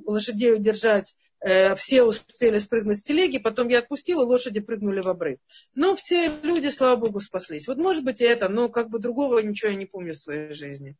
лошадей 0.06 0.54
удержать, 0.54 1.14
э, 1.40 1.74
все 1.74 2.02
успели 2.02 2.58
спрыгнуть 2.58 2.98
с 2.98 3.02
телеги, 3.02 3.38
потом 3.38 3.68
я 3.68 3.78
отпустил, 3.78 4.22
и 4.22 4.24
лошади 4.24 4.60
прыгнули 4.60 5.00
в 5.00 5.08
обрыв. 5.08 5.38
Но 5.74 5.94
все 5.94 6.28
люди, 6.42 6.68
слава 6.68 6.96
богу, 6.96 7.20
спаслись. 7.20 7.68
Вот 7.68 7.78
может 7.78 8.04
быть 8.04 8.20
и 8.20 8.24
это, 8.24 8.48
но 8.48 8.68
как 8.68 8.90
бы 8.90 8.98
другого 8.98 9.38
ничего 9.38 9.70
я 9.70 9.76
не 9.76 9.86
помню 9.86 10.14
в 10.14 10.18
своей 10.18 10.52
жизни. 10.52 10.96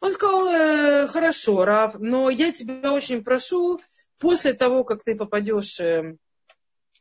Он 0.00 0.12
сказал, 0.12 0.48
э, 0.48 1.06
хорошо, 1.06 1.64
Раф, 1.64 1.94
но 1.98 2.28
я 2.28 2.52
тебя 2.52 2.92
очень 2.92 3.22
прошу, 3.22 3.80
после 4.22 4.54
того, 4.54 4.84
как 4.84 5.02
ты 5.02 5.16
попадешь 5.16 5.80
э, 5.80 6.16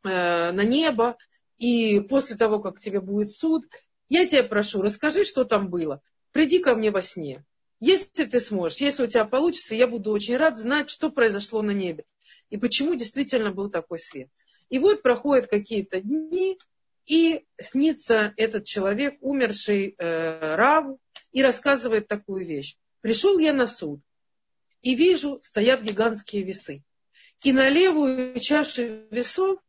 э, 0.04 0.52
на 0.52 0.64
небо, 0.64 1.18
и 1.60 2.00
после 2.00 2.36
того, 2.36 2.60
как 2.60 2.80
тебе 2.80 3.00
будет 3.00 3.30
суд, 3.30 3.64
я 4.10 4.28
тебя 4.28 4.44
прошу, 4.44 4.82
расскажи, 4.82 5.24
что 5.24 5.46
там 5.46 5.70
было. 5.70 6.02
Приди 6.32 6.58
ко 6.58 6.74
мне 6.74 6.90
во 6.90 7.04
сне. 7.04 7.46
Если 7.80 8.26
ты 8.26 8.40
сможешь, 8.40 8.80
если 8.80 9.04
у 9.04 9.08
тебя 9.08 9.26
получится, 9.26 9.76
я 9.76 9.86
буду 9.86 10.12
очень 10.12 10.36
рад 10.36 10.58
знать, 10.58 10.90
что 10.90 11.12
произошло 11.12 11.62
на 11.62 11.72
небе. 11.72 12.06
И 12.50 12.58
почему 12.58 12.96
действительно 12.96 13.52
был 13.52 13.70
такой 13.70 14.00
свет. 14.00 14.30
И 14.70 14.80
вот 14.80 15.04
проходят 15.04 15.46
какие-то 15.46 16.02
дни, 16.02 16.58
и 17.06 17.46
снится 17.60 18.34
этот 18.36 18.66
человек, 18.66 19.18
умерший 19.22 19.94
э, 19.96 20.56
Раву, 20.56 21.00
и 21.32 21.44
рассказывает 21.44 22.08
такую 22.08 22.48
вещь. 22.48 22.78
Пришел 23.02 23.38
я 23.38 23.54
на 23.54 23.68
суд, 23.68 24.02
и 24.82 24.96
вижу, 24.96 25.38
стоят 25.44 25.84
гигантские 25.84 26.42
весы. 26.42 26.84
И 27.44 27.54
на 27.54 27.70
левую 27.70 28.40
чашу 28.40 28.84
весов 29.10 29.60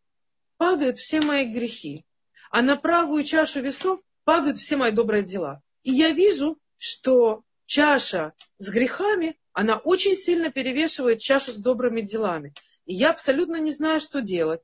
падают 0.58 0.98
все 0.98 1.20
мои 1.20 1.46
грехи, 1.46 2.04
а 2.50 2.62
на 2.62 2.76
правую 2.76 3.24
чашу 3.24 3.60
весов 3.60 4.00
падают 4.24 4.58
все 4.58 4.76
мои 4.76 4.92
добрые 4.92 5.22
дела. 5.22 5.62
И 5.82 5.92
я 5.92 6.10
вижу, 6.10 6.58
что 6.76 7.42
чаша 7.66 8.34
с 8.58 8.68
грехами, 8.68 9.38
она 9.52 9.78
очень 9.78 10.16
сильно 10.16 10.50
перевешивает 10.50 11.20
чашу 11.20 11.52
с 11.52 11.56
добрыми 11.56 12.02
делами. 12.02 12.52
И 12.84 12.94
я 12.94 13.10
абсолютно 13.10 13.56
не 13.56 13.72
знаю, 13.72 14.00
что 14.00 14.20
делать. 14.20 14.60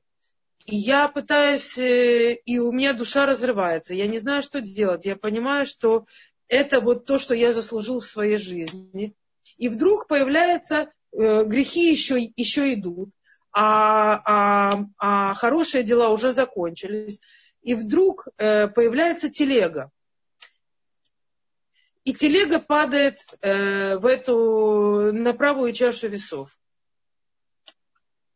И 0.65 0.75
я 0.75 1.07
пытаюсь, 1.07 1.77
э, 1.77 2.35
и 2.45 2.59
у 2.59 2.71
меня 2.71 2.93
душа 2.93 3.25
разрывается. 3.25 3.95
Я 3.95 4.07
не 4.07 4.19
знаю, 4.19 4.43
что 4.43 4.61
делать. 4.61 5.05
Я 5.05 5.15
понимаю, 5.15 5.65
что 5.65 6.05
это 6.47 6.79
вот 6.79 7.05
то, 7.05 7.17
что 7.17 7.33
я 7.33 7.53
заслужил 7.53 7.99
в 7.99 8.05
своей 8.05 8.37
жизни. 8.37 9.15
И 9.57 9.67
вдруг 9.69 10.07
появляются 10.07 10.75
э, 10.75 10.87
грехи 11.11 11.91
еще, 11.91 12.19
еще 12.35 12.73
идут, 12.73 13.09
а, 13.51 14.21
а, 14.25 14.85
а 14.97 15.33
хорошие 15.33 15.83
дела 15.83 16.09
уже 16.09 16.31
закончились. 16.31 17.21
И 17.61 17.73
вдруг 17.73 18.27
э, 18.37 18.67
появляется 18.67 19.29
телега. 19.29 19.91
И 22.05 22.13
телега 22.13 22.59
падает 22.59 23.19
э, 23.41 23.97
в 23.97 24.05
эту, 24.05 25.11
на 25.11 25.33
правую 25.33 25.73
чашу 25.73 26.07
весов. 26.07 26.57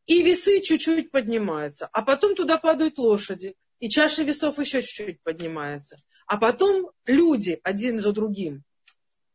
И 0.06 0.22
весы 0.22 0.60
чуть-чуть 0.60 1.12
поднимаются. 1.12 1.88
А 1.94 2.02
потом 2.02 2.36
туда 2.36 2.58
падают 2.58 2.98
лошади. 2.98 3.56
И 3.80 3.90
чаша 3.90 4.24
весов 4.24 4.60
еще 4.60 4.82
чуть-чуть 4.82 5.22
поднимается. 5.24 5.98
А 6.28 6.38
потом 6.38 6.92
люди 7.06 7.60
один 7.64 8.00
за 8.00 8.12
другим 8.12 8.64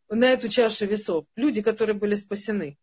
на 0.09 0.27
эту 0.27 0.49
чашу 0.49 0.87
весов. 0.87 1.25
Люди, 1.37 1.63
которые 1.63 1.97
были 1.97 2.15
спасены. 2.15 2.79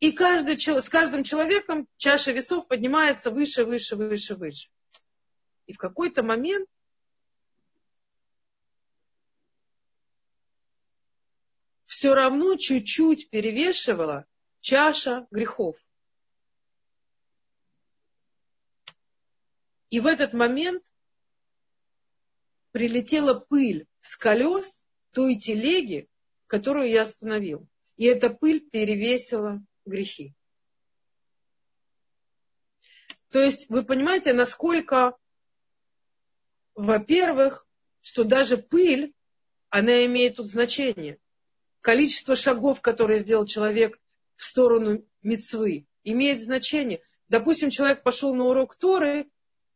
И 0.00 0.12
каждый, 0.12 0.58
с 0.58 0.88
каждым 0.88 1.24
человеком 1.24 1.88
чаша 1.96 2.30
весов 2.30 2.68
поднимается 2.68 3.30
выше, 3.30 3.64
выше, 3.64 3.96
выше, 3.96 4.36
выше. 4.36 4.70
И 5.66 5.72
в 5.72 5.78
какой-то 5.78 6.22
момент 6.22 6.68
все 11.84 12.14
равно 12.14 12.54
чуть-чуть 12.54 13.28
перевешивала 13.28 14.24
чаша 14.60 15.26
грехов. 15.32 15.76
И 19.90 19.98
в 19.98 20.06
этот 20.06 20.32
момент 20.32 20.84
прилетела 22.70 23.34
пыль 23.34 23.88
с 24.00 24.16
колес 24.16 24.84
той 25.10 25.36
телеги, 25.36 26.08
которую 26.46 26.88
я 26.88 27.02
остановил. 27.02 27.66
И 27.96 28.04
эта 28.04 28.30
пыль 28.30 28.60
перевесила 28.60 29.60
грехи. 29.88 30.34
То 33.30 33.42
есть 33.42 33.68
вы 33.68 33.84
понимаете, 33.84 34.32
насколько, 34.32 35.16
во-первых, 36.74 37.66
что 38.00 38.24
даже 38.24 38.56
пыль, 38.56 39.12
она 39.68 40.04
имеет 40.06 40.36
тут 40.36 40.48
значение. 40.48 41.18
Количество 41.80 42.36
шагов, 42.36 42.80
которые 42.80 43.20
сделал 43.20 43.44
человек 43.44 44.00
в 44.36 44.44
сторону 44.44 45.04
мецвы, 45.22 45.86
имеет 46.04 46.40
значение. 46.40 47.00
Допустим, 47.28 47.70
человек 47.70 48.02
пошел 48.02 48.34
на 48.34 48.44
урок 48.44 48.76
Торы, 48.76 49.30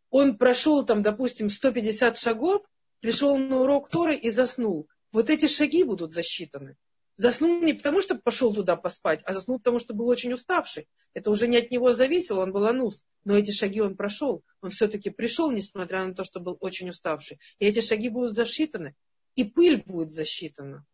он 0.09 0.39
прошел 0.39 0.85
там, 0.85 1.03
допустим, 1.03 1.49
150 1.49 2.19
шагов, 2.19 2.63
пришел 3.01 3.37
на 3.37 3.61
урок 3.61 3.91
Торы 3.91 4.17
и 4.17 4.31
заснул. 4.31 4.89
Вот 5.11 5.29
эти 5.29 5.47
шаги 5.47 5.85
будут 5.85 6.13
засчитаны. 6.13 6.77
Заснул 7.17 7.61
не 7.61 7.75
потому, 7.75 8.01
что 8.01 8.15
пошел 8.15 8.55
туда 8.55 8.75
поспать, 8.77 9.21
а 9.25 9.35
заснул 9.35 9.59
потому, 9.59 9.79
что 9.79 9.95
был 9.95 10.09
очень 10.09 10.33
уставший. 10.33 10.89
Это 11.13 11.31
уже 11.31 11.47
не 11.47 11.59
от 11.59 11.71
него 11.71 11.93
зависело, 11.93 12.43
он 12.43 12.53
был 12.53 12.67
анус. 12.67 13.05
Но 13.25 13.37
эти 13.37 13.51
шаги 13.51 13.81
он 13.81 13.97
прошел. 13.97 14.43
Он 14.63 14.71
все-таки 14.71 15.11
пришел, 15.11 15.51
несмотря 15.51 16.05
на 16.07 16.15
то, 16.15 16.25
что 16.25 16.41
был 16.41 16.57
очень 16.61 16.89
уставший. 16.89 17.39
И 17.59 17.67
эти 17.67 17.81
шаги 17.81 18.09
будут 18.09 18.35
засчитаны. 18.35 18.95
И 19.35 19.45
пыль 19.45 19.83
будет 19.85 20.13
засчитана. 20.13 20.87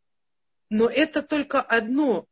Но 0.71 0.89
это 0.89 1.23
только 1.23 1.63
одно 1.63 2.27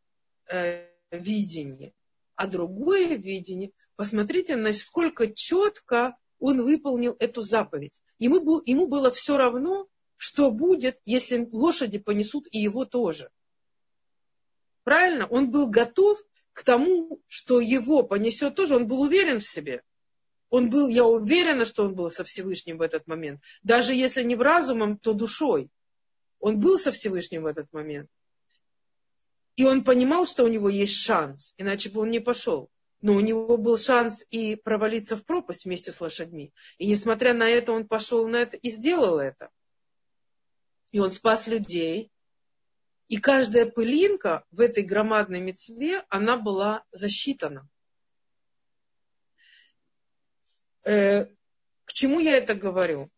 э, 0.51 0.89
видение. 1.11 1.95
А 2.35 2.47
другое 2.49 3.17
видение, 3.17 3.71
посмотрите, 3.95 4.57
насколько 4.57 5.33
четко 5.33 6.17
он 6.39 6.63
выполнил 6.63 7.17
эту 7.19 7.41
заповедь. 7.41 8.03
Ему, 8.19 8.63
ему 8.67 8.89
было 8.89 9.11
все 9.11 9.39
равно, 9.39 9.89
что 10.17 10.51
будет, 10.51 11.01
если 11.05 11.49
лошади 11.51 11.99
понесут 11.99 12.47
и 12.51 12.59
его 12.59 12.85
тоже. 12.85 13.31
Правильно? 14.87 15.27
Он 15.27 15.51
был 15.51 15.67
готов 15.67 16.17
к 16.53 16.63
тому, 16.63 17.21
что 17.27 17.61
его 17.61 18.05
понесет 18.05 18.55
тоже. 18.55 18.77
Он 18.77 18.87
был 18.87 19.01
уверен 19.01 19.41
в 19.41 19.45
себе. 19.45 19.83
Он 20.49 20.71
был, 20.71 20.87
я 20.87 21.05
уверена, 21.05 21.65
что 21.65 21.83
он 21.83 21.97
был 21.97 22.09
со 22.09 22.23
Всевышним 22.23 22.79
в 22.79 22.83
этот 22.83 23.09
момент. 23.09 23.41
Даже 23.65 23.95
если 23.95 24.23
не 24.23 24.37
в 24.37 24.43
разумом, 24.43 24.97
то 24.97 25.13
душой. 25.13 25.71
Он 26.39 26.61
был 26.61 26.79
со 26.79 26.93
Всевышним 26.93 27.43
в 27.43 27.47
этот 27.47 27.73
момент. 27.73 28.09
И 29.57 29.65
он 29.65 29.83
понимал, 29.83 30.25
что 30.25 30.45
у 30.45 30.49
него 30.49 30.69
есть 30.69 30.95
шанс, 30.95 31.53
иначе 31.57 31.91
бы 31.91 32.03
он 32.03 32.11
не 32.11 32.21
пошел. 32.21 32.71
Но 33.01 33.15
у 33.15 33.21
него 33.21 33.57
был 33.57 33.79
шанс 33.79 34.25
и 34.31 34.55
провалиться 34.55 35.17
в 35.17 35.25
пропасть 35.25 35.65
вместе 35.65 35.91
с 35.91 36.01
лошадьми. 36.01 36.53
И 36.79 36.87
несмотря 36.87 37.35
на 37.35 37.49
это, 37.49 37.73
он 37.73 37.89
пошел 37.89 38.29
на 38.29 38.37
это 38.37 38.57
и 38.57 38.71
сделал 38.71 39.19
это. 39.19 39.51
И 40.93 41.01
он 41.01 41.11
спас 41.11 41.49
людей, 41.49 42.13
и 43.09 43.19
каждая 43.19 43.67
пылинка 43.67 44.45
в 44.51 44.61
этой 44.61 44.83
громадной 44.83 45.41
мецве, 45.41 46.05
она 46.09 46.37
была 46.37 46.85
засчитана. 46.91 47.69
Э, 50.85 51.27
к 51.85 51.93
чему 51.93 52.21
я 52.21 52.37
это 52.37 52.55
говорю? 52.55 53.11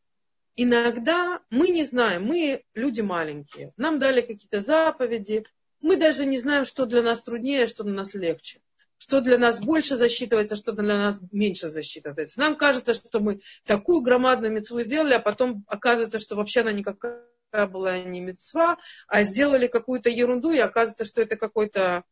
Иногда 0.57 1.41
мы 1.51 1.68
не 1.68 1.84
знаем, 1.84 2.24
мы 2.24 2.64
люди 2.74 3.01
маленькие, 3.01 3.72
нам 3.76 3.99
дали 3.99 4.20
какие-то 4.20 4.61
заповеди, 4.61 5.45
мы 5.80 5.97
даже 5.97 6.26
не 6.26 6.39
знаем, 6.39 6.64
что 6.64 6.86
для 6.86 7.03
нас 7.03 7.22
труднее, 7.22 7.66
что 7.66 7.84
для 7.84 7.95
нас 7.95 8.14
легче. 8.14 8.61
Что 9.01 9.20
для 9.20 9.39
нас 9.39 9.61
больше 9.61 9.97
засчитывается, 9.97 10.57
что 10.57 10.72
для 10.72 10.97
нас 10.97 11.20
меньше 11.30 11.70
засчитывается. 11.70 12.41
Нам 12.41 12.57
кажется, 12.57 12.95
что 12.95 13.20
мы 13.20 13.41
такую 13.64 14.01
громадную 14.01 14.53
мецву 14.53 14.80
сделали, 14.80 15.14
а 15.14 15.20
потом 15.20 15.64
оказывается, 15.68 16.18
что 16.18 16.34
вообще 16.34 16.62
она 16.62 16.72
никакая 16.72 17.22
была 17.53 17.99
не 18.03 18.20
мецва, 18.20 18.78
а 19.07 19.22
сделали 19.22 19.66
какую-то 19.66 20.11
ерунду, 20.11 20.51
и 20.51 20.59
оказывается, 20.59 21.05
что 21.05 21.22
это 21.22 21.36
какое-то 21.36 22.05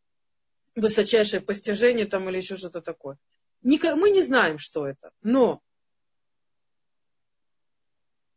высочайшее 0.74 1.40
постижение 1.40 2.06
там 2.06 2.28
или 2.28 2.38
еще 2.38 2.56
что-то 2.56 2.80
такое. 2.80 3.18
Мы 3.62 4.10
не 4.10 4.22
знаем, 4.22 4.58
что 4.58 4.86
это, 4.86 5.10
но 5.22 5.62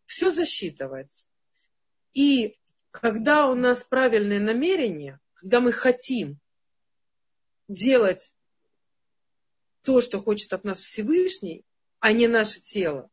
все 0.06 0.32
засчитывается. 0.32 1.26
И 2.14 2.58
когда 2.92 3.48
у 3.48 3.56
нас 3.56 3.84
правильные 3.84 4.40
намерения, 4.40 5.20
когда 5.34 5.60
мы 5.60 5.72
хотим 5.72 6.40
делать 7.68 8.34
то, 9.84 10.02
что 10.02 10.20
хочет 10.20 10.52
от 10.54 10.64
нас 10.64 10.80
Всевышний, 10.80 11.64
а 12.00 12.12
не 12.12 12.28
наше 12.28 12.60
тело, 12.62 13.10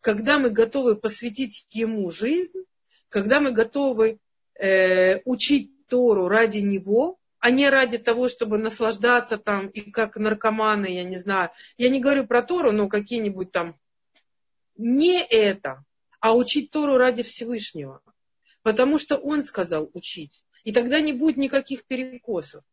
когда 0.00 0.38
мы 0.38 0.50
готовы 0.50 0.96
посвятить 0.96 1.66
ему 1.70 2.10
жизнь, 2.10 2.64
когда 3.14 3.38
мы 3.38 3.52
готовы 3.52 4.18
э, 4.58 5.20
учить 5.24 5.86
Тору 5.86 6.26
ради 6.26 6.58
него, 6.58 7.16
а 7.38 7.52
не 7.52 7.70
ради 7.70 7.96
того, 7.96 8.28
чтобы 8.28 8.58
наслаждаться 8.58 9.38
там 9.38 9.68
и 9.68 9.88
как 9.92 10.16
наркоманы, 10.16 10.86
я 10.86 11.04
не 11.04 11.16
знаю. 11.16 11.50
Я 11.78 11.90
не 11.90 12.00
говорю 12.00 12.26
про 12.26 12.42
Тору, 12.42 12.72
но 12.72 12.88
какие-нибудь 12.88 13.52
там. 13.52 13.78
Не 14.76 15.22
это, 15.22 15.84
а 16.18 16.34
учить 16.34 16.72
Тору 16.72 16.96
ради 16.96 17.22
Всевышнего. 17.22 18.02
Потому 18.62 18.98
что 18.98 19.16
он 19.16 19.44
сказал 19.44 19.88
учить. 19.92 20.42
И 20.64 20.72
тогда 20.72 20.98
не 20.98 21.12
будет 21.12 21.36
никаких 21.36 21.84
перекосов 21.84 22.64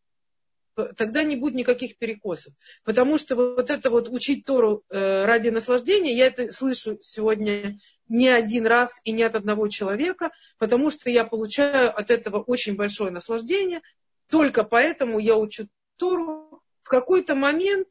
тогда 0.75 1.23
не 1.23 1.35
будет 1.35 1.55
никаких 1.55 1.97
перекосов. 1.97 2.53
Потому 2.83 3.17
что 3.17 3.35
вот 3.35 3.69
это 3.69 3.89
вот 3.89 4.09
учить 4.09 4.45
Тору 4.45 4.83
э, 4.89 5.25
ради 5.25 5.49
наслаждения, 5.49 6.13
я 6.13 6.27
это 6.27 6.51
слышу 6.51 6.97
сегодня 7.01 7.79
не 8.07 8.27
один 8.27 8.65
раз 8.67 8.99
и 9.03 9.11
не 9.11 9.23
от 9.23 9.35
одного 9.35 9.67
человека, 9.67 10.31
потому 10.57 10.89
что 10.89 11.09
я 11.09 11.25
получаю 11.25 11.97
от 11.97 12.11
этого 12.11 12.41
очень 12.41 12.75
большое 12.75 13.11
наслаждение. 13.11 13.81
Только 14.29 14.63
поэтому 14.63 15.19
я 15.19 15.35
учу 15.35 15.67
Тору. 15.97 16.61
В 16.83 16.89
какой-то 16.89 17.35
момент 17.35 17.87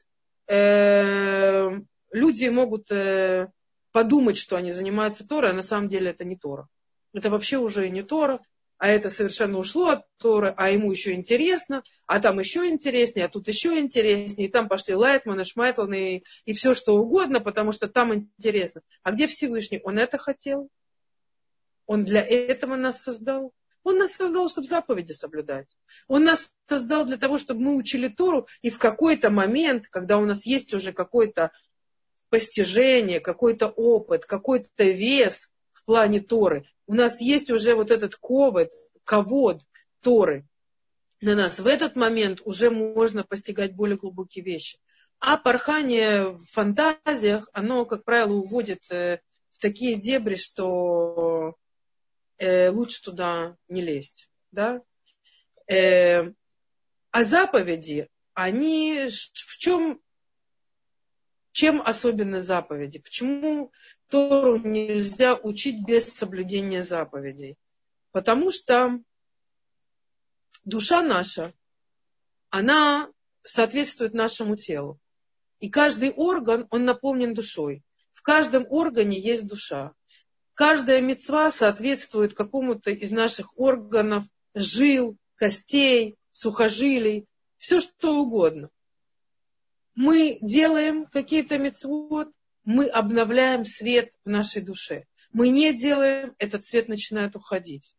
э, 0.47 1.71
люди 2.13 2.47
могут 2.49 2.91
э, 2.91 3.49
подумать, 3.93 4.37
что 4.37 4.57
они 4.57 4.73
занимаются 4.73 5.27
Торой, 5.27 5.51
а 5.51 5.55
на 5.55 5.63
самом 5.63 5.89
деле 5.89 6.11
это 6.11 6.25
не 6.25 6.37
Тора. 6.37 6.69
Это 7.13 7.31
вообще 7.31 7.59
уже 7.59 7.89
не 7.89 8.03
Тора, 8.03 8.41
а 8.81 8.89
это 8.89 9.11
совершенно 9.11 9.59
ушло 9.59 9.91
от 9.91 10.07
Торы, 10.17 10.55
а 10.57 10.71
ему 10.71 10.91
еще 10.91 11.13
интересно, 11.13 11.83
а 12.07 12.19
там 12.19 12.39
еще 12.39 12.67
интереснее, 12.67 13.27
а 13.27 13.29
тут 13.29 13.47
еще 13.47 13.79
интереснее, 13.79 14.49
и 14.49 14.51
там 14.51 14.69
пошли 14.69 14.95
Лайтманы, 14.95 15.45
Шмайтланы 15.45 16.17
и, 16.17 16.25
и 16.47 16.55
все 16.55 16.75
что 16.75 16.97
угодно, 16.97 17.41
потому 17.41 17.73
что 17.73 17.89
там 17.89 18.15
интересно. 18.15 18.81
А 19.03 19.13
где 19.13 19.27
Всевышний? 19.27 19.83
Он 19.85 19.99
это 19.99 20.17
хотел? 20.17 20.71
Он 21.85 22.07
для 22.07 22.23
этого 22.23 22.77
нас 22.77 23.03
создал? 23.03 23.53
Он 23.83 23.99
нас 23.99 24.15
создал, 24.15 24.49
чтобы 24.49 24.67
заповеди 24.67 25.13
соблюдать. 25.13 25.69
Он 26.09 26.25
нас 26.25 26.55
создал 26.67 27.05
для 27.05 27.19
того, 27.19 27.37
чтобы 27.37 27.61
мы 27.61 27.77
учили 27.77 28.09
Тору, 28.09 28.49
и 28.63 28.71
в 28.71 28.79
какой-то 28.79 29.29
момент, 29.29 29.89
когда 29.89 30.17
у 30.17 30.25
нас 30.25 30.47
есть 30.47 30.73
уже 30.73 30.95
какое-то 30.95 31.51
постижение, 32.31 33.21
какой-то 33.21 33.69
опыт, 33.69 34.25
какой-то 34.25 34.85
вес 34.85 35.51
в 35.73 35.85
плане 35.85 36.21
Торы, 36.21 36.65
у 36.91 36.95
нас 36.95 37.21
есть 37.21 37.53
уже 37.53 37.77
вот 37.77 37.93
этот 37.93 38.17
ковод, 38.17 38.73
ковод 39.05 39.63
Торы 40.01 40.45
на 41.21 41.37
нас. 41.37 41.61
В 41.61 41.69
этот 41.69 41.95
момент 41.95 42.41
уже 42.45 42.69
можно 42.69 43.23
постигать 43.23 43.77
более 43.77 43.97
глубокие 43.97 44.45
вещи. 44.45 44.81
А 45.21 45.37
порхание 45.37 46.31
в 46.31 46.45
фантазиях, 46.47 47.49
оно, 47.53 47.85
как 47.85 48.03
правило, 48.03 48.33
уводит 48.33 48.91
э, 48.91 49.21
в 49.53 49.61
такие 49.61 49.95
дебри, 49.95 50.35
что 50.35 51.55
э, 52.39 52.71
лучше 52.71 53.05
туда 53.05 53.57
не 53.69 53.83
лезть. 53.83 54.29
Да? 54.51 54.83
Э, 55.69 56.33
а 57.13 57.23
заповеди, 57.23 58.09
они 58.35 59.07
в 59.07 59.59
чем, 59.59 60.01
чем 61.61 61.83
особенны 61.83 62.41
заповеди? 62.41 63.01
Почему 63.01 63.71
Тору 64.09 64.57
нельзя 64.57 65.35
учить 65.35 65.85
без 65.87 66.11
соблюдения 66.11 66.83
заповедей? 66.83 67.59
Потому 68.13 68.51
что 68.51 68.99
душа 70.65 71.03
наша, 71.03 71.53
она 72.49 73.11
соответствует 73.43 74.15
нашему 74.15 74.57
телу. 74.57 74.99
И 75.59 75.69
каждый 75.69 76.13
орган, 76.13 76.67
он 76.71 76.87
наполнен 76.87 77.35
душой. 77.35 77.83
В 78.11 78.23
каждом 78.23 78.67
органе 78.71 79.21
есть 79.21 79.47
душа. 79.47 79.93
Каждая 80.55 81.03
мецва 81.03 81.51
соответствует 81.51 82.33
какому-то 82.33 82.91
из 82.91 83.11
наших 83.11 83.59
органов, 83.59 84.25
жил, 84.55 85.19
костей, 85.37 86.17
сухожилий, 86.33 87.27
все 87.59 87.83
что 87.83 88.23
угодно. 88.23 88.71
Мы 90.01 90.39
делаем 90.41 91.05
какие-то 91.05 91.59
мецвод, 91.59 92.29
мы 92.65 92.87
обновляем 92.87 93.67
свет 93.67 94.15
в 94.25 94.31
нашей 94.31 94.63
душе. 94.63 95.05
Мы 95.31 95.51
не 95.51 95.75
делаем, 95.75 96.35
этот 96.39 96.65
свет 96.65 96.89
начинает 96.89 97.37
уходить. 97.37 97.95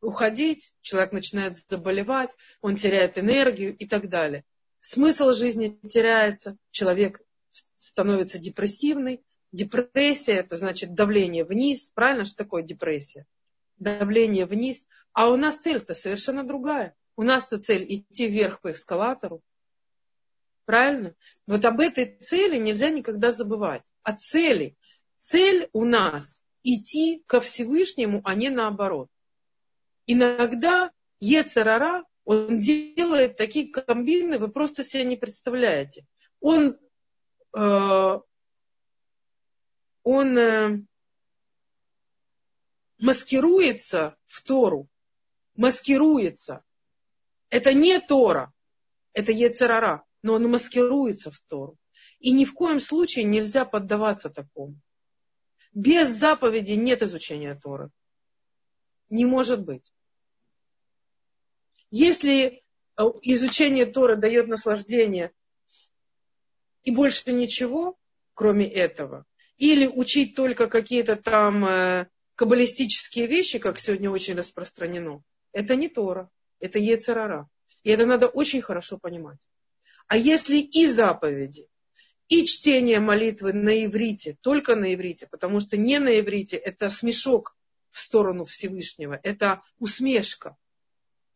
Уходить, 0.00 0.72
человек 0.82 1.10
начинает 1.10 1.58
заболевать, 1.58 2.30
он 2.60 2.76
теряет 2.76 3.18
энергию 3.18 3.76
и 3.76 3.88
так 3.88 4.08
далее. 4.08 4.44
Смысл 4.78 5.32
жизни 5.32 5.76
теряется, 5.88 6.56
человек 6.70 7.20
становится 7.76 8.38
депрессивный, 8.38 9.20
Депрессия 9.50 10.36
это 10.36 10.56
значит 10.56 10.94
давление 10.94 11.44
вниз. 11.44 11.90
Правильно, 11.92 12.24
что 12.24 12.36
такое 12.36 12.62
депрессия? 12.62 13.26
Давление 13.78 14.46
вниз. 14.46 14.86
А 15.12 15.28
у 15.28 15.36
нас 15.36 15.56
цель-то 15.56 15.94
совершенно 15.94 16.42
другая. 16.42 16.94
У 17.16 17.22
нас-то 17.22 17.58
цель 17.58 17.84
идти 17.86 18.28
вверх 18.28 18.62
по 18.62 18.70
эскалатору. 18.70 19.42
Правильно? 20.64 21.14
Вот 21.46 21.64
об 21.64 21.80
этой 21.80 22.18
цели 22.18 22.56
нельзя 22.56 22.90
никогда 22.90 23.32
забывать. 23.32 23.82
О 24.02 24.12
цели. 24.14 24.76
Цель 25.16 25.68
у 25.72 25.84
нас 25.84 26.42
идти 26.62 27.22
ко 27.26 27.40
Всевышнему, 27.40 28.20
а 28.24 28.34
не 28.34 28.50
наоборот. 28.50 29.08
Иногда 30.06 30.90
Ецерара, 31.20 32.04
он 32.24 32.58
делает 32.58 33.36
такие 33.36 33.72
комбины, 33.72 34.38
вы 34.38 34.48
просто 34.48 34.84
себе 34.84 35.04
не 35.04 35.16
представляете. 35.16 36.06
Он 36.40 36.76
э, 37.56 38.18
он 40.02 40.38
э, 40.38 40.78
маскируется 42.98 44.16
в 44.26 44.42
Тору, 44.42 44.88
маскируется. 45.54 46.64
Это 47.50 47.74
не 47.74 48.00
Тора, 48.00 48.52
это 49.12 49.32
Ецерара, 49.32 50.04
но 50.22 50.34
он 50.34 50.48
маскируется 50.50 51.30
в 51.30 51.40
Тору. 51.40 51.76
И 52.18 52.32
ни 52.32 52.44
в 52.44 52.54
коем 52.54 52.80
случае 52.80 53.24
нельзя 53.24 53.64
поддаваться 53.64 54.30
такому. 54.30 54.80
Без 55.74 56.10
заповеди 56.10 56.72
нет 56.72 57.02
изучения 57.02 57.54
Торы. 57.54 57.90
Не 59.10 59.24
может 59.24 59.64
быть. 59.64 59.92
Если 61.90 62.62
э, 62.96 63.02
изучение 63.22 63.86
Торы 63.86 64.16
дает 64.16 64.48
наслаждение 64.48 65.32
и 66.84 66.90
больше 66.90 67.32
ничего, 67.32 67.98
кроме 68.34 68.66
этого, 68.66 69.26
или 69.56 69.86
учить 69.86 70.34
только 70.34 70.68
какие-то 70.68 71.16
там 71.16 71.64
э, 71.64 72.08
каббалистические 72.34 73.26
вещи, 73.26 73.58
как 73.58 73.78
сегодня 73.78 74.10
очень 74.10 74.34
распространено, 74.34 75.22
это 75.52 75.76
не 75.76 75.88
Тора, 75.88 76.30
это 76.60 76.78
Ецерара. 76.78 77.48
И 77.82 77.90
это 77.90 78.06
надо 78.06 78.28
очень 78.28 78.62
хорошо 78.62 78.98
понимать. 78.98 79.38
А 80.08 80.16
если 80.16 80.58
и 80.58 80.86
заповеди, 80.86 81.68
и 82.28 82.46
чтение 82.46 82.98
молитвы 82.98 83.52
на 83.52 83.84
иврите, 83.84 84.36
только 84.40 84.74
на 84.74 84.94
иврите, 84.94 85.26
потому 85.26 85.60
что 85.60 85.76
не 85.76 85.98
на 85.98 86.18
иврите 86.18 86.56
это 86.56 86.88
смешок 86.88 87.56
в 87.90 88.00
сторону 88.00 88.44
Всевышнего, 88.44 89.20
это 89.22 89.62
усмешка, 89.78 90.56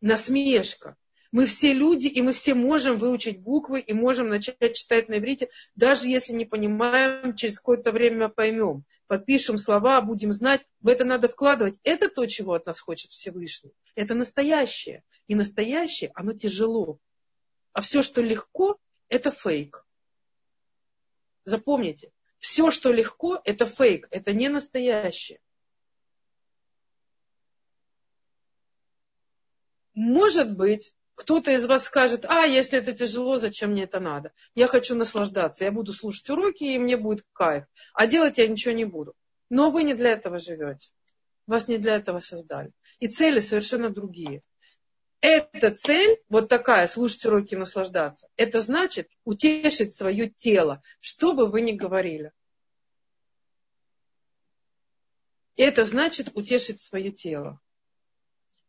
насмешка. 0.01 0.97
Мы 1.31 1.45
все 1.45 1.73
люди, 1.73 2.07
и 2.07 2.21
мы 2.21 2.31
все 2.31 2.53
можем 2.53 2.97
выучить 2.97 3.39
буквы 3.39 3.81
и 3.81 3.93
можем 3.93 4.29
начать 4.29 4.75
читать 4.75 5.09
на 5.09 5.17
иврите, 5.17 5.49
даже 5.75 6.07
если 6.07 6.33
не 6.33 6.45
понимаем, 6.45 7.35
через 7.35 7.59
какое-то 7.59 7.91
время 7.91 8.29
поймем. 8.29 8.85
Подпишем 9.07 9.57
слова, 9.57 10.01
будем 10.01 10.31
знать, 10.31 10.61
в 10.79 10.87
это 10.87 11.03
надо 11.03 11.27
вкладывать. 11.27 11.77
Это 11.83 12.07
то, 12.09 12.25
чего 12.25 12.53
от 12.53 12.65
нас 12.65 12.79
хочет 12.79 13.11
Всевышний. 13.11 13.73
Это 13.93 14.15
настоящее. 14.15 15.03
И 15.27 15.35
настоящее, 15.35 16.11
оно 16.15 16.33
тяжело. 16.33 16.97
А 17.77 17.81
все, 17.81 18.01
что 18.01 18.23
легко, 18.23 18.79
это 19.07 19.29
фейк. 19.29 19.85
Запомните, 21.43 22.11
все, 22.39 22.71
что 22.71 22.91
легко, 22.91 23.39
это 23.45 23.67
фейк, 23.67 24.07
это 24.09 24.33
не 24.33 24.49
настоящее. 24.49 25.39
Может 29.93 30.57
быть, 30.57 30.95
кто-то 31.13 31.51
из 31.51 31.67
вас 31.67 31.83
скажет, 31.83 32.25
а, 32.25 32.47
если 32.47 32.79
это 32.79 32.93
тяжело, 32.93 33.37
зачем 33.37 33.73
мне 33.73 33.83
это 33.83 33.99
надо? 33.99 34.33
Я 34.55 34.65
хочу 34.65 34.95
наслаждаться, 34.95 35.63
я 35.63 35.71
буду 35.71 35.93
слушать 35.93 36.27
уроки, 36.31 36.63
и 36.63 36.79
мне 36.79 36.97
будет 36.97 37.27
кайф. 37.31 37.65
А 37.93 38.07
делать 38.07 38.39
я 38.39 38.47
ничего 38.47 38.73
не 38.73 38.85
буду. 38.85 39.13
Но 39.51 39.69
вы 39.69 39.83
не 39.83 39.93
для 39.93 40.13
этого 40.13 40.39
живете. 40.39 40.89
Вас 41.45 41.67
не 41.67 41.77
для 41.77 41.97
этого 41.97 42.21
создали. 42.21 42.71
И 42.97 43.07
цели 43.07 43.39
совершенно 43.39 43.91
другие. 43.91 44.41
Эта 45.29 45.71
цель, 45.71 46.21
вот 46.29 46.47
такая, 46.47 46.87
слушать 46.87 47.25
уроки 47.25 47.53
и 47.53 47.57
наслаждаться, 47.57 48.29
это 48.37 48.61
значит 48.61 49.09
утешить 49.25 49.93
свое 49.93 50.29
тело, 50.29 50.81
что 51.01 51.33
бы 51.33 51.47
вы 51.47 51.59
ни 51.59 51.73
говорили. 51.73 52.31
Это 55.57 55.83
значит 55.83 56.29
утешить 56.33 56.79
свое 56.79 57.11
тело. 57.11 57.59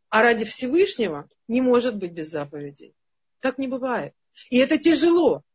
А 0.09 0.21
ради 0.21 0.43
Всевышнего 0.43 1.29
не 1.47 1.61
может 1.61 1.95
быть 1.95 2.11
без 2.11 2.29
заповедей. 2.29 2.93
Так 3.39 3.57
не 3.57 3.69
бывает. 3.69 4.13
И 4.49 4.57
это 4.57 4.77
тяжело. 4.77 5.45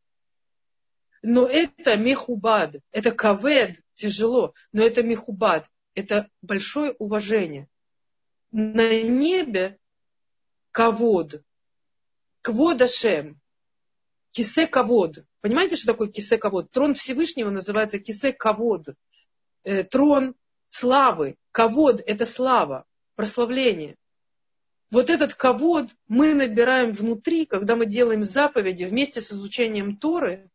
Но 1.20 1.46
это 1.46 1.98
мехубад, 1.98 2.76
это 2.92 3.12
кавед, 3.12 3.78
тяжело, 3.94 4.54
но 4.72 4.82
это 4.82 5.02
мехубад, 5.02 5.68
это 5.94 6.30
большое 6.40 6.92
уважение. 6.92 7.68
На 8.52 9.02
небе 9.02 9.78
кавод, 10.74 11.42
кводашем, 12.42 13.40
кисе 14.32 14.66
кавод. 14.66 15.24
Понимаете, 15.40 15.76
что 15.76 15.86
такое 15.86 16.08
кисе 16.08 16.36
кавод? 16.36 16.70
Трон 16.70 16.94
Всевышнего 16.94 17.50
называется 17.50 17.98
кисе 17.98 18.32
кавод. 18.32 18.88
Э, 19.62 19.84
трон 19.84 20.34
славы. 20.68 21.36
Кавод– 21.52 22.02
это 22.06 22.26
слава, 22.26 22.84
прославление 23.14 23.96
вот 24.94 25.10
этот 25.10 25.34
ковод 25.34 25.90
мы 26.06 26.34
набираем 26.34 26.92
внутри, 26.92 27.46
когда 27.46 27.74
мы 27.74 27.84
делаем 27.84 28.22
заповеди 28.22 28.84
вместе 28.84 29.20
с 29.20 29.32
изучением 29.32 29.96
Торы 29.96 30.48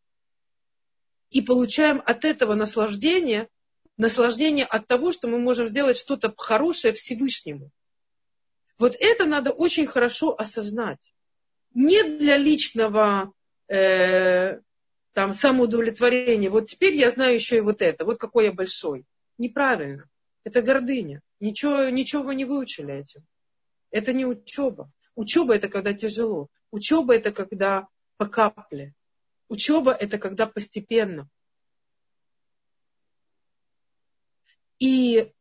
и 1.30 1.41
получаем 1.41 2.01
от 2.05 2.24
этого 2.24 2.55
наслаждение, 2.55 3.49
наслаждение 3.97 4.65
от 4.65 4.88
того, 4.88 5.11
что 5.11 5.28
мы 5.28 5.39
можем 5.39 5.67
сделать 5.67 5.97
что-то 5.97 6.34
хорошее 6.38 6.93
Всевышнему. 6.93 7.70
Вот 8.80 8.95
это 8.97 9.25
надо 9.25 9.51
очень 9.51 9.86
хорошо 9.86 10.34
осознать. 10.39 11.13
Не 11.73 12.01
для 12.17 12.38
личного 12.38 13.34
э, 13.67 14.61
там, 15.13 15.34
самоудовлетворения. 15.34 16.49
Вот 16.49 16.67
теперь 16.67 16.95
я 16.95 17.11
знаю 17.11 17.36
еще 17.36 17.57
и 17.57 17.61
вот 17.61 17.82
это. 17.82 18.05
Вот 18.05 18.17
какой 18.17 18.45
я 18.45 18.53
большой. 18.53 19.05
Неправильно. 19.38 20.09
Это 20.45 20.61
гордыня. 20.61 21.21
Ничего, 21.41 21.89
ничего 21.89 22.23
вы 22.23 22.36
не 22.36 22.45
выучили 22.45 22.93
этим. 22.93 23.25
Это 23.91 24.13
не 24.13 24.25
учеба. 24.25 24.89
Учеба 25.13 25.55
это 25.55 25.67
когда 25.67 25.93
тяжело. 25.93 26.47
Учеба 26.71 27.15
это 27.15 27.32
когда 27.32 27.88
по 28.15 28.27
капле. 28.27 28.93
Учеба 29.49 29.91
это 29.91 30.17
когда 30.17 30.45
постепенно. 30.45 31.27
И 34.80 35.34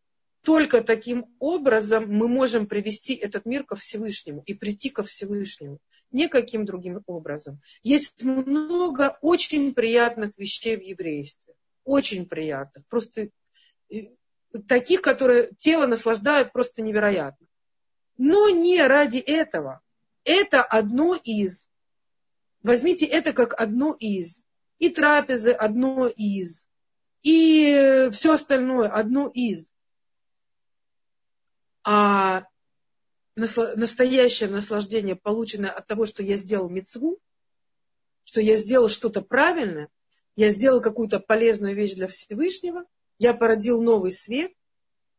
только 0.49 0.83
таким 0.83 1.27
образом 1.41 2.07
мы 2.09 2.27
можем 2.27 2.67
привести 2.67 3.15
этот 3.15 3.45
мир 3.45 3.65
ко 3.65 3.77
Всевышнему 3.77 4.43
и 4.47 4.55
прийти 4.55 4.89
ко 4.89 5.03
Всевышнему. 5.03 5.79
Никаким 6.11 6.65
другим 6.65 7.03
образом. 7.05 7.61
Есть 7.83 8.23
много 8.23 9.19
очень 9.21 9.75
приятных 9.75 10.31
вещей 10.39 10.79
в 10.79 10.81
еврействе. 10.81 11.53
Очень 11.85 12.25
приятных. 12.25 12.87
Просто 12.87 13.29
э, 13.91 13.97
таких, 14.67 15.03
которые 15.03 15.51
тело 15.59 15.87
наслаждают 15.87 16.51
просто 16.51 16.81
невероятно. 16.81 17.47
Но 18.17 18.49
не 18.49 18.81
ради 18.81 19.19
этого. 19.19 19.83
Это 20.25 20.63
одно 20.63 21.15
из. 21.15 21.69
Возьмите 22.63 23.05
это 23.05 23.35
как 23.35 23.53
одно 23.53 23.95
из. 24.01 24.47
И 24.79 24.89
трапезы 24.89 25.51
одно 25.51 26.09
из. 26.09 26.67
И 27.23 28.09
все 28.13 28.33
остальное 28.33 28.89
одно 28.89 29.29
из 29.29 29.69
а 31.85 32.45
настоящее 33.37 34.49
наслаждение, 34.49 35.17
полученное 35.17 35.71
от 35.71 35.87
того, 35.87 36.07
что 36.07 36.23
я 36.23 36.37
сделал 36.37 36.69
мецву, 36.69 37.19
что 38.25 38.41
я 38.41 38.57
сделал 38.57 38.89
что-то 38.89 39.23
правильное, 39.23 39.89
я 40.37 40.51
сделал 40.51 40.81
какую-то 40.81 41.21
полезную 41.21 41.75
вещь 41.75 41.95
для 41.95 42.09
Всевышнего, 42.09 42.85
я 43.19 43.35
породил 43.35 43.83
новый 43.83 44.11
свет, 44.11 44.53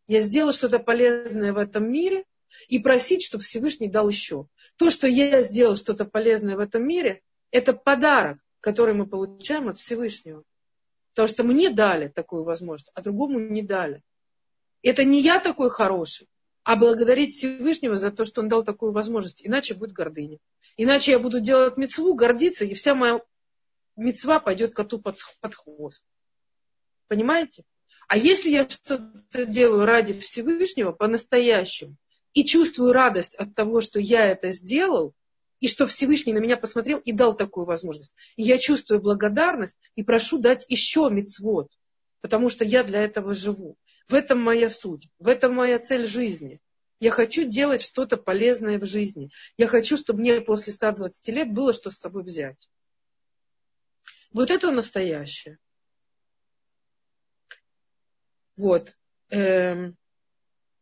я 0.07 0.21
сделал 0.21 0.51
что-то 0.51 0.79
полезное 0.79 1.53
в 1.53 1.57
этом 1.57 1.91
мире, 1.91 2.25
и 2.67 2.79
просить, 2.79 3.23
чтобы 3.23 3.43
Всевышний 3.43 3.87
дал 3.87 4.09
еще. 4.09 4.47
То, 4.77 4.89
что 4.89 5.07
я 5.07 5.41
сделал 5.41 5.75
что-то 5.75 6.05
полезное 6.05 6.55
в 6.55 6.59
этом 6.59 6.87
мире, 6.87 7.21
это 7.51 7.73
подарок, 7.73 8.39
который 8.59 8.93
мы 8.93 9.07
получаем 9.07 9.69
от 9.69 9.77
Всевышнего. 9.77 10.43
Потому 11.11 11.27
что 11.27 11.43
мне 11.43 11.69
дали 11.69 12.07
такую 12.07 12.43
возможность, 12.43 12.91
а 12.93 13.01
другому 13.01 13.39
не 13.39 13.61
дали. 13.61 14.03
Это 14.81 15.03
не 15.03 15.21
я 15.21 15.39
такой 15.39 15.69
хороший, 15.69 16.27
а 16.69 16.75
благодарить 16.75 17.33
Всевышнего 17.33 17.97
за 17.97 18.11
то, 18.11 18.25
что 18.25 18.41
он 18.41 18.47
дал 18.47 18.63
такую 18.63 18.91
возможность. 18.91 19.43
Иначе 19.43 19.73
будет 19.73 19.91
гордыня. 19.91 20.37
Иначе 20.77 21.13
я 21.13 21.17
буду 21.17 21.39
делать 21.39 21.77
мецву, 21.77 22.13
гордиться, 22.13 22.63
и 22.63 22.75
вся 22.75 22.93
моя 22.93 23.21
мецва 23.95 24.39
пойдет 24.39 24.75
коту 24.75 24.99
под, 24.99 25.17
под 25.41 25.55
хвост. 25.55 26.05
Понимаете? 27.07 27.63
А 28.07 28.17
если 28.17 28.51
я 28.51 28.69
что-то 28.69 29.47
делаю 29.47 29.87
ради 29.87 30.13
Всевышнего 30.13 30.91
по-настоящему 30.91 31.95
и 32.33 32.45
чувствую 32.45 32.93
радость 32.93 33.33
от 33.33 33.55
того, 33.55 33.81
что 33.81 33.99
я 33.99 34.27
это 34.27 34.51
сделал, 34.51 35.15
и 35.59 35.67
что 35.67 35.87
Всевышний 35.87 36.33
на 36.33 36.37
меня 36.37 36.55
посмотрел 36.55 36.99
и 36.99 37.11
дал 37.11 37.35
такую 37.35 37.65
возможность, 37.65 38.13
и 38.35 38.43
я 38.43 38.59
чувствую 38.59 39.01
благодарность 39.01 39.79
и 39.95 40.03
прошу 40.03 40.37
дать 40.37 40.67
еще 40.69 41.09
мецвод, 41.09 41.71
потому 42.21 42.47
что 42.49 42.63
я 42.63 42.83
для 42.83 43.01
этого 43.01 43.33
живу. 43.33 43.75
В 44.09 44.15
этом 44.15 44.41
моя 44.41 44.71
суть, 44.71 45.07
в 45.19 45.27
этом 45.27 45.53
моя 45.53 45.77
цель 45.77 46.07
жизни. 46.07 46.59
Я 46.99 47.11
хочу 47.11 47.47
делать 47.47 47.83
что-то 47.83 48.17
полезное 48.17 48.79
в 48.79 48.85
жизни. 48.85 49.31
Я 49.55 49.67
хочу, 49.67 49.97
чтобы 49.97 50.21
мне 50.21 50.41
после 50.41 50.73
120 50.73 51.27
лет 51.29 51.53
было 51.53 51.73
что 51.73 51.91
с 51.91 51.99
собой 51.99 52.23
взять. 52.23 52.69
Вот 54.31 54.49
это 54.49 54.71
настоящее. 54.71 55.59
Вот. 58.57 58.97
Эм, 59.29 59.95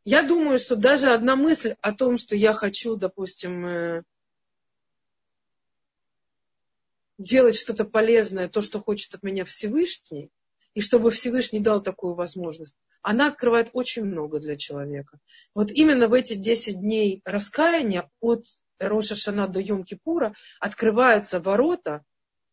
я 0.06 0.24
думаю, 0.24 0.58
что 0.58 0.78
даже 0.78 1.12
одна 1.12 1.36
мысль 1.36 1.76
о 1.82 1.92
том, 1.92 2.18
что 2.18 2.34
я 2.34 2.54
хочу, 2.54 2.96
допустим, 2.96 3.66
э, 3.66 4.04
делать 7.18 7.58
что-то 7.58 7.84
полезное, 7.84 8.48
то, 8.48 8.62
что 8.62 8.82
хочет 8.82 9.16
от 9.16 9.24
меня 9.24 9.44
Всевышний, 9.44 10.32
и 10.78 10.82
чтобы 10.82 11.10
Всевышний 11.10 11.60
дал 11.60 11.82
такую 11.82 12.14
возможность, 12.14 12.78
она 13.02 13.30
открывает 13.30 13.72
очень 13.74 14.04
много 14.04 14.40
для 14.40 14.56
человека. 14.56 15.18
Вот 15.56 15.72
именно 15.72 16.08
в 16.08 16.14
эти 16.14 16.36
10 16.36 16.82
дней 16.82 17.24
раскаяния 17.26 18.12
от 18.20 18.46
Роша 18.78 19.16
Шана 19.16 19.48
до 19.48 19.60
Йом-Кипура 19.60 20.36
открываются 20.60 21.40
ворота 21.40 22.04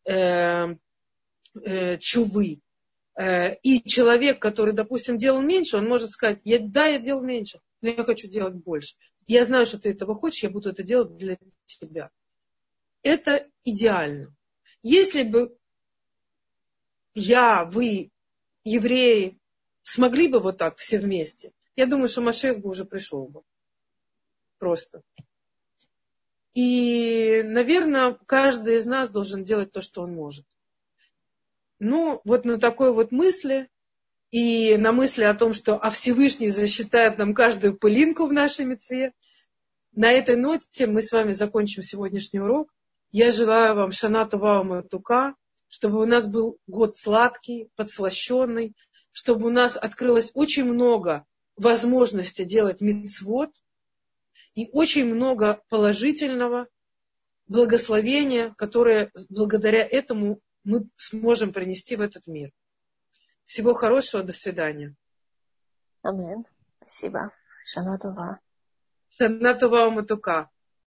э, 0.05 0.69
э, 1.53 1.97
чувы. 1.99 2.61
Э, 3.15 3.57
и 3.61 3.87
человек, 3.87 4.41
который, 4.41 4.73
допустим, 4.73 5.19
делал 5.19 5.43
меньше, 5.43 5.77
он 5.77 5.87
может 5.87 6.09
сказать, 6.09 6.41
я, 6.45 6.57
да, 6.57 6.87
я 6.87 6.97
делал 6.97 7.21
меньше, 7.21 7.59
но 7.81 7.89
я 7.89 8.03
хочу 8.03 8.27
делать 8.27 8.55
больше. 8.55 8.95
Я 9.27 9.45
знаю, 9.45 9.67
что 9.67 9.77
ты 9.77 9.91
этого 9.91 10.15
хочешь, 10.15 10.41
я 10.41 10.49
буду 10.49 10.71
это 10.71 10.81
делать 10.81 11.15
для 11.15 11.37
тебя. 11.65 12.09
Это 13.03 13.45
идеально. 13.63 14.35
Если 14.81 15.21
бы 15.21 15.55
я, 17.13 17.65
вы 17.65 18.09
евреи 18.65 19.39
смогли 19.83 20.27
бы 20.27 20.39
вот 20.39 20.57
так 20.57 20.77
все 20.77 20.99
вместе, 20.99 21.53
я 21.77 21.85
думаю, 21.85 22.09
что 22.09 22.21
Машех 22.21 22.59
бы 22.59 22.69
уже 22.69 22.83
пришел 22.83 23.27
бы. 23.27 23.41
Просто. 24.57 25.01
И, 26.53 27.41
наверное, 27.45 28.17
каждый 28.25 28.77
из 28.77 28.85
нас 28.85 29.09
должен 29.09 29.43
делать 29.43 29.71
то, 29.71 29.81
что 29.81 30.01
он 30.01 30.13
может. 30.13 30.45
Ну, 31.79 32.21
вот 32.23 32.45
на 32.45 32.57
такой 32.57 32.93
вот 32.93 33.11
мысли 33.11 33.69
и 34.31 34.77
на 34.77 34.93
мысли 34.93 35.23
о 35.23 35.33
том, 35.33 35.53
что 35.53 35.77
а 35.77 35.89
Всевышний 35.89 36.49
засчитает 36.49 37.17
нам 37.17 37.33
каждую 37.33 37.77
пылинку 37.77 38.25
в 38.25 38.33
нашей 38.33 38.65
мецве, 38.65 39.13
на 39.91 40.11
этой 40.11 40.37
ноте 40.37 40.87
мы 40.87 41.01
с 41.01 41.11
вами 41.11 41.31
закончим 41.31 41.81
сегодняшний 41.81 42.39
урок. 42.39 42.73
Я 43.11 43.31
желаю 43.31 43.75
вам 43.75 43.91
шанату 43.91 44.37
вау 44.37 44.83
тука, 44.83 45.35
чтобы 45.67 46.01
у 46.01 46.05
нас 46.05 46.27
был 46.27 46.57
год 46.67 46.95
сладкий, 46.95 47.69
подслащенный, 47.75 48.75
чтобы 49.11 49.47
у 49.47 49.49
нас 49.49 49.77
открылось 49.77 50.31
очень 50.33 50.65
много 50.65 51.25
возможностей 51.55 52.45
делать 52.45 52.81
мицвод 52.81 53.49
и 54.55 54.69
очень 54.71 55.05
много 55.05 55.61
положительного 55.69 56.67
благословения, 57.47 58.53
которое 58.57 59.11
благодаря 59.29 59.85
этому 59.85 60.41
мы 60.63 60.87
сможем 60.97 61.53
принести 61.53 61.95
в 61.95 62.01
этот 62.01 62.27
мир. 62.27 62.51
Всего 63.45 63.73
хорошего, 63.73 64.23
до 64.23 64.33
свидания. 64.33 64.95
Амин. 66.01 66.45
Спасибо. 66.81 67.31
Шана 67.63 67.97
Това. 67.99 68.39
Шана 69.09 69.55
Това 69.55 69.89
Матука. 69.89 70.49